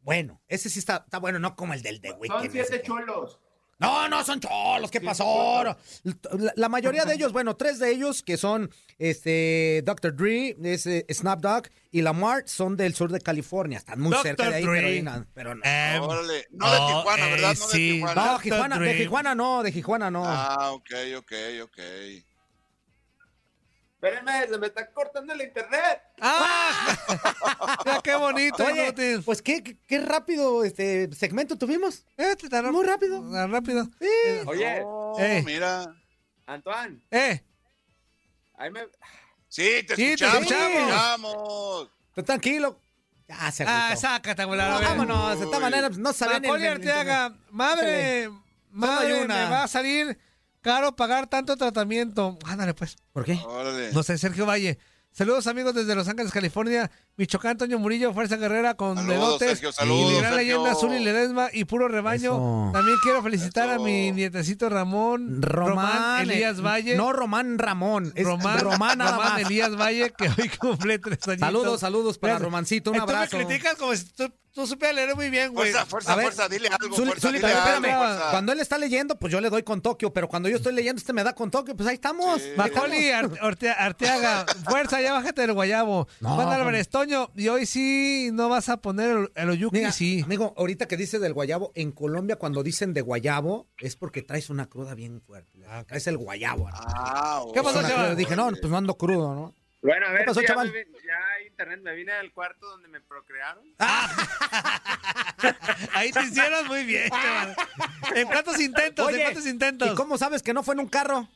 bueno. 0.00 0.40
Ese 0.48 0.68
sí 0.68 0.78
está, 0.78 0.96
está 1.04 1.18
bueno, 1.18 1.38
no 1.38 1.54
como 1.56 1.74
el 1.74 1.82
del 1.82 2.00
The 2.00 2.08
Son 2.10 2.20
Weeknd. 2.20 2.40
siete 2.40 2.60
ese 2.60 2.80
que- 2.80 2.86
cholos. 2.86 3.38
No, 3.82 4.08
no, 4.08 4.24
son 4.24 4.40
cholos, 4.40 4.90
¿qué 4.90 5.00
pasó? 5.00 5.62
La, 6.04 6.52
la 6.56 6.68
mayoría 6.68 7.04
de 7.04 7.14
ellos, 7.14 7.32
bueno, 7.32 7.56
tres 7.56 7.78
de 7.78 7.90
ellos 7.90 8.22
que 8.22 8.36
son 8.36 8.70
este 8.98 9.82
Dr. 9.84 10.14
Dre, 10.16 10.56
es 10.62 10.86
eh, 10.86 11.04
Snoop 11.10 11.40
Dogg 11.40 11.64
y 11.90 12.00
Lamar 12.02 12.44
son 12.46 12.76
del 12.76 12.94
sur 12.94 13.10
de 13.12 13.20
California, 13.20 13.78
están 13.78 14.00
muy 14.00 14.10
Dr. 14.12 14.22
cerca 14.22 14.48
de 14.50 14.56
ahí, 14.56 14.64
pero, 14.64 14.86
ahí 14.88 15.02
no- 15.02 15.26
pero 15.34 15.54
no. 15.54 15.62
Eh, 15.64 15.98
Órale. 16.00 16.46
No 16.52 16.70
de 16.70 16.78
Oh, 16.80 16.86
Tijuana, 16.98 17.26
¿verdad? 17.28 17.52
eh, 17.52 17.56
No 17.58 17.66
de 17.66 17.72
sí. 17.72 17.92
Tijuana. 17.92 18.24
No. 18.32 18.38
Tijuana, 18.38 18.78
de. 18.78 18.94
Tijuana 18.94 19.34
no, 19.34 19.62
de 19.62 19.72
Tijuana 19.72 20.10
no. 20.10 20.22
Ah, 20.24 20.70
ok, 20.72 20.90
ok, 21.18 21.32
ok. 21.64 21.78
Espérenme, 24.02 24.48
se 24.48 24.58
me 24.58 24.66
está 24.66 24.90
cortando 24.90 25.32
el 25.32 25.42
internet. 25.42 26.02
¡Ah! 26.20 26.96
Mira 27.84 28.00
qué 28.02 28.14
bonito, 28.16 28.64
Oye, 28.64 29.20
pues 29.24 29.40
qué, 29.40 29.62
qué, 29.62 29.76
qué 29.86 30.00
rápido 30.00 30.64
este 30.64 31.08
segmento 31.14 31.56
tuvimos. 31.56 32.04
Este 32.16 32.46
está 32.46 32.62
Muy 32.62 32.84
rápido. 32.84 33.22
Tan 33.30 33.52
rápido. 33.52 33.88
Oye, 34.46 34.82
Oh, 34.84 35.16
Eh. 35.20 35.44
mira. 35.46 35.94
Antoine, 36.46 37.00
Eh, 37.12 37.44
ahí 38.58 38.70
me... 38.72 38.80
Sí, 39.48 39.84
te 39.86 39.94
Sí, 39.94 40.16
te 40.16 40.24
escuchamos. 40.24 40.40
escuchamos. 40.42 40.76
escuchamos. 40.80 41.90
Pero 42.16 42.24
tranquilo. 42.24 42.80
Ya 43.28 43.52
se 43.52 43.64
ah, 43.68 43.94
sácate, 43.94 44.42
abuela. 44.42 44.68
No, 44.68 44.80
vámonos, 44.80 45.38
de 45.38 45.44
esta 45.44 45.60
manera 45.60 45.88
no 45.90 46.12
sabía 46.12 46.40
ni 46.40 46.48
el- 46.48 46.66
Arteaga, 46.72 47.36
madre, 47.50 48.28
madre, 48.70 49.20
hay 49.20 49.28
me 49.28 49.44
va 49.48 49.62
a 49.62 49.68
salir 49.68 50.18
caro 50.62 50.96
pagar 50.96 51.26
tanto 51.26 51.56
tratamiento. 51.56 52.38
Ándale, 52.46 52.72
pues. 52.72 52.96
¿Por 53.12 53.24
qué? 53.24 53.38
Órale. 53.44 53.92
No 53.92 54.02
sé, 54.02 54.16
Sergio 54.16 54.46
Valle. 54.46 54.78
Saludos 55.12 55.46
amigos 55.46 55.74
desde 55.74 55.94
Los 55.94 56.08
Ángeles, 56.08 56.32
California. 56.32 56.90
Michoacán, 57.18 57.58
Toño 57.58 57.78
Murillo, 57.78 58.14
Fuerza 58.14 58.36
Guerrera 58.36 58.72
con 58.74 58.96
Saludos. 58.96 59.38
Sergio, 59.38 59.68
y 59.68 59.72
saludos, 59.74 60.12
mi 60.12 60.18
gran 60.20 60.36
leyenda 60.36 60.72
Azul 60.72 60.94
y 60.94 61.00
Ledesma 61.04 61.48
y 61.52 61.66
puro 61.66 61.86
rebaño. 61.88 62.32
Eso. 62.32 62.70
También 62.72 62.96
quiero 63.02 63.22
felicitar 63.22 63.68
a 63.68 63.74
Eso. 63.74 63.84
mi 63.84 64.10
nietecito 64.12 64.70
Ramón. 64.70 65.42
Román, 65.42 66.22
Elías 66.30 66.58
eh, 66.58 66.62
Valle. 66.62 66.96
No 66.96 67.12
Román 67.12 67.58
Ramón, 67.58 68.12
es 68.14 68.24
Román, 68.24 68.58
Román, 68.60 68.96
nada 68.98 69.10
Román 69.16 69.32
más. 69.34 69.42
Elías 69.42 69.76
Valle, 69.78 70.14
que 70.16 70.28
hoy 70.28 70.48
cumple 70.58 70.98
tres 70.98 71.28
años. 71.28 71.40
Saludos, 71.40 71.80
saludos 71.80 72.16
para 72.18 72.38
Romancito, 72.38 72.90
un 72.92 72.96
Tú 72.96 73.02
abrazo. 73.02 73.36
me 73.36 73.44
criticas 73.46 73.74
como 73.76 73.94
si 73.94 74.04
tú, 74.06 74.32
tú 74.54 74.66
supieras 74.66 74.96
leer 74.96 75.14
muy 75.14 75.28
bien, 75.28 75.52
güey. 75.52 75.70
Fuerza, 75.70 75.86
fuerza, 75.86 76.12
A 76.14 76.16
ver, 76.16 76.24
fuerza. 76.32 76.48
Dile 76.48 76.68
algo, 76.68 76.96
Zuli, 76.96 77.08
fuerza. 77.10 77.28
Zuli, 77.28 77.38
dile 77.38 77.48
pero 77.50 77.60
algo, 77.60 77.74
espérame, 77.86 77.98
fuerza. 78.08 78.30
cuando 78.30 78.52
él 78.52 78.60
está 78.60 78.78
leyendo, 78.78 79.18
pues 79.18 79.30
yo 79.30 79.42
le 79.42 79.50
doy 79.50 79.62
con 79.62 79.82
Tokio, 79.82 80.14
pero 80.14 80.28
cuando 80.28 80.48
yo 80.48 80.56
estoy 80.56 80.72
leyendo, 80.72 80.98
este 80.98 81.12
me 81.12 81.22
da 81.24 81.34
con 81.34 81.50
Tokio, 81.50 81.76
pues 81.76 81.86
ahí 81.86 81.96
estamos. 81.96 82.40
Sí. 82.40 82.48
Orte- 82.56 83.74
Arteaga, 83.76 84.46
fuerza, 84.70 85.01
ya 85.02 85.12
bájate 85.12 85.42
del 85.42 85.52
guayabo. 85.52 86.08
No, 86.20 86.34
Juan 86.36 86.48
Álvarez, 86.48 86.88
Toño, 86.88 87.30
y 87.34 87.48
hoy 87.48 87.66
sí 87.66 88.30
no 88.32 88.48
vas 88.48 88.68
a 88.68 88.76
poner 88.78 89.10
el, 89.10 89.32
el 89.34 89.50
oyuki, 89.50 89.78
Mira, 89.78 89.92
sí. 89.92 90.22
amigo, 90.22 90.54
ahorita 90.56 90.86
que 90.86 90.96
dice 90.96 91.18
del 91.18 91.32
guayabo, 91.32 91.72
en 91.74 91.92
Colombia 91.92 92.36
cuando 92.36 92.62
dicen 92.62 92.94
de 92.94 93.00
guayabo 93.00 93.66
es 93.78 93.96
porque 93.96 94.22
traes 94.22 94.50
una 94.50 94.66
cruda 94.66 94.94
bien 94.94 95.20
fuerte. 95.20 95.58
Traes 95.86 96.06
el 96.06 96.18
guayabo. 96.18 96.68
¿no? 96.68 96.76
Ah, 96.76 97.42
¿Qué 97.52 97.62
pasó, 97.62 97.82
chaval? 97.82 98.16
Dije, 98.16 98.36
no, 98.36 98.48
pues 98.48 98.70
no 98.70 98.76
ando 98.76 98.96
crudo, 98.96 99.34
¿no? 99.34 99.54
Bueno, 99.82 100.06
a 100.06 100.12
ver, 100.12 100.26
pasó, 100.26 100.40
ya, 100.40 100.54
me 100.54 100.70
ya 100.72 101.46
internet, 101.48 101.80
me 101.82 101.92
vine 101.96 102.12
al 102.12 102.32
cuarto 102.32 102.68
donde 102.68 102.86
me 102.86 103.00
procrearon. 103.00 103.64
Ahí 105.94 106.12
te 106.12 106.22
hicieron 106.22 106.68
muy 106.68 106.84
bien, 106.84 107.10
chaval. 107.10 107.56
¿En 108.14 108.26
cuántos 108.28 108.60
intentos? 108.60 109.08
¿En 109.08 109.14
Oye, 109.14 109.24
cuántos 109.24 109.46
intentos? 109.46 109.90
¿Y 109.90 109.94
cómo 109.96 110.16
sabes 110.18 110.42
que 110.42 110.54
no 110.54 110.62
fue 110.62 110.74
en 110.74 110.80
un 110.80 110.88
carro? 110.88 111.26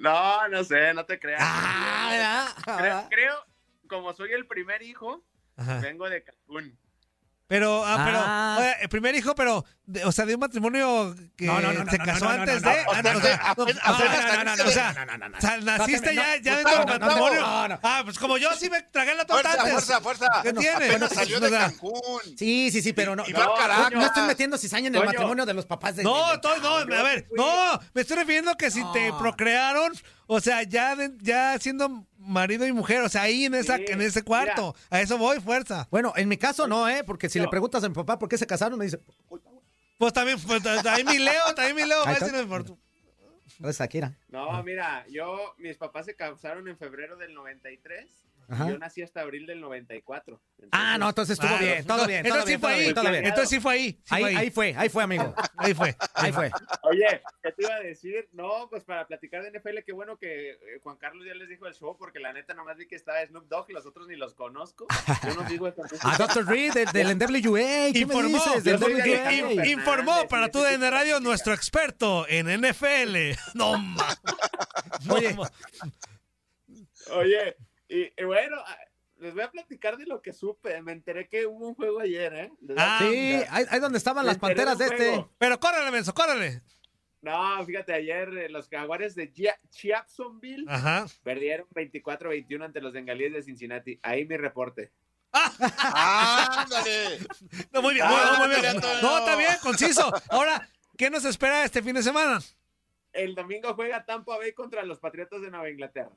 No, 0.00 0.48
no 0.48 0.64
sé, 0.64 0.94
no 0.94 1.04
te 1.04 1.20
creas. 1.20 1.42
Ah, 1.44 2.54
creo, 2.78 3.06
creo, 3.10 3.46
como 3.86 4.14
soy 4.14 4.32
el 4.32 4.46
primer 4.46 4.80
hijo, 4.80 5.22
Ajá. 5.56 5.78
vengo 5.80 6.08
de 6.08 6.24
Cancún. 6.24 6.78
Pero, 7.50 7.82
ah, 7.84 8.02
pero, 8.04 8.18
Ah. 8.24 8.56
oye, 8.60 8.76
el 8.82 8.88
primer 8.88 9.12
hijo, 9.16 9.34
pero, 9.34 9.64
de- 9.84 10.04
o 10.04 10.12
sea, 10.12 10.24
de 10.24 10.34
un 10.34 10.40
matrimonio 10.40 11.16
que 11.36 11.46
No, 11.46 11.60
no, 11.60 11.72
no, 11.72 11.82
no, 11.82 11.90
se 11.90 11.98
casó 11.98 12.28
antes 12.28 12.62
de. 12.62 12.70
no, 12.70 12.92
ah, 12.92 13.02
no, 13.02 13.18
o 13.18 13.20
sea, 13.20 13.36
no, 13.36 13.42
ah, 13.82 15.56
o 15.58 15.60
naciste 15.64 16.14
ya, 16.14 16.36
ya 16.36 16.58
dentro 16.58 16.76
del 16.78 16.86
matrimonio. 17.00 17.40
Ah, 17.44 18.02
pues 18.04 18.20
como 18.20 18.38
yo 18.38 18.52
sí 18.54 18.70
me 18.70 18.80
tragué 18.82 19.16
la 19.16 19.24
torta 19.24 19.48
Fuerza, 19.50 19.62
antes. 19.62 19.72
fuerza, 19.72 20.00
fuerza. 20.00 20.42
¿Qué 20.44 20.52
tiene? 20.52 20.86
Apenas 20.86 21.12
salió 21.12 21.40
de 21.40 21.50
Cancún. 21.50 22.20
Sí, 22.38 22.70
sí, 22.70 22.82
sí, 22.82 22.92
pero 22.92 23.16
no. 23.16 23.24
Y 23.26 23.32
va 23.32 23.88
no, 23.90 24.06
estoy 24.06 24.22
metiendo 24.28 24.56
cizaña 24.56 24.86
en 24.86 24.94
el 24.94 25.04
matrimonio 25.04 25.44
de 25.44 25.54
los 25.54 25.66
papás 25.66 25.96
de. 25.96 26.04
No, 26.04 26.36
no, 26.36 26.76
a 26.76 26.84
ver, 27.02 27.26
no, 27.36 27.80
me 27.94 28.02
estoy 28.02 28.16
refiriendo 28.16 28.56
que 28.56 28.70
si 28.70 28.84
te 28.92 29.12
procrearon, 29.18 29.92
o 30.28 30.40
sea, 30.40 30.62
ya 30.62 31.58
siendo 31.58 32.06
marido 32.20 32.66
y 32.66 32.72
mujer, 32.72 33.00
o 33.02 33.08
sea, 33.08 33.22
ahí 33.22 33.44
en 33.46 33.54
esa, 33.54 33.76
Sí, 33.78 33.84
en 33.88 34.00
ese 34.00 34.22
cuarto, 34.22 34.74
a 34.90 35.00
eso 35.00 35.18
voy, 35.18 35.40
fuerza. 35.40 35.88
Bueno, 35.90 36.12
en 36.16 36.28
mi 36.28 36.36
caso 36.36 36.66
no, 36.68 36.88
¿eh? 36.88 37.02
Porque 37.04 37.28
si 37.28 37.38
No. 37.38 37.44
le 37.46 37.50
preguntas 37.50 37.82
a 37.82 37.88
mi 37.88 37.94
papá 37.94 38.18
por 38.18 38.28
qué 38.28 38.36
se 38.38 38.46
casaron, 38.46 38.78
me 38.78 38.84
dice, 38.84 39.00
Pues 39.98 40.12
también, 40.14 40.38
pues, 40.40 40.62
también 40.62 41.06
mi 41.06 41.18
Leo, 41.18 41.54
también 41.54 41.76
mi 41.76 41.84
Leo, 41.86 41.98
va 41.98 42.04
a 42.04 42.08
Ahí 42.08 42.14
está. 42.14 42.26
decirme 42.26 42.46
por 42.46 42.64
tu- 42.64 42.78
es 43.68 43.78
Shakira. 43.78 44.16
No, 44.28 44.62
mira, 44.62 45.04
yo, 45.08 45.54
mis 45.58 45.76
papás 45.76 46.06
se 46.06 46.14
casaron 46.16 46.66
en 46.68 46.78
febrero 46.78 47.16
del 47.16 47.34
93 47.34 48.08
Ajá. 48.50 48.68
yo 48.68 48.78
nací 48.78 49.02
hasta 49.02 49.20
abril 49.20 49.46
del 49.46 49.60
94. 49.60 50.40
Ah, 50.72 50.98
no, 50.98 51.08
entonces 51.08 51.38
estuvo 51.38 51.54
Ah, 51.54 51.58
bien, 51.58 51.86
todo 51.86 52.06
bien, 52.06 52.26
Entonces 52.26 52.50
sí 52.50 52.58
fue 52.58 52.72
ahí, 52.74 52.86
entonces 52.88 53.48
sí 53.48 53.60
fue 53.60 53.72
ahí, 53.74 54.00
Ahí, 54.10 54.22
fue 54.22 54.36
ahí, 54.36 54.50
fue, 54.50 54.74
ahí 54.76 54.88
fue, 54.88 55.02
amigo. 55.04 55.34
ahí 55.56 55.74
fue. 55.74 55.96
Ahí 56.14 56.32
fue. 56.32 56.50
Oye, 56.82 57.22
¿qué 57.42 57.52
te 57.52 57.62
iba 57.62 57.74
a 57.74 57.80
decir? 57.80 58.28
No, 58.32 58.68
pues 58.68 58.84
para 58.84 59.06
platicar 59.06 59.42
de 59.42 59.58
NFL, 59.58 59.78
qué 59.86 59.92
bueno 59.92 60.16
que 60.18 60.50
eh, 60.50 60.56
Juan 60.82 60.96
Carlos 60.96 61.24
ya 61.26 61.34
les 61.34 61.48
dijo 61.48 61.66
el 61.66 61.74
show, 61.74 61.96
porque 61.96 62.18
la 62.20 62.32
neta 62.32 62.54
nomás 62.54 62.76
vi 62.76 62.86
que 62.86 62.96
estaba 62.96 63.24
Snoop 63.26 63.46
Dogg 63.48 63.70
y 63.70 63.72
los 63.72 63.86
otros 63.86 64.08
ni 64.08 64.16
los 64.16 64.34
conozco. 64.34 64.86
Yo 65.26 65.34
no 65.34 65.48
digo 65.48 65.68
esta 65.68 65.82
A 66.02 66.16
Dr. 66.18 66.44
Dre 66.44 66.70
del, 66.70 66.86
del 66.92 67.16
NWA. 67.18 67.92
¿Qué 67.92 68.00
Informó, 68.00 68.28
me 68.44 68.54
dices? 68.56 68.64
Del 68.64 68.78
NWA. 68.80 69.66
Informó 69.66 70.28
para 70.28 70.50
tu 70.50 70.60
DN 70.60 70.90
Radio 70.90 71.20
nuestro 71.20 71.52
experto 71.54 72.26
en 72.28 72.46
NFL. 72.60 73.16
No, 73.54 73.76
ma. 73.78 74.06
Oye. 75.08 75.36
Oye, 77.12 77.56
y, 77.94 78.12
y 78.16 78.24
bueno, 78.24 78.56
ah, 78.64 78.78
les 79.18 79.34
voy 79.34 79.42
a 79.42 79.50
platicar 79.50 79.96
de 79.98 80.06
lo 80.06 80.22
que 80.22 80.32
supe. 80.32 80.80
Me 80.82 80.92
enteré 80.92 81.28
que 81.28 81.44
hubo 81.46 81.68
un 81.68 81.74
juego 81.74 82.00
ayer, 82.00 82.32
¿eh? 82.34 82.52
Ah, 82.76 82.98
Sí, 83.02 83.42
ahí, 83.50 83.64
ahí 83.68 83.80
donde 83.80 83.98
estaban 83.98 84.24
Me 84.24 84.28
las 84.28 84.38
panteras 84.38 84.78
de 84.78 84.84
este. 84.86 84.96
juego. 84.96 85.30
Pero 85.38 85.60
córrele, 85.60 85.90
menso, 85.90 86.14
córrele. 86.14 86.62
No, 87.22 87.62
fíjate, 87.66 87.92
ayer 87.92 88.28
eh, 88.38 88.48
los 88.48 88.66
jaguares 88.70 89.14
de 89.14 89.30
Ajá. 90.68 91.04
perdieron 91.22 91.66
24-21 91.68 92.64
ante 92.64 92.80
los 92.80 92.94
bengalíes 92.94 93.34
de 93.34 93.42
Cincinnati. 93.42 94.00
Ahí 94.02 94.24
mi 94.24 94.38
reporte. 94.38 94.90
Ándale. 95.32 97.18
No, 97.72 97.82
muy 97.82 97.94
bien, 97.94 98.06
Ah, 98.08 98.36
muy, 98.38 98.48
muy 98.48 98.56
bien. 98.60 98.76
Antonio. 98.76 99.02
No, 99.02 99.18
está 99.18 99.36
bien, 99.36 99.50
conciso. 99.62 100.10
Ahora, 100.30 100.66
¿qué 100.96 101.10
nos 101.10 101.24
espera 101.24 101.64
este 101.64 101.82
fin 101.82 101.94
de 101.94 102.02
semana? 102.02 102.40
El 103.12 103.34
domingo 103.34 103.74
juega 103.74 104.04
Tampa 104.04 104.38
Bay 104.38 104.52
contra 104.52 104.82
los 104.84 104.98
Patriotas 104.98 105.42
de 105.42 105.50
Nueva 105.50 105.68
Inglaterra. 105.68 106.10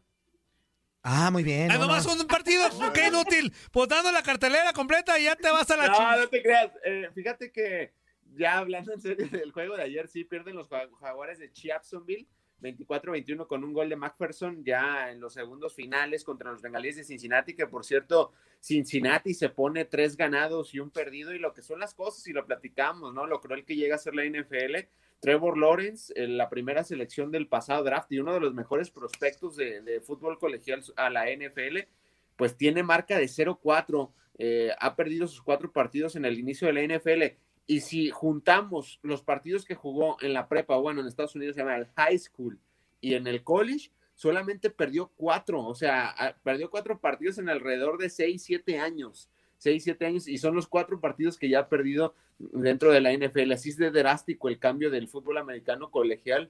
Ah, 1.03 1.29
muy 1.31 1.43
bien. 1.43 1.69
Ah, 1.69 1.75
no, 1.75 1.81
nomás 1.81 2.05
no. 2.05 2.13
un 2.13 2.27
partido, 2.27 2.63
qué 2.93 3.07
inútil. 3.07 3.53
Pues 3.71 3.89
dando 3.89 4.11
la 4.11 4.23
cartelera 4.23 4.71
completa 4.73 5.19
y 5.19 5.25
ya 5.25 5.35
te 5.35 5.51
vas 5.51 5.69
a 5.69 5.75
la 5.77 5.87
No, 5.87 5.93
chingada. 5.93 6.21
no 6.21 6.27
te 6.29 6.41
creas. 6.41 6.71
Eh, 6.85 7.09
fíjate 7.13 7.51
que 7.51 7.93
ya 8.35 8.57
hablando 8.59 8.93
en 8.93 9.01
serio 9.01 9.27
del 9.29 9.51
juego 9.51 9.75
de 9.75 9.83
ayer, 9.83 10.07
sí 10.07 10.23
pierden 10.23 10.55
los 10.55 10.69
ja- 10.69 10.87
jaguares 11.01 11.39
de 11.39 11.51
Chiapsonville 11.51 12.27
24-21 12.61 13.45
con 13.47 13.63
un 13.65 13.73
gol 13.73 13.89
de 13.89 13.97
McPherson 13.97 14.63
ya 14.63 15.11
en 15.11 15.19
los 15.19 15.33
segundos 15.33 15.75
finales 15.75 16.23
contra 16.23 16.51
los 16.51 16.61
bengalíes 16.61 16.95
de 16.95 17.03
Cincinnati, 17.03 17.53
que 17.55 17.67
por 17.67 17.83
cierto, 17.83 18.31
Cincinnati 18.61 19.33
se 19.33 19.49
pone 19.49 19.83
tres 19.83 20.15
ganados 20.15 20.73
y 20.73 20.79
un 20.79 20.89
perdido 20.89 21.33
y 21.33 21.39
lo 21.39 21.53
que 21.53 21.61
son 21.61 21.79
las 21.81 21.93
cosas 21.93 22.25
y 22.27 22.31
lo 22.31 22.45
platicamos, 22.45 23.13
¿no? 23.13 23.27
Lo 23.27 23.41
cruel 23.41 23.65
que 23.65 23.75
llega 23.75 23.95
a 23.95 23.99
ser 23.99 24.15
la 24.15 24.23
NFL. 24.23 24.87
Trevor 25.24 25.57
Lawrence, 25.57 26.11
eh, 26.17 26.28
la 26.28 26.49
primera 26.49 26.84
selección 26.84 27.32
del 27.32 27.47
pasado 27.47 27.82
draft 27.86 28.11
y 28.11 28.19
uno 28.19 28.34
de 28.34 28.41
los 28.41 28.53
mejores 28.53 28.91
prospectos 28.91 29.55
de, 29.55 30.01
fútbol 30.05 30.38
colegial 30.38 30.84
a 30.97 31.09
la 31.09 31.32
NFL, 31.32 31.88
pues 32.36 32.57
tiene 32.57 32.84
marca 32.84 33.17
de 33.17 33.28
0-4 33.28 34.11
eh, 34.38 34.71
ha 34.78 34.97
perdido 34.97 35.26
sus 35.28 35.41
cuatro 35.41 35.71
partidos 35.71 36.17
en 36.17 36.26
el 36.26 36.38
inicio 36.38 36.67
de 36.67 36.74
la 36.74 36.97
NFL. 36.97 37.38
Y 37.67 37.80
si 37.80 38.09
juntamos 38.09 38.99
los 39.01 39.21
partidos 39.21 39.63
que 39.63 39.76
jugó 39.76 40.17
en 40.19 40.34
la 40.34 40.49
prepa, 40.49 40.76
bueno, 40.76 40.99
en 40.99 41.07
Estados 41.07 41.36
Unidos 41.36 41.55
se 41.55 41.61
llama 41.61 41.78
el 41.78 41.88
high 41.95 42.19
school 42.19 42.59
y 42.99 43.13
en 43.13 43.26
el 43.26 43.45
college, 43.45 43.91
solamente 44.15 44.71
perdió 44.71 45.09
cuatro, 45.15 45.63
o 45.63 45.74
sea, 45.74 46.36
perdió 46.43 46.69
cuatro 46.69 46.99
partidos 46.99 47.38
en 47.38 47.47
alrededor 47.47 47.97
de 47.97 48.09
seis, 48.09 48.43
siete 48.43 48.78
años. 48.78 49.30
Seis, 49.64 49.86
siete 49.86 50.05
años, 50.05 50.28
y 50.28 50.38
son 50.38 50.55
los 50.55 50.68
cuatro 50.68 50.99
partidos 50.99 51.38
que 51.38 51.47
ya 51.47 51.59
ha 51.59 51.70
perdido 51.70 52.14
dentro 52.38 52.91
de 52.91 52.99
la 52.99 53.14
NFL. 53.14 53.53
Así 53.53 53.70
es 53.70 53.78
de 53.78 53.91
drástico 53.91 54.49
el 54.49 54.59
cambio 54.59 54.91
del 54.91 55.07
fútbol 55.07 55.38
americano 55.38 55.89
colegial 55.89 56.49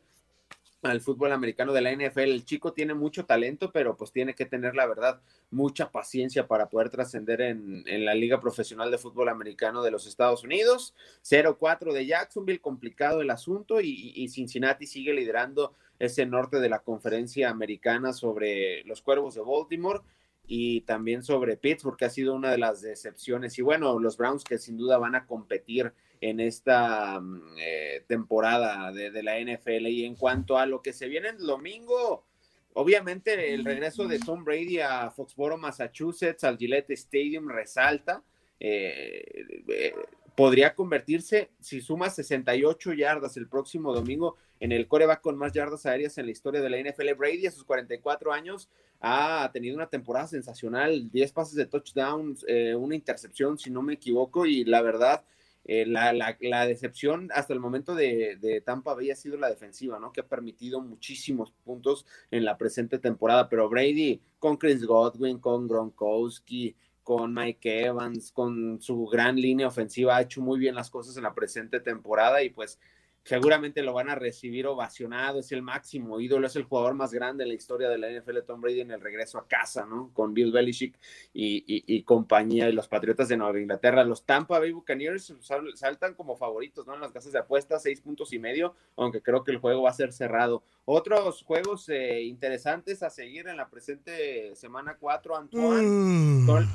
al 0.81 0.99
fútbol 0.99 1.31
americano 1.31 1.73
de 1.73 1.81
la 1.81 1.91
NFL. 1.93 2.21
El 2.31 2.43
chico 2.43 2.73
tiene 2.73 2.95
mucho 2.95 3.23
talento, 3.25 3.71
pero 3.71 3.95
pues 3.95 4.11
tiene 4.11 4.33
que 4.33 4.47
tener, 4.47 4.75
la 4.75 4.87
verdad, 4.87 5.21
mucha 5.51 5.91
paciencia 5.91 6.47
para 6.47 6.69
poder 6.69 6.89
trascender 6.89 7.39
en, 7.41 7.83
en 7.87 8.03
la 8.03 8.15
Liga 8.15 8.41
Profesional 8.41 8.89
de 8.89 8.97
Fútbol 8.97 9.29
Americano 9.29 9.83
de 9.83 9.91
los 9.91 10.07
Estados 10.07 10.43
Unidos. 10.43 10.95
0-4 11.21 11.93
de 11.93 12.07
Jacksonville, 12.07 12.59
complicado 12.61 13.21
el 13.21 13.29
asunto, 13.29 13.79
y- 13.79 14.11
y 14.15 14.27
Cincinnati 14.27 14.87
sigue 14.87 15.13
liderando 15.13 15.75
ese 15.99 16.25
norte 16.25 16.59
de 16.59 16.69
la 16.69 16.79
conferencia 16.79 17.51
americana 17.51 18.11
sobre 18.11 18.83
los 18.85 19.03
Cuervos 19.03 19.35
de 19.35 19.41
Baltimore 19.41 20.01
y 20.45 20.81
también 20.81 21.23
sobre 21.23 21.57
Pittsburgh, 21.57 21.97
que 21.97 22.05
ha 22.05 22.09
sido 22.09 22.35
una 22.35 22.51
de 22.51 22.57
las 22.57 22.81
decepciones. 22.81 23.57
Y 23.57 23.61
bueno, 23.61 23.99
los 23.99 24.17
Browns 24.17 24.43
que 24.43 24.57
sin 24.57 24.77
duda 24.77 24.97
van 24.97 25.15
a 25.15 25.25
competir 25.25 25.93
en 26.21 26.39
esta 26.39 27.19
mm, 27.19 27.55
eh, 27.57 28.05
temporada 28.07 28.91
de, 28.91 29.11
de 29.11 29.23
la 29.23 29.39
NFL. 29.39 29.87
Y 29.87 30.05
en 30.05 30.15
cuanto 30.15 30.57
a 30.57 30.65
lo 30.65 30.81
que 30.81 30.93
se 30.93 31.07
viene 31.07 31.29
el 31.29 31.37
domingo, 31.37 32.25
obviamente 32.73 33.53
el 33.53 33.63
regreso 33.63 34.07
de 34.07 34.19
Tom 34.19 34.43
Brady 34.43 34.79
a 34.79 35.11
Foxborough, 35.11 35.59
Massachusetts, 35.59 36.43
al 36.43 36.57
Gillette 36.57 36.91
Stadium 36.91 37.47
resalta. 37.47 38.23
Eh, 38.59 39.45
eh, 39.67 39.93
podría 40.35 40.73
convertirse, 40.75 41.51
si 41.59 41.81
suma 41.81 42.09
68 42.09 42.93
yardas 42.93 43.37
el 43.37 43.47
próximo 43.47 43.93
domingo, 43.93 44.35
en 44.59 44.71
el 44.71 44.87
coreback 44.87 45.21
con 45.21 45.37
más 45.37 45.51
yardas 45.53 45.85
aéreas 45.85 46.17
en 46.17 46.25
la 46.25 46.31
historia 46.31 46.61
de 46.61 46.69
la 46.69 46.77
NFL. 46.79 47.13
Brady, 47.17 47.47
a 47.47 47.51
sus 47.51 47.63
44 47.65 48.31
años, 48.31 48.69
ha 49.01 49.49
tenido 49.51 49.75
una 49.75 49.89
temporada 49.89 50.27
sensacional, 50.27 51.11
10 51.11 51.31
pases 51.33 51.55
de 51.55 51.65
touchdown, 51.65 52.37
eh, 52.47 52.73
una 52.75 52.95
intercepción, 52.95 53.57
si 53.59 53.69
no 53.69 53.81
me 53.81 53.93
equivoco, 53.93 54.45
y 54.45 54.63
la 54.63 54.81
verdad, 54.81 55.23
eh, 55.65 55.85
la, 55.85 56.11
la- 56.13 56.37
la 56.41 56.65
decepción 56.65 57.29
hasta 57.33 57.53
el 57.53 57.59
momento 57.59 57.93
de, 57.95 58.61
Tampa 58.65 58.93
Bay 58.93 59.11
ha 59.11 59.15
sido 59.15 59.37
la 59.37 59.49
defensiva, 59.49 59.99
¿no? 59.99 60.11
Que 60.11 60.21
ha 60.21 60.27
permitido 60.27 60.81
muchísimos 60.81 61.51
puntos 61.63 62.05
en 62.31 62.43
la 62.45 62.57
presente 62.57 62.99
temporada, 62.99 63.49
pero 63.49 63.69
Brady 63.69 64.21
con 64.39 64.57
Chris 64.57 64.85
Godwin, 64.85 65.39
con 65.39 65.67
Gronkowski, 65.67 66.75
con 67.03 67.33
Mike 67.33 67.85
Evans, 67.85 68.31
con 68.31 68.81
su 68.81 69.05
gran 69.07 69.35
línea 69.35 69.67
ofensiva, 69.67 70.17
ha 70.17 70.21
hecho 70.21 70.41
muy 70.41 70.57
bien 70.59 70.75
las 70.75 70.89
cosas 70.89 71.17
en 71.17 71.23
la 71.23 71.33
presente 71.35 71.79
temporada 71.79 72.41
y 72.43 72.49
pues 72.49 72.79
seguramente 73.25 73.81
lo 73.83 73.93
van 73.93 74.09
a 74.09 74.15
recibir 74.15 74.67
ovacionado, 74.67 75.39
es 75.39 75.49
el 75.53 75.61
máximo 75.61 76.19
ídolo, 76.19 76.45
es 76.45 76.57
el 76.57 76.63
jugador 76.63 76.93
más 76.93 77.13
grande 77.13 77.43
en 77.43 77.49
la 77.49 77.55
historia 77.55 77.87
de 77.87 77.97
la 77.97 78.09
NFL, 78.09 78.39
Tom 78.45 78.59
Brady, 78.59 78.81
en 78.81 78.91
el 78.91 78.99
regreso 78.99 79.37
a 79.37 79.47
casa, 79.47 79.85
¿no? 79.85 80.11
Con 80.13 80.33
Bill 80.33 80.51
Belichick 80.51 80.99
y, 81.31 81.63
y- 81.65 81.85
y 81.87 82.03
compañía 82.03 82.67
y 82.67 82.73
los 82.73 82.89
Patriotas 82.89 83.29
de 83.29 83.37
Nueva 83.37 83.57
Inglaterra. 83.57 84.03
Los 84.03 84.25
Tampa 84.25 84.59
Bay 84.59 84.73
Buccaneers 84.73 85.33
sal- 85.39 85.71
saltan 85.75 86.15
como 86.15 86.35
favoritos, 86.35 86.85
¿no? 86.85 86.95
En 86.95 86.99
las 86.99 87.13
casas 87.13 87.31
de 87.31 87.39
apuestas, 87.39 87.83
seis 87.83 88.01
puntos 88.01 88.33
y 88.33 88.39
medio, 88.39 88.75
aunque 88.97 89.21
creo 89.21 89.45
que 89.45 89.51
el 89.51 89.57
juego 89.59 89.83
va 89.83 89.91
a 89.91 89.93
ser 89.93 90.11
cerrado. 90.11 90.63
Otros 90.83 91.43
juegos 91.43 91.87
eh, 91.87 92.23
interesantes 92.23 93.03
a 93.03 93.09
seguir 93.09 93.47
en 93.47 93.55
la 93.55 93.69
presente 93.69 94.53
semana 94.57 94.97
4, 94.99 95.37
Antoine. 95.37 96.45
Sol- 96.45 96.67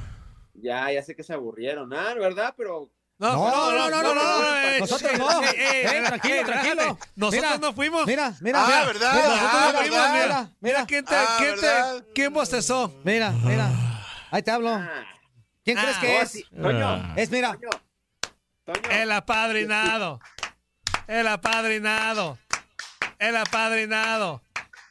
Ya, 0.60 0.90
ya 0.92 1.02
sé 1.02 1.14
que 1.14 1.22
se 1.22 1.32
aburrieron, 1.32 1.92
ah, 1.94 2.14
¿verdad? 2.14 2.54
Pero 2.56 2.90
No, 3.18 3.32
no, 3.32 3.72
no, 3.72 3.90
no, 3.90 4.02
no, 4.02 4.14
no, 4.14 4.78
Nosotros 4.80 5.18
no. 5.18 5.40
tranquilo, 5.40 6.44
tranquilo. 6.46 6.98
Nosotros 7.16 7.32
Mira, 7.32 7.58
no 7.58 7.72
fuimos. 7.72 8.06
Mira, 8.06 8.32
mira, 8.40 8.62
Ah, 8.62 8.66
mira. 8.68 8.84
¿verdad? 8.86 9.12
Mira, 9.14 9.26
Ah, 9.26 9.30
nosotros 9.42 9.72
no 9.72 9.78
fuimos, 9.80 9.98
¿verdad? 9.98 10.14
mira, 10.14 10.50
mira, 10.60 10.86
¿Quién, 10.86 11.04
te, 11.04 11.14
Ah, 11.16 11.36
quién, 11.38 11.54
te- 11.56 11.60
¿verdad? 11.66 12.04
¿Quién 12.14 12.32
bostezó? 12.32 12.92
mira, 13.04 13.30
mira. 13.30 13.70
Ahí 14.30 14.42
te 14.42 14.50
hablo. 14.50 14.70
ah, 14.74 14.88
¿Quién 15.64 15.78
Ah, 15.78 15.82
crees 15.82 15.98
que 15.98 16.16
oh, 16.16 16.22
es? 16.22 16.62
Toño, 16.62 17.12
Es, 17.16 17.30
mira. 17.30 17.58
El 18.90 19.12
apadrinado. 19.12 20.20
El 21.06 21.26
apadrinado. 21.26 22.38
El 23.18 23.36
apadrinado. 23.36 24.42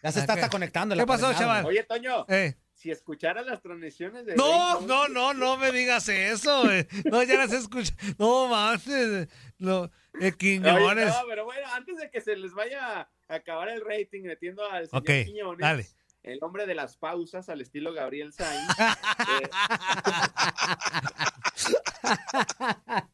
Ya 0.03 0.11
se 0.11 0.19
está, 0.19 0.49
conectando. 0.49 0.95
¿Qué 0.95 1.05
pasó, 1.05 1.33
chaval? 1.33 1.65
Oye, 1.65 1.83
Toño, 1.83 2.25
Eh. 2.27 2.55
Si 2.77 2.91
escucharas 2.91 3.43
las 3.47 3.59
transmisiones 3.63 4.23
de 4.27 4.35
No, 4.35 4.79
no, 4.81 5.07
no, 5.07 5.33
no 5.33 5.57
me 5.57 5.71
digas 5.71 6.07
eso. 6.09 6.63
güey. 6.63 6.87
No, 7.05 7.23
ya 7.23 7.35
las 7.37 7.51
escucho. 7.51 7.91
No, 8.19 8.47
mames. 8.47 9.27
No, 9.57 9.85
eh, 9.85 9.89
Oye, 10.19 10.37
Quiñones. 10.37 11.07
no, 11.07 11.21
pero 11.27 11.45
bueno, 11.45 11.67
antes 11.73 11.97
de 11.97 12.11
que 12.11 12.21
se 12.21 12.35
les 12.35 12.53
vaya 12.53 12.99
a 13.01 13.09
acabar 13.27 13.69
el 13.69 13.81
rating 13.83 14.21
metiendo 14.23 14.63
al 14.69 14.87
señor 14.87 15.01
Ok, 15.01 15.09
Quiñones, 15.25 15.59
dale. 15.59 15.87
el 16.21 16.37
hombre 16.43 16.67
de 16.67 16.75
las 16.75 16.97
pausas 16.97 17.49
al 17.49 17.61
estilo 17.61 17.93
Gabriel 17.93 18.31
Sainz. 18.31 18.69
eh, 19.41 19.49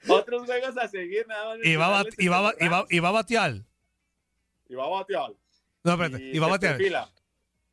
otros 0.09 0.45
juegos 0.45 0.78
a 0.78 0.88
seguir, 0.89 1.26
nada 1.28 1.55
más. 1.55 1.66
Y 1.66 1.76
va, 1.78 2.03
y, 2.18 2.28
va, 2.28 2.53
y, 2.59 2.68
va, 2.68 2.86
y 2.89 2.99
va 2.99 3.07
a 3.09 3.11
batear. 3.11 3.53
y 4.68 4.76
va 4.76 4.86
a 4.86 4.89
batear. 4.89 5.32
No, 5.84 5.91
espérate. 5.93 6.22
Y 6.22 6.39
va 6.39 6.47
a 6.47 6.49
batear. 6.49 6.78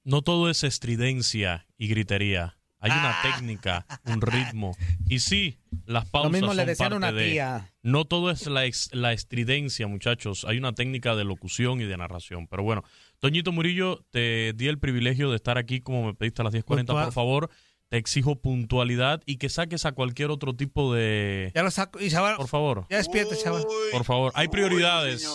No 0.04 0.22
todo 0.22 0.50
es 0.50 0.64
estridencia 0.64 1.66
y 1.78 1.88
gritería. 1.88 2.56
Hay 2.82 2.90
una 2.92 3.10
Ah. 3.10 3.22
técnica, 3.22 3.86
un 4.06 4.22
ritmo. 4.22 4.74
Y 5.06 5.18
sí, 5.18 5.58
las 5.84 6.04
Lo 6.06 6.10
pausas 6.12 6.32
mismo 6.32 6.54
le 6.54 6.64
decían 6.64 6.86
parte 6.92 6.96
una 6.96 7.12
de... 7.12 7.30
tía. 7.32 7.70
No 7.82 8.06
todo 8.06 8.30
es 8.30 8.46
la, 8.46 8.64
ex- 8.64 8.88
la 8.94 9.12
estridencia, 9.12 9.86
muchachos. 9.86 10.46
Hay 10.48 10.56
una 10.56 10.72
técnica 10.72 11.14
de 11.14 11.24
locución 11.24 11.82
y 11.82 11.84
de 11.84 11.96
narración. 11.98 12.46
Pero 12.46 12.62
bueno, 12.62 12.82
Toñito 13.18 13.52
Murillo, 13.52 14.06
te 14.10 14.54
di 14.54 14.68
el 14.68 14.78
privilegio 14.78 15.28
de 15.28 15.36
estar 15.36 15.58
aquí 15.58 15.80
como 15.82 16.06
me 16.06 16.14
pediste 16.14 16.40
a 16.40 16.44
las 16.46 16.54
10.40. 16.54 16.64
Puntual. 16.64 17.04
Por 17.04 17.12
favor, 17.12 17.50
te 17.90 17.98
exijo 17.98 18.36
puntualidad 18.40 19.20
y 19.26 19.36
que 19.36 19.50
saques 19.50 19.84
a 19.84 19.92
cualquier 19.92 20.30
otro 20.30 20.54
tipo 20.56 20.94
de... 20.94 21.52
Ya 21.54 21.62
lo 21.62 21.70
saco. 21.70 22.00
Y 22.00 22.08
chaval, 22.08 22.36
Por 22.36 22.48
favor, 22.48 22.86
ya 22.88 22.96
despierta, 22.96 23.36
chaval. 23.36 23.62
Uy, 23.68 23.90
por 23.92 24.04
favor. 24.04 24.32
Hay 24.36 24.48
prioridades. 24.48 25.28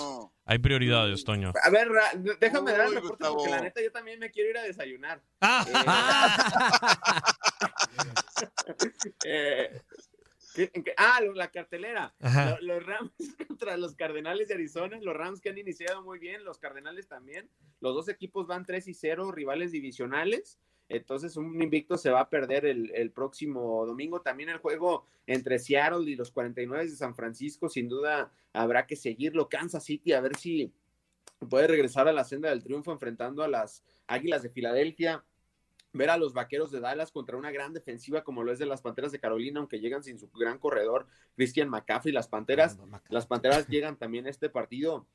Hay 0.48 0.60
prioridades, 0.60 1.24
Toño. 1.24 1.52
A 1.64 1.70
ver, 1.72 1.89
Ra- 1.89 2.12
déjame 2.39 2.72
dar 2.72 2.82
el 2.82 2.89
Uy, 2.89 2.96
reporte 2.96 3.16
Gustavo. 3.16 3.38
porque 3.38 3.50
la 3.52 3.62
neta 3.62 3.82
yo 3.82 3.91
también 3.91 4.20
me 4.20 4.30
quiero 4.30 4.52
ir 4.52 4.58
a 4.60 4.64
desayunar. 4.64 5.22
Ah, 5.41 5.66
Eh, 9.26 9.82
¿qué- 10.54 10.70
en 10.74 10.84
qué- 10.84 10.93
ah, 10.98 11.20
la 11.34 11.50
cartelera. 11.50 12.14
Ajá. 12.22 12.58
Lo- 12.62 12.76
Los 12.76 12.86
Rams 12.86 13.12
contra 13.50 13.78
los 13.78 13.96
Cardenales 13.96 14.48
de 14.48 14.54
Arizona. 14.54 15.00
Los 15.02 15.16
Rams 15.16 15.41
que 15.41 15.50
han 15.50 15.58
iniciado 15.58 16.04
muy 16.04 16.20
bien, 16.20 16.43
los 16.43 16.60
Cardenales 16.60 17.08
también. 17.08 17.50
Los 17.82 17.96
dos 17.96 18.10
equipos 18.10 18.46
van 18.48 18.66
3 18.66 18.88
y 18.88 18.93
0, 18.93 19.32
rivales 19.32 19.72
divisionales. 19.72 20.60
Entonces, 20.88 21.36
un 21.38 21.62
invicto 21.62 21.98
se 21.98 22.12
va 22.12 22.22
a 22.22 22.30
perder 22.30 22.66
el, 22.66 22.92
el 22.94 23.12
próximo 23.12 23.86
domingo. 23.86 24.22
También 24.22 24.50
el 24.50 24.58
juego 24.58 25.06
entre 25.26 25.60
Seattle 25.60 26.10
y 26.10 26.16
los 26.16 26.32
49 26.32 26.86
de 26.86 26.96
San 26.96 27.16
Francisco, 27.16 27.70
sin 27.70 27.90
duda 27.90 28.32
habrá 28.54 28.86
que 28.86 28.96
seguirlo. 28.96 29.50
Kansas 29.50 29.84
City, 29.84 30.14
a 30.14 30.22
ver 30.22 30.36
si 30.36 30.72
puede 31.50 31.68
regresar 31.68 32.08
a 32.08 32.14
la 32.14 32.24
senda 32.24 32.50
del 32.50 32.64
triunfo 32.64 32.92
enfrentando 32.92 33.44
a 33.44 33.48
las 33.48 33.84
Águilas 34.08 34.44
de 34.44 34.50
Filadelfia 34.50 35.24
ver 35.96 36.10
a 36.10 36.18
los 36.18 36.34
vaqueros 36.34 36.72
de 36.72 36.82
Dallas 36.82 37.12
contra 37.12 37.38
una 37.38 37.52
gran 37.52 37.74
defensiva 37.74 38.24
como 38.24 38.44
lo 38.44 38.52
es 38.52 38.60
de 38.60 38.66
las 38.66 38.82
Panteras 38.82 39.12
de 39.12 39.20
Carolina, 39.20 39.60
aunque 39.60 39.80
llegan 39.80 40.04
sin 40.04 40.20
su 40.20 40.30
gran 40.30 40.60
corredor 40.60 41.08
Christian 41.36 41.70
McCaffrey, 41.70 42.14
las 42.14 42.28
Panteras, 42.28 42.78
las 43.10 43.26
Panteras 43.26 43.68
llegan 43.68 43.98
también 43.98 44.28
a 44.28 44.30
este 44.30 44.50
partido 44.50 45.08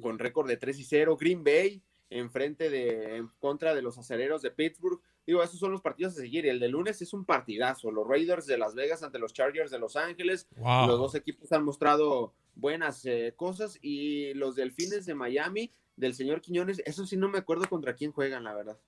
con 0.00 0.18
récord 0.18 0.46
de 0.46 0.58
3 0.58 0.78
y 0.78 0.84
0, 0.84 1.16
Green 1.18 1.42
Bay 1.42 1.82
en 2.10 2.30
frente 2.30 2.68
de, 2.68 3.16
en 3.16 3.28
contra 3.38 3.74
de 3.74 3.82
los 3.82 3.96
acereros 3.96 4.42
de 4.42 4.50
Pittsburgh. 4.50 5.00
Digo, 5.26 5.42
esos 5.42 5.60
son 5.60 5.72
los 5.72 5.80
partidos 5.80 6.14
a 6.14 6.20
seguir. 6.20 6.46
El 6.46 6.58
de 6.58 6.68
lunes 6.68 7.00
es 7.00 7.12
un 7.12 7.24
partidazo. 7.24 7.90
Los 7.90 8.06
Raiders 8.06 8.46
de 8.46 8.58
Las 8.58 8.74
Vegas 8.74 9.02
ante 9.02 9.18
los 9.18 9.32
Chargers 9.32 9.70
de 9.70 9.78
Los 9.78 9.96
Ángeles. 9.96 10.48
Wow. 10.56 10.88
Los 10.88 10.98
dos 10.98 11.14
equipos 11.14 11.52
han 11.52 11.64
mostrado 11.64 12.34
buenas 12.56 13.06
eh, 13.06 13.32
cosas. 13.36 13.78
Y 13.80 14.34
los 14.34 14.56
Delfines 14.56 15.06
de 15.06 15.14
Miami, 15.14 15.70
del 15.96 16.14
señor 16.14 16.40
Quiñones, 16.40 16.82
eso 16.84 17.06
sí 17.06 17.16
no 17.16 17.28
me 17.28 17.38
acuerdo 17.38 17.68
contra 17.68 17.94
quién 17.94 18.12
juegan, 18.12 18.44
la 18.44 18.54
verdad. 18.54 18.78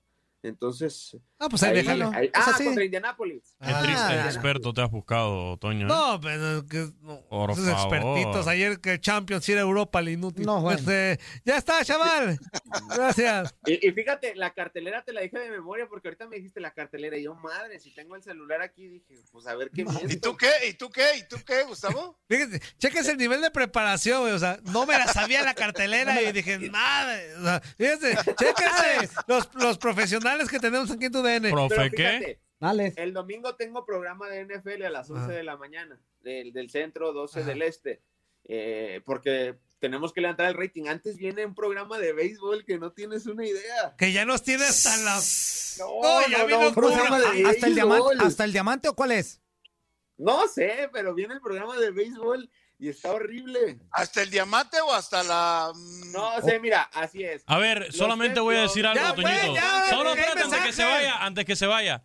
Entonces. 0.43 1.17
Ah, 1.39 1.49
pues 1.49 1.63
ahí 1.63 1.75
déjalo. 1.75 2.11
ahí- 2.13 2.31
ah, 2.35 2.51
así. 2.55 2.65
contra 2.65 2.85
Indianapolis. 2.85 3.55
Qué 3.61 3.71
Ah, 3.73 3.81
triste 3.83 4.09
ya. 4.15 4.27
experto 4.27 4.73
te 4.73 4.83
has 4.83 4.91
buscado, 4.91 5.57
Toño. 5.57 5.87
¿eh? 5.87 5.89
No, 5.89 6.21
pero 6.21 6.67
que, 6.67 6.89
no, 7.01 7.21
Por 7.29 7.51
esos 7.53 7.65
favor. 7.65 7.95
expertitos. 7.97 8.47
Ayer 8.49 8.81
que 8.81 9.01
Champions 9.01 9.49
era 9.49 9.61
Europa, 9.61 10.01
el 10.01 10.09
inútil. 10.11 10.45
No, 10.47 10.61
bueno. 10.61 10.79
Este, 10.79 11.21
ya 11.45 11.57
está, 11.59 11.85
chaval. 11.85 12.39
Gracias. 12.95 13.55
Y, 13.67 13.87
y 13.89 13.93
fíjate, 13.93 14.35
la 14.35 14.53
cartelera 14.53 15.03
te 15.05 15.13
la 15.13 15.21
dije 15.21 15.39
de 15.39 15.51
memoria 15.51 15.87
porque 15.89 16.09
ahorita 16.09 16.27
me 16.27 16.37
dijiste 16.37 16.61
la 16.61 16.73
cartelera 16.73 17.17
y 17.17 17.25
yo, 17.25 17.35
madre, 17.37 17.79
si 17.79 17.95
tengo 17.95 18.17
el 18.17 18.23
celular 18.23 18.63
aquí, 18.63 18.89
dije, 18.89 19.15
pues 19.31 19.47
a 19.47 19.55
ver 19.55 19.71
qué 19.71 19.83
¿Y 20.09 20.17
tú 20.17 20.37
qué? 20.37 20.51
¿Y 20.69 20.75
tú 20.75 20.91
qué? 20.91 21.19
¿Y 21.19 21.29
tú 21.29 21.37
qué, 21.47 21.63
Gustavo? 21.65 22.19
Fíjate, 22.29 22.61
cheques 22.79 23.07
el 23.09 23.17
nivel 23.17 23.41
de 23.41 23.51
preparación, 23.51 24.23
güey. 24.23 24.33
O 24.33 24.39
sea, 24.39 24.59
no 24.65 24.87
me 24.87 24.99
la 24.99 25.07
sabía 25.07 25.43
la 25.43 25.55
cartelera 25.55 26.21
y 26.23 26.33
dije, 26.33 26.59
madre. 26.71 27.37
O 27.37 27.43
sea, 27.43 27.61
fíjense, 27.61 28.17
chequense 28.17 29.11
los, 29.29 29.49
los 29.55 29.79
profesionales 29.79 30.32
que 30.51 30.59
tenemos 30.59 30.91
aquí 30.91 31.07
en 31.07 31.13
tu 31.13 31.23
DN. 31.23 31.51
Profe, 31.51 31.91
¿qué? 31.91 32.39
Dale. 32.61 32.93
El 32.97 33.13
domingo 33.13 33.57
tengo 33.57 33.85
programa 33.85 34.29
de 34.29 34.45
NFL 34.45 34.85
a 34.85 34.91
las 34.91 35.11
11 35.11 35.23
Ajá. 35.23 35.33
de 35.33 35.43
la 35.43 35.57
mañana, 35.57 36.01
del, 36.21 36.53
del 36.53 36.71
centro, 36.71 37.13
12 37.13 37.41
Ajá. 37.41 37.49
del 37.49 37.63
este, 37.63 38.03
eh, 38.45 39.01
porque 39.05 39.57
tenemos 39.79 40.13
que 40.13 40.21
levantar 40.21 40.47
el 40.47 40.55
rating. 40.55 40.87
Antes 40.87 41.17
viene 41.17 41.45
un 41.45 41.55
programa 41.57 41.99
de 41.99 42.13
béisbol 42.13 42.65
que 42.65 42.79
no 42.79 42.93
tienes 42.93 43.27
una 43.27 43.45
idea. 43.45 43.95
Que 43.99 44.13
ya 44.13 44.25
nos 44.25 44.43
tiene 44.43 44.65
hasta 44.65 44.97
la. 44.99 45.21
No, 45.79 46.29
ya 46.29 46.39
no, 46.39 46.47
vino 46.47 46.61
no, 46.61 46.69
un 46.69 46.75
¿Cómo 46.75 46.89
se 46.89 46.95
programa 46.95 47.19
de 47.19 47.45
¿Hasta 47.45 47.67
el, 47.67 47.75
diamante, 47.75 48.09
béisbol. 48.09 48.27
¿Hasta 48.27 48.45
el 48.45 48.53
diamante 48.53 48.89
o 48.89 48.95
cuál 48.95 49.13
es? 49.13 49.41
No 50.17 50.47
sé, 50.47 50.89
pero 50.93 51.15
viene 51.15 51.35
el 51.35 51.41
programa 51.41 51.77
de 51.79 51.91
béisbol 51.91 52.49
y 52.83 52.89
está 52.89 53.13
horrible. 53.13 53.79
¿Hasta 53.93 54.23
el 54.23 54.31
diamante 54.31 54.81
o 54.81 54.93
hasta 54.93 55.23
la.? 55.23 55.73
mm, 55.75 56.13
No 56.13 56.41
sé, 56.43 56.59
mira, 56.59 56.83
así 56.93 57.23
es. 57.23 57.43
A 57.47 57.59
ver, 57.59 57.87
Los 57.87 57.97
solamente 57.97 58.41
voy 58.41 58.57
a 58.57 58.63
decir 58.63 58.85
algo, 58.87 59.01
Ya, 59.01 59.15
pues, 59.15 59.27
Toñito. 59.27 59.55
ya, 59.55 59.87
Solo 59.91 60.15
¿qué 60.15 60.21
espérate 60.21 60.43
antes 60.45 60.61
que 60.61 60.73
se 60.73 60.85
vaya, 60.85 61.17
antes 61.25 61.45
que 61.45 61.57
se 61.57 61.67
vaya. 61.67 62.03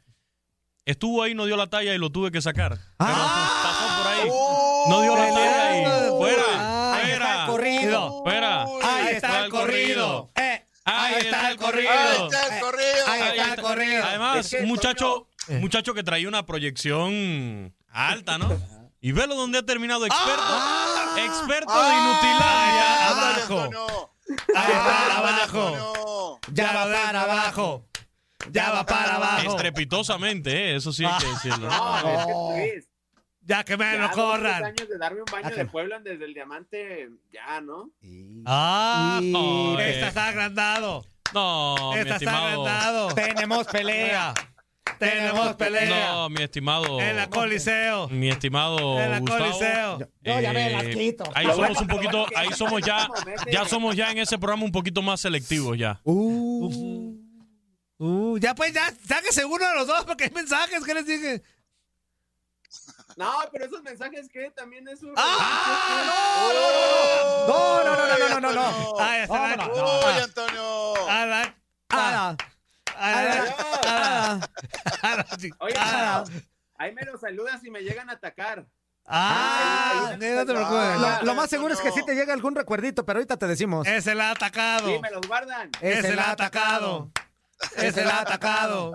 Estuvo 0.85 1.21
ahí, 1.23 1.33
no 1.33 1.45
dio 1.45 1.57
la 1.57 1.67
talla 1.67 1.93
y 1.93 1.97
lo 1.97 2.09
tuve 2.11 2.31
que 2.31 2.41
sacar. 2.41 2.71
Pero 2.77 2.85
Ah. 2.99 3.51
pues, 3.61 3.73
pasó 3.73 4.03
por 4.03 4.13
ahí. 4.13 4.29
Oh, 4.31 4.85
No 4.89 5.01
dio 5.01 5.15
la 5.17 5.33
talla 5.33 5.81
y 5.81 5.85
Oh. 6.11 6.17
fuera, 6.19 6.93
Ahí 6.95 7.11
está 7.11 7.17
fuera, 7.25 7.41
el 7.41 7.47
corrido. 7.49 8.23
fuera. 8.23 8.63
Ahí 8.83 9.15
está 9.15 9.45
el 9.45 9.51
corrido. 9.51 10.29
Eh, 10.35 10.63
Ahí 10.85 11.15
está 11.15 11.49
el 11.51 11.57
corrido. 11.57 11.91
Ahí 11.91 12.23
está 12.23 12.55
el 12.55 12.61
corrido. 12.61 13.07
Ahí 13.07 13.21
Ahí 13.21 13.29
está 13.29 13.43
el 13.43 13.49
está. 13.49 13.61
corrido. 13.61 14.03
Además, 14.05 14.37
Es 14.45 14.51
que, 14.51 14.57
un 14.63 14.67
muchacho, 14.69 15.27
Eh. 15.49 15.57
muchacho 15.59 15.93
que 15.93 16.03
traía 16.03 16.27
una 16.27 16.45
proyección 16.45 17.73
alta, 17.89 18.37
¿no? 18.37 18.47
Y 18.99 19.11
velo 19.11 19.35
donde 19.35 19.59
ha 19.59 19.63
terminado 19.63 20.05
experto. 20.05 20.41
Ah. 20.43 21.15
Experto 21.23 21.71
Ah, 21.71 21.89
de 21.89 21.95
ándale, 21.95 23.41
abajo. 23.41 23.61
Antonio. 23.61 24.11
Ahí 24.55 24.71
está 24.71 25.13
Ándale, 25.13 25.13
abajo. 25.13 26.39
Ya 26.51 26.71
va 26.73 26.85
para 26.85 27.21
abajo. 27.21 27.85
Ya 28.51 28.71
va 28.71 28.85
para 28.85 29.15
abajo. 29.15 29.49
Estrepitosamente, 29.51 30.51
¿eh? 30.71 30.75
eso 30.77 30.91
sí 30.91 31.05
hay 31.05 31.17
que 31.19 31.27
decirlo. 31.27 31.69
No, 31.69 32.53
es 32.55 32.85
que 32.85 32.87
Ya 33.41 33.63
que 33.63 33.77
me 33.77 33.85
ya 33.85 33.93
lo 33.93 34.01
dos, 34.07 34.11
tres 34.11 34.23
corran. 34.25 34.65
años 34.65 34.89
de 34.89 34.97
darme 34.97 35.19
un 35.21 35.25
baño 35.31 35.47
Ah, 35.51 35.55
de 35.55 35.65
Puebla 35.65 35.99
desde 35.99 36.25
el 36.25 36.33
diamante, 36.33 37.09
ya, 37.31 37.61
¿no? 37.61 37.89
Ah, 38.45 39.19
no, 39.23 39.79
esta 39.79 40.05
eh. 40.05 40.07
está 40.09 40.25
agrandado. 40.27 41.05
No, 41.33 41.75
mi 41.93 41.99
esta 41.99 42.01
está 42.01 42.15
estimado. 42.15 42.45
agrandado. 42.67 43.07
Tenemos 43.13 43.67
pelea. 43.67 44.33
Tenemos 44.99 45.55
pelea. 45.55 46.11
No, 46.11 46.29
mi 46.29 46.43
estimado. 46.43 47.01
En 47.01 47.15
la 47.15 47.29
Coliseo. 47.29 48.09
Mi 48.09 48.29
estimado 48.29 48.99
En 48.99 49.11
la 49.11 49.19
Gustavo. 49.19 49.43
Coliseo. 49.45 49.99
Yo 50.21 50.39
ya 50.39 50.53
me 50.53 50.69
las 50.71 50.83
eh, 50.83 50.89
quito. 50.91 51.23
Ahí 51.33 51.47
somos 51.47 51.81
un 51.81 51.87
poquito, 51.87 52.25
que 52.25 52.37
ahí 52.37 52.49
somos 52.53 52.81
ya, 52.81 53.07
ya 53.51 53.65
somos 53.65 53.95
ya 53.95 54.11
en 54.11 54.19
ese 54.19 54.37
programa 54.37 54.63
un 54.63 54.71
poquito 54.71 55.01
más 55.01 55.21
selectivos 55.21 55.77
ya. 55.77 55.99
Uh. 56.03 57.15
Uh, 57.99 58.37
ya 58.37 58.53
pues, 58.53 58.73
ya, 58.73 58.93
sáquese 59.07 59.43
uno 59.43 59.67
de 59.67 59.75
los 59.75 59.87
dos 59.87 60.05
porque 60.05 60.25
hay 60.25 60.31
mensajes. 60.31 60.83
¿Qué 60.83 60.93
les 60.93 61.05
dije? 61.05 61.41
No, 63.15 63.33
pero 63.51 63.65
esos 63.65 63.81
mensajes 63.81 64.29
que 64.29 64.51
también 64.51 64.87
es 64.87 65.01
un. 65.01 65.13
¡Ah! 65.17 66.51
No, 67.47 67.83
no, 67.83 67.95
no, 67.95 68.07
no, 68.07 68.17
no, 68.17 68.29
no, 68.29 68.39
no, 68.39 68.53
no. 68.53 68.97
Ya 68.99 69.23
está. 69.23 69.55
Vámonos. 69.55 70.05
Uy, 70.05 70.21
Antonio. 70.21 70.93
Ahí 76.77 76.93
me 76.93 77.03
los 77.03 77.21
saludas 77.21 77.63
y 77.63 77.71
me 77.71 77.81
llegan 77.81 78.09
a 78.09 78.13
atacar. 78.13 78.65
ah, 79.05 80.11
no 80.13 80.17
te 80.19 80.45
preocupes. 80.45 80.99
Lo, 80.99 81.25
lo 81.25 81.35
más 81.35 81.49
seguro 81.49 81.73
es 81.73 81.79
que 81.81 81.91
sí 81.91 82.03
te 82.05 82.15
llega 82.15 82.33
algún 82.33 82.55
recuerdito, 82.55 83.05
pero 83.05 83.19
ahorita 83.19 83.37
te 83.37 83.47
decimos. 83.47 83.87
Es 83.87 84.07
el 84.07 84.19
atacado. 84.21 84.87
Sí, 84.87 84.99
me 85.01 85.11
los 85.11 85.25
guardan. 85.27 85.71
Es 85.81 86.03
el 86.05 86.19
atacado. 86.19 87.11
Es 87.75 87.97
el 87.97 88.09
atacado. 88.09 88.93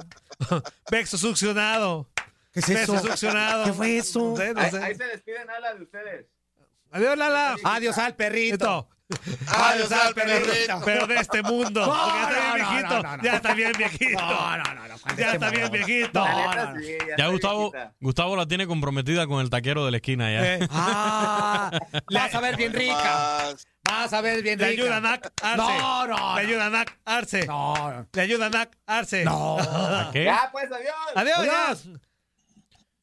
Vexo 0.90 1.18
succionado. 1.18 2.08
¿Qué 2.52 2.60
es 2.60 2.68
Beso 2.68 2.94
eso? 2.96 3.06
succionado. 3.08 3.64
¿Qué 3.64 3.72
fue 3.72 3.96
eso? 3.98 4.20
No 4.20 4.36
sé, 4.36 4.52
no 4.52 4.60
Ahí, 4.60 4.70
sé. 4.70 4.82
ahí 4.84 4.94
se 4.94 5.04
despiden 5.04 5.48
a 5.50 5.58
la 5.58 5.74
de 5.74 5.82
ustedes. 5.82 6.26
Adiós, 6.90 7.16
Lala. 7.16 7.56
Adiós 7.64 7.96
al 7.96 8.14
perrito. 8.14 8.54
Esto. 8.54 8.88
Adiós 9.46 9.92
al 9.92 10.14
perrito. 10.14 10.80
Pero 10.84 11.06
de 11.06 11.16
este 11.16 11.42
mundo. 11.42 11.86
No, 11.86 11.94
porque 11.94 13.22
ya 13.22 13.36
está 13.36 13.54
bien 13.54 13.72
viejito. 13.76 14.20
no, 14.20 14.56
no, 14.56 14.74
no. 14.74 15.16
Ya 15.16 15.32
está 15.32 15.50
bien 15.50 15.70
viejito. 15.70 16.20
No, 16.20 16.26
no, 16.26 16.28
no, 16.46 16.48
no. 16.48 16.56
Ya 16.58 16.62
está 16.62 16.80
bien 16.80 16.90
viejito. 16.90 17.16
Ya 17.18 17.26
Gustavo. 17.28 17.72
Gustavo 18.00 18.36
la 18.36 18.46
tiene 18.46 18.66
comprometida 18.66 19.26
con 19.26 19.40
el 19.40 19.50
taquero 19.50 19.84
de 19.84 19.90
la 19.90 19.96
esquina 19.98 20.30
ya. 20.32 20.54
Eh, 20.56 20.68
Ah, 20.70 21.70
vas 22.12 22.34
a 22.34 22.40
ver 22.40 22.56
bien 22.56 22.72
rica. 22.72 23.54
Vas 23.84 24.12
a 24.12 24.20
ver 24.20 24.42
bien 24.42 24.58
Le 24.58 24.68
rica. 24.68 24.82
ayuda 24.82 24.96
a 24.96 25.00
Nac 25.00 25.32
Arce. 25.42 25.56
No, 25.56 26.06
no. 26.06 26.34
Le 26.36 26.40
ayuda 26.42 26.66
a 26.66 26.70
Nac 26.70 26.98
Arce. 27.04 27.46
No, 27.46 28.06
Le 28.12 28.22
ayuda 28.22 28.46
a 28.46 28.50
Nac 28.50 28.76
Arce. 28.86 29.24
no. 29.24 29.58
¿A 29.58 30.10
qué? 30.12 30.24
Ya, 30.24 30.48
pues, 30.52 30.66
adiós. 30.70 30.94
Adiós. 31.14 31.38
Adiós. 31.38 31.88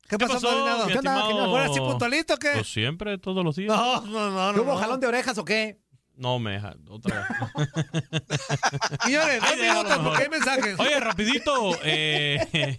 ¿Qué 0.08 0.18
pasó, 0.18 0.34
pasó, 0.34 0.48
¿Qué 0.50 0.72
onda? 0.72 0.88
estimado? 0.94 1.50
¿Fuera 1.52 1.66
así 1.66 1.80
puntualito 1.80 2.34
o 2.34 2.38
qué? 2.38 2.52
Pues 2.54 2.72
siempre, 2.72 3.18
todos 3.20 3.44
los 3.46 3.56
días. 3.56 3.70
No, 3.76 4.02
no, 4.02 4.30
no. 4.32 4.52
¿Qué 4.52 4.58
no, 4.58 4.64
hubo 4.64 4.74
no. 4.74 4.80
jalón 4.80 5.00
de 5.00 5.06
orejas 5.08 5.38
o 5.38 5.46
qué? 5.46 5.78
No, 6.20 6.38
me 6.38 6.52
deja. 6.52 6.76
Otra 6.90 7.26
vez. 7.30 7.72
Señores, 9.06 9.42
dos 9.42 9.58
minutos 9.58 9.98
porque 10.04 10.24
hay 10.24 10.30
mensajes. 10.30 10.76
Oye, 10.80 11.00
rapidito. 11.00 11.72
Eh, 11.84 12.78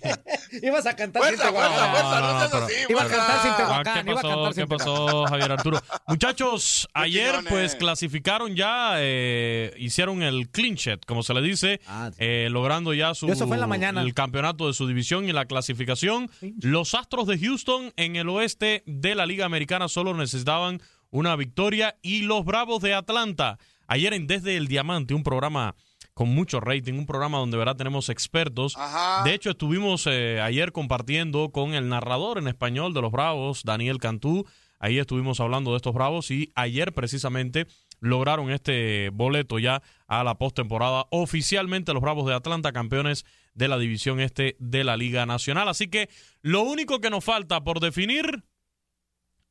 Ibas 0.63 0.85
a 0.87 0.95
cantar 0.95 1.23
Fuerza, 1.23 1.45
sin 1.47 1.55
fuerza, 1.55 1.75
Tehuacán. 1.75 1.91
fuerza, 1.91 2.21
No, 2.21 2.27
no 2.27 2.33
no, 2.35 2.39
seas 2.39 2.51
pero- 2.53 2.65
así, 2.67 2.75
Iba 2.89 3.01
a 3.01 3.05
fuerza. 3.05 3.17
cantar 3.27 3.43
sin 3.43 3.51
ah, 3.51 3.57
Tehuacán. 3.57 4.05
¿Qué 4.05 4.11
Iba 4.11 4.21
a 4.21 4.23
cantar 4.23 4.39
pasó? 4.45 4.55
¿Qué 4.55 4.67
pasó. 4.67 5.25
Javier 5.27 5.53
Arturo? 5.53 5.83
Muchachos, 6.07 6.89
ayer 6.93 7.35
pues 7.49 7.75
clasificaron 7.77 8.55
ya, 8.57 8.93
eh, 8.99 9.73
hicieron 9.79 10.23
el 10.23 10.49
clinchet, 10.51 11.05
como 11.07 11.23
se 11.23 11.33
le 11.35 11.41
dice, 11.43 11.81
Ah, 11.87 12.11
sí. 12.11 12.17
eh, 12.19 12.49
logrando 12.51 12.93
ya 12.95 13.15
su 13.15 13.27
Eso 13.33 13.47
fue 13.47 13.57
en 13.57 13.61
la 13.63 13.67
mañana. 13.67 14.03
el 14.03 14.13
campeonato 14.15 14.67
de 14.67 14.75
su 14.75 14.87
división 14.87 15.29
y 15.29 15.33
la 15.33 15.47
clasificación. 15.47 16.31
Los 16.61 16.95
Astros 16.95 17.27
de 17.27 17.39
Houston 17.39 17.93
en 17.97 18.17
el 18.17 18.29
oeste 18.29 18.83
de 18.87 19.15
la 19.15 19.25
Liga 19.25 19.47
Americana 19.47 19.89
solo 19.89 20.13
necesitaban 20.15 20.83
una 21.11 21.37
victoria 21.37 21.97
y 22.03 22.23
los 22.23 22.45
Bravos 22.45 22.83
de 22.83 22.95
Atlanta 22.95 23.59
ayer 23.91 24.15
en 24.15 24.27
Desde 24.27 24.57
el 24.57 24.69
Diamante, 24.69 25.15
un 25.15 25.25
programa 25.25 25.75
con 26.15 26.29
mucho 26.29 26.61
rating, 26.61 26.95
un 26.95 27.07
programa 27.07 27.39
donde 27.39 27.57
verá 27.57 27.75
tenemos 27.75 28.09
expertos. 28.09 28.77
Ajá. 28.77 29.25
De 29.25 29.35
hecho, 29.35 29.51
estuvimos 29.51 30.07
eh, 30.07 30.41
ayer 30.41 30.71
compartiendo 30.73 31.51
con 31.51 31.75
el 31.75 31.89
narrador 31.89 32.39
en 32.39 32.47
español 32.47 32.95
de 32.95 33.01
los 33.01 33.11
Bravos, 33.11 33.65
Daniel 33.65 33.99
Cantú. 33.99 34.47
Ahí 34.79 34.99
estuvimos 34.99 35.41
hablando 35.41 35.73
de 35.73 35.79
estos 35.79 35.93
Bravos 35.93 36.31
y 36.31 36.53
ayer 36.55 36.93
precisamente 36.93 37.67
lograron 38.01 38.51
este 38.51 39.11
boleto 39.11 39.59
ya 39.59 39.83
a 40.07 40.23
la 40.25 40.37
postemporada. 40.39 41.07
Oficialmente 41.11 41.93
los 41.93 42.03
Bravos 42.03 42.27
de 42.27 42.35
Atlanta, 42.35 42.73
campeones 42.73 43.25
de 43.55 43.69
la 43.69 43.79
división 43.79 44.21
este 44.21 44.57
de 44.59 44.85
la 44.85 44.97
Liga 44.97 45.27
Nacional. 45.27 45.69
Así 45.69 45.89
que 45.89 46.09
lo 46.43 46.63
único 46.63 47.01
que 47.01 47.11
nos 47.11 47.25
falta 47.25 47.63
por 47.63 47.81
definir 47.81 48.45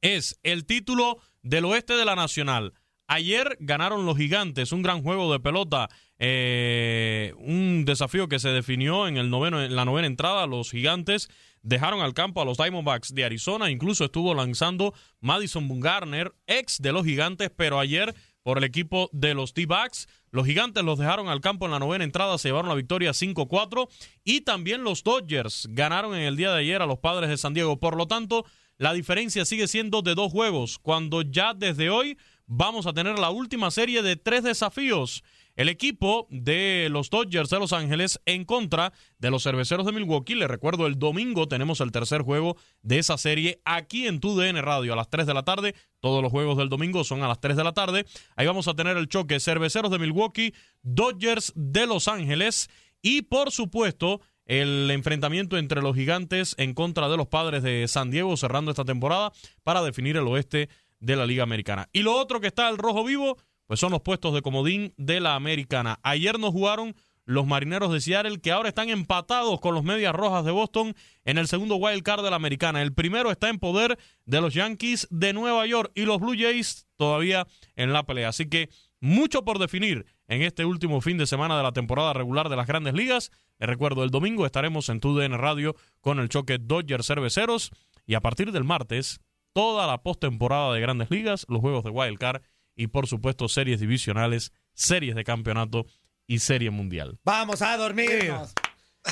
es 0.01 0.39
el 0.43 0.66
título 0.66 1.20
del 1.42 1.66
oeste 1.66 1.94
de 1.94 2.06
la 2.06 2.16
Nacional. 2.16 2.74
Ayer 3.08 3.58
ganaron 3.60 4.06
los 4.06 4.18
gigantes, 4.18 4.72
un 4.72 4.84
gran 4.84 5.02
juego 5.02 5.32
de 5.32 5.40
pelota, 5.40 5.90
eh, 6.20 7.34
un 7.40 7.84
desafío 7.84 8.28
que 8.28 8.38
se 8.38 8.50
definió 8.50 9.08
en, 9.08 9.18
el 9.18 9.32
noveno, 9.32 9.64
en 9.64 9.76
la 9.76 9.84
novena 9.84 10.06
entrada. 10.06 10.46
Los 10.46 10.70
gigantes 10.70 11.28
dejaron 11.64 12.02
al 12.02 12.14
campo 12.14 12.42
a 12.42 12.46
los 12.46 12.58
Diamondbacks 12.58 13.16
de 13.16 13.26
Arizona, 13.26 13.72
incluso 13.72 14.06
estuvo 14.06 14.36
lanzando 14.36 14.94
Madison 15.22 15.68
Bumgarner, 15.68 16.36
ex 16.46 16.78
de 16.82 16.92
los 16.92 17.04
gigantes, 17.04 17.50
pero 17.56 17.80
ayer 17.80 18.14
por 18.44 18.58
el 18.58 18.64
equipo 18.64 19.10
de 19.12 19.34
los 19.34 19.54
D-Backs. 19.54 20.08
Los 20.32 20.46
gigantes 20.46 20.84
los 20.84 21.00
dejaron 21.00 21.28
al 21.30 21.42
campo 21.42 21.66
en 21.66 21.72
la 21.72 21.80
novena 21.80 22.04
entrada, 22.04 22.38
se 22.38 22.50
llevaron 22.50 22.70
la 22.70 22.76
victoria 22.76 23.12
5-4 23.12 23.88
y 24.24 24.42
también 24.42 24.84
los 24.84 25.04
Dodgers 25.04 25.68
ganaron 25.72 26.16
en 26.16 26.22
el 26.22 26.36
día 26.36 26.52
de 26.52 26.60
ayer 26.60 26.82
a 26.82 26.86
los 26.86 27.00
padres 27.00 27.30
de 27.30 27.38
San 27.38 27.54
Diego. 27.54 27.80
Por 27.80 27.98
lo 27.98 28.08
tanto, 28.08 28.46
la 28.80 28.94
diferencia 28.94 29.44
sigue 29.44 29.68
siendo 29.68 30.02
de 30.02 30.16
dos 30.16 30.32
juegos, 30.32 30.80
cuando 30.80 31.22
ya 31.22 31.54
desde 31.54 31.90
hoy 31.90 32.18
vamos 32.48 32.88
a 32.88 32.94
tener 32.94 33.20
la 33.20 33.30
última 33.30 33.72
serie 33.72 34.02
de 34.02 34.16
tres 34.16 34.42
desafíos. 34.42 35.22
El 35.58 35.68
equipo 35.68 36.28
de 36.30 36.88
los 36.90 37.10
Dodgers 37.10 37.50
de 37.50 37.60
Los 37.60 37.74
Ángeles 37.74 38.22
en 38.26 38.46
contra 38.46 38.94
de 39.18 39.32
los 39.32 39.44
cerveceros 39.44 39.86
de 39.86 39.92
Milwaukee. 39.92 40.36
Les 40.36 40.48
recuerdo, 40.48 40.88
el 40.88 40.98
domingo 40.98 41.50
tenemos 41.50 41.82
el 41.82 41.92
tercer 41.92 42.22
juego 42.22 42.56
de 42.82 43.00
esa 43.00 43.18
serie 43.18 43.62
aquí 43.66 44.08
en 44.08 44.22
TUDN 44.22 44.62
Radio 44.62 44.94
a 44.94 44.96
las 44.96 45.10
3 45.10 45.28
de 45.28 45.34
la 45.34 45.44
tarde. 45.44 45.76
Todos 46.00 46.24
los 46.24 46.32
juegos 46.32 46.58
del 46.58 46.70
domingo 46.70 47.04
son 47.04 47.22
a 47.22 47.28
las 47.28 47.42
3 47.42 47.58
de 47.58 47.64
la 47.66 47.74
tarde. 47.74 48.06
Ahí 48.38 48.48
vamos 48.48 48.70
a 48.70 48.76
tener 48.76 48.96
el 48.96 49.10
choque 49.10 49.42
cerveceros 49.42 49.92
de 49.92 50.00
Milwaukee, 50.00 50.54
Dodgers 50.82 51.52
de 51.54 51.86
Los 51.86 52.08
Ángeles 52.08 52.70
y 53.02 53.24
por 53.24 53.52
supuesto 53.52 54.22
el 54.50 54.89
enfrentamiento 54.89 55.60
entre 55.60 55.84
los 55.84 55.95
gigantes 55.95 56.56
en 56.58 56.74
contra 56.74 57.08
de 57.08 57.18
los 57.18 57.28
padres 57.28 57.62
de 57.62 57.88
San 57.88 58.10
Diego 58.10 58.36
cerrando 58.36 58.72
esta 58.72 58.84
temporada 58.84 59.32
para 59.64 59.84
definir 59.84 60.18
el 60.18 60.28
oeste 60.28 60.70
de 61.00 61.16
la 61.16 61.28
Liga 61.28 61.43
Americana. 61.43 61.88
Y 61.93 62.02
lo 62.02 62.18
otro 62.18 62.41
que 62.41 62.47
está 62.47 62.68
al 62.68 62.80
rojo 62.80 63.04
vivo, 63.04 63.38
pues 63.68 63.80
son 63.80 63.91
los 63.91 64.02
puestos 64.02 64.34
de 64.34 64.41
comodín 64.41 64.95
de 64.97 65.20
la 65.20 65.36
Americana. 65.36 66.00
Ayer 66.02 66.39
nos 66.39 66.52
jugaron 66.52 66.95
los 67.26 67.45
marineros 67.45 67.93
de 67.93 68.02
Seattle, 68.02 68.41
que 68.41 68.52
ahora 68.52 68.70
están 68.70 68.89
empatados 68.89 69.60
con 69.60 69.76
los 69.76 69.84
Medias 69.84 70.16
Rojas 70.16 70.43
de 70.43 70.50
Boston 70.50 70.95
en 71.26 71.38
el 71.38 71.47
segundo 71.47 71.76
wild 71.76 72.02
card 72.02 72.24
de 72.24 72.32
la 72.32 72.36
Americana. 72.36 72.82
El 72.82 72.91
primero 72.91 73.30
está 73.30 73.50
en 73.50 73.60
poder 73.60 74.00
de 74.26 74.41
los 74.41 74.56
Yankees 74.56 75.08
de 75.12 75.32
Nueva 75.32 75.68
York 75.68 75.91
y 75.93 76.06
los 76.06 76.20
Blue 76.20 76.36
Jays 76.36 76.88
todavía 76.95 77.45
en 77.76 77.93
la 77.93 78.08
pelea. 78.08 78.30
Así 78.30 78.50
que 78.50 78.70
mucho 79.00 79.45
por 79.45 79.60
definir 79.60 80.08
en 80.28 80.41
este 80.41 80.66
último 80.66 81.02
fin 81.02 81.20
de 81.20 81.28
semana 81.28 81.56
de 81.56 81.62
la 81.62 81.72
temporada 81.72 82.14
regular 82.14 82.50
de 82.50 82.56
las 82.56 82.66
grandes 82.66 82.95
ligas. 82.95 83.32
Les 83.60 83.68
recuerdo, 83.70 84.03
el 84.05 84.10
domingo 84.10 84.45
estaremos 84.45 84.88
en 84.88 85.01
TUDN 85.01 85.34
Radio 85.38 85.76
con 85.99 86.20
el 86.20 86.30
choque 86.30 86.57
Dodgers 86.60 87.05
Cerveceros 87.07 87.72
y 88.05 88.16
a 88.16 88.22
partir 88.22 88.51
del 88.53 88.64
martes, 88.64 89.20
toda 89.53 89.86
la 89.86 90.01
postemporada 90.01 90.74
de 90.74 90.80
Grandes 90.80 91.12
Ligas, 91.12 91.45
los 91.49 91.60
juegos 91.60 91.84
de 91.84 91.89
Wild 91.89 92.18
Card 92.18 92.41
y 92.76 92.88
por 92.88 93.07
supuesto 93.07 93.49
series 93.49 93.82
divisionales, 93.82 94.53
series 94.74 95.14
de 95.16 95.26
campeonato 95.26 95.86
y 96.26 96.39
serie 96.39 96.70
mundial. 96.70 97.20
Vamos 97.26 97.62
a 97.62 97.76
dormirnos. 97.76 98.53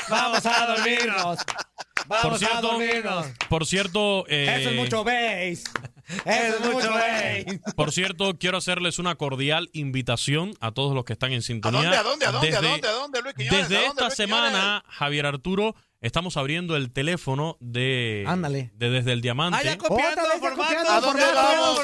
Vamos 0.10 0.46
a 0.46 0.66
dormirnos. 0.68 1.40
Vamos 2.08 2.30
Por 2.30 2.38
cierto, 2.40 2.58
a 2.58 2.62
dormirnos. 2.62 3.28
por 3.50 3.66
cierto, 3.66 4.26
eh, 4.30 4.60
Eso 4.62 4.70
es 4.70 4.76
mucho 4.78 5.04
base. 5.04 5.64
Eso 6.26 6.58
es 6.58 6.74
mucho. 6.74 6.92
Por 7.76 7.92
cierto, 7.92 8.38
quiero 8.40 8.58
hacerles 8.58 9.00
una 9.00 9.16
cordial 9.16 9.70
invitación 9.74 10.54
a 10.62 10.72
todos 10.72 10.94
los 10.96 11.04
que 11.06 11.14
están 11.14 11.32
en 11.34 11.40
¿A 11.40 11.42
sintonía. 11.42 11.82
dónde, 11.82 11.98
a 11.98 12.04
dónde, 12.04 12.26
a 12.26 12.32
dónde, 12.32 12.48
a 12.48 12.52
Desde- 12.62 12.70
dónde, 12.72 12.88
a 12.88 12.92
dónde, 12.92 13.22
Luis 13.22 13.36
Quiñones? 13.36 13.60
Desde 13.70 13.76
¿A 13.78 13.80
dónde, 13.80 13.90
esta 13.94 14.06
Luis 14.06 14.16
semana, 14.16 14.84
Javier 14.88 15.26
Arturo, 15.26 15.76
estamos 16.02 16.38
abriendo 16.38 16.76
el 16.76 16.92
teléfono 16.94 17.58
de, 17.60 18.24
Ándale. 18.28 18.72
de 18.76 18.90
Desde 18.90 19.12
el 19.14 19.22
Diamante. 19.22 19.60
Ah, 19.60 19.64
ya 19.64 19.78
copiando 19.78 20.22
formato. 20.40 20.90
¿A 20.90 21.02
dónde 21.02 21.24
vamos? 21.34 21.80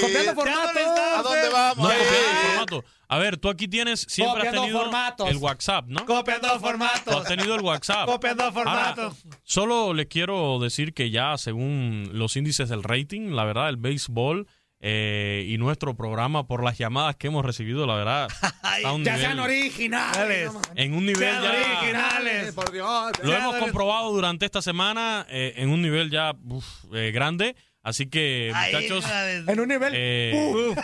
Copiando 0.00 0.34
formato. 0.34 0.78
¿A 1.16 1.22
dónde 1.22 1.48
vamos? 1.48 1.76
No, 1.78 1.84
copiando 1.88 2.30
el 2.30 2.46
formato. 2.48 2.84
A 3.08 3.18
ver, 3.18 3.36
tú 3.36 3.48
aquí 3.48 3.68
tienes, 3.68 4.04
siempre 4.08 4.48
has 4.48 4.54
tenido 4.54 4.80
formatos. 4.80 5.30
el 5.30 5.36
WhatsApp, 5.36 5.86
¿no? 5.88 6.04
Copiando 6.06 6.48
Tú 6.48 6.54
has 6.54 6.60
formatos. 6.60 7.24
tenido 7.24 7.54
el 7.54 7.60
WhatsApp. 7.62 8.06
Copiando 8.06 8.42
Ahora, 8.44 8.54
formatos. 8.54 9.24
solo 9.44 9.94
les 9.94 10.06
quiero 10.06 10.58
decir 10.58 10.92
que 10.92 11.10
ya 11.10 11.36
según 11.38 12.10
los 12.12 12.36
índices 12.36 12.68
del 12.68 12.82
rating, 12.82 13.30
la 13.30 13.44
verdad, 13.44 13.68
el 13.68 13.76
béisbol 13.76 14.46
eh, 14.80 15.46
y 15.48 15.56
nuestro 15.56 15.96
programa, 15.96 16.46
por 16.46 16.62
las 16.62 16.76
llamadas 16.78 17.16
que 17.16 17.28
hemos 17.28 17.44
recibido, 17.44 17.86
la 17.86 17.94
verdad, 17.94 18.28
está 18.42 18.88
a 18.88 18.92
un 18.92 19.04
Ya 19.04 19.12
nivel- 19.16 19.20
sean 19.26 19.38
originales. 19.40 20.50
en 20.74 20.94
un 20.94 21.06
nivel 21.06 21.18
Sean 21.20 21.42
ya... 21.42 21.50
originales. 21.50 22.54
Por 22.54 22.72
Dios. 22.72 23.12
Lo 23.22 23.32
hemos 23.34 23.56
comprobado 23.56 24.12
durante 24.12 24.44
esta 24.44 24.60
semana 24.62 25.26
eh, 25.30 25.54
en 25.56 25.70
un 25.70 25.80
nivel 25.80 26.10
ya 26.10 26.34
uf, 26.44 26.66
eh, 26.92 27.10
grande. 27.12 27.56
Así 27.86 28.08
que, 28.08 28.50
Ay, 28.52 28.74
muchachos, 28.74 29.08
de- 29.08 29.52
En 29.52 29.60
un 29.60 29.68
nivel. 29.68 29.92
eh, 29.94 30.74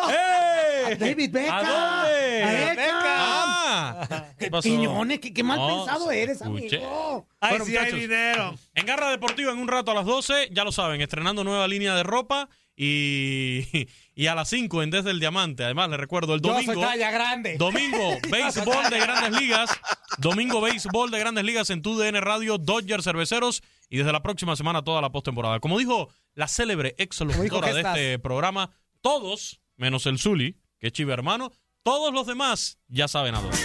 no. 0.04 0.10
¡Eh! 0.10 0.96
David 0.98 1.30
Beckham. 1.32 1.54
¿A 1.54 1.62
dónde? 1.68 2.42
A 2.42 2.50
Beckham. 2.74 3.45
¿Qué 4.38 4.50
pasó? 4.50 4.68
Quiñones, 4.68 5.20
qué, 5.20 5.32
qué 5.32 5.42
mal 5.42 5.58
No, 5.58 5.66
pensado 5.68 6.10
eres, 6.10 6.40
escuché. 6.40 6.76
amigo. 6.76 7.26
Ay, 7.40 7.50
Bueno, 7.50 7.64
sí 7.64 7.76
hay 7.76 7.78
muchachos. 7.84 8.00
dinero. 8.00 8.54
En 8.74 8.86
Garra 8.86 9.10
Deportiva 9.10 9.52
en 9.52 9.58
un 9.58 9.68
rato 9.68 9.90
a 9.90 9.94
las 9.94 10.04
12, 10.06 10.48
ya 10.52 10.64
lo 10.64 10.72
saben, 10.72 11.00
estrenando 11.00 11.44
nueva 11.44 11.66
línea 11.68 11.94
de 11.94 12.02
ropa 12.02 12.48
y, 12.76 13.62
y 14.14 14.26
a 14.26 14.34
las 14.34 14.48
5 14.50 14.82
en 14.82 14.90
Desde 14.90 15.10
el 15.10 15.20
Diamante. 15.20 15.64
Además, 15.64 15.88
les 15.90 15.98
recuerdo, 16.00 16.34
el 16.34 16.40
Yo 16.42 16.52
domingo... 16.52 16.74
soy 16.74 16.82
talla 16.82 17.10
grande. 17.10 17.56
Domingo, 17.56 18.18
béisbol 18.30 18.90
de 18.90 18.98
grandes 19.00 19.40
ligas. 19.40 19.70
Domingo, 20.18 20.60
béisbol 20.60 21.10
de 21.10 21.18
grandes 21.18 21.44
ligas 21.44 21.70
en 21.70 21.82
tu 21.82 21.96
DN 21.98 22.20
Radio, 22.20 22.58
Dodgers 22.58 23.04
Cerveceros. 23.04 23.62
Y 23.88 23.98
desde 23.98 24.12
la 24.12 24.22
próxima 24.22 24.56
semana 24.56 24.82
toda 24.82 25.00
la 25.00 25.10
postemporada. 25.10 25.60
Como 25.60 25.78
dijo 25.78 26.08
la 26.34 26.48
célebre 26.48 26.94
ex 26.98 27.18
Como 27.18 27.30
dijo 27.30 27.42
locutora 27.44 27.72
de 27.72 27.80
estás. 27.80 27.96
este 27.96 28.18
programa, 28.18 28.70
todos, 29.00 29.60
menos 29.76 30.06
el 30.06 30.18
Zuli, 30.18 30.56
que 30.80 30.88
es 30.88 30.92
chiva 30.92 31.14
hermano, 31.14 31.52
todos 31.86 32.12
los 32.12 32.26
demás 32.26 32.78
ya 32.88 33.06
saben 33.06 33.36
a 33.36 33.40
dónde. 33.40 33.58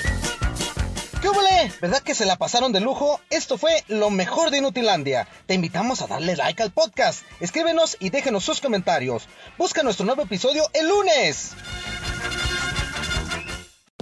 ¿Qué 1.23 1.29
huele? 1.29 1.73
¿Verdad 1.81 2.03
que 2.03 2.13
se 2.13 2.27
la 2.27 2.35
pasaron 2.35 2.71
de 2.71 2.79
lujo? 2.79 3.19
Esto 3.31 3.57
fue 3.57 3.83
lo 3.87 4.11
mejor 4.11 4.51
de 4.51 4.59
Inutilandia. 4.59 5.27
Te 5.47 5.55
invitamos 5.55 6.03
a 6.03 6.07
darle 6.07 6.35
like 6.35 6.61
al 6.61 6.69
podcast. 6.69 7.23
Escríbenos 7.39 7.97
y 7.99 8.11
déjenos 8.11 8.43
sus 8.43 8.61
comentarios. 8.61 9.27
Busca 9.57 9.81
nuestro 9.81 10.05
nuevo 10.05 10.21
episodio 10.21 10.69
el 10.73 10.87
lunes. 10.87 11.55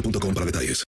boostmobile.com 0.00 0.34
para 0.34 0.44
detalles. 0.44 0.76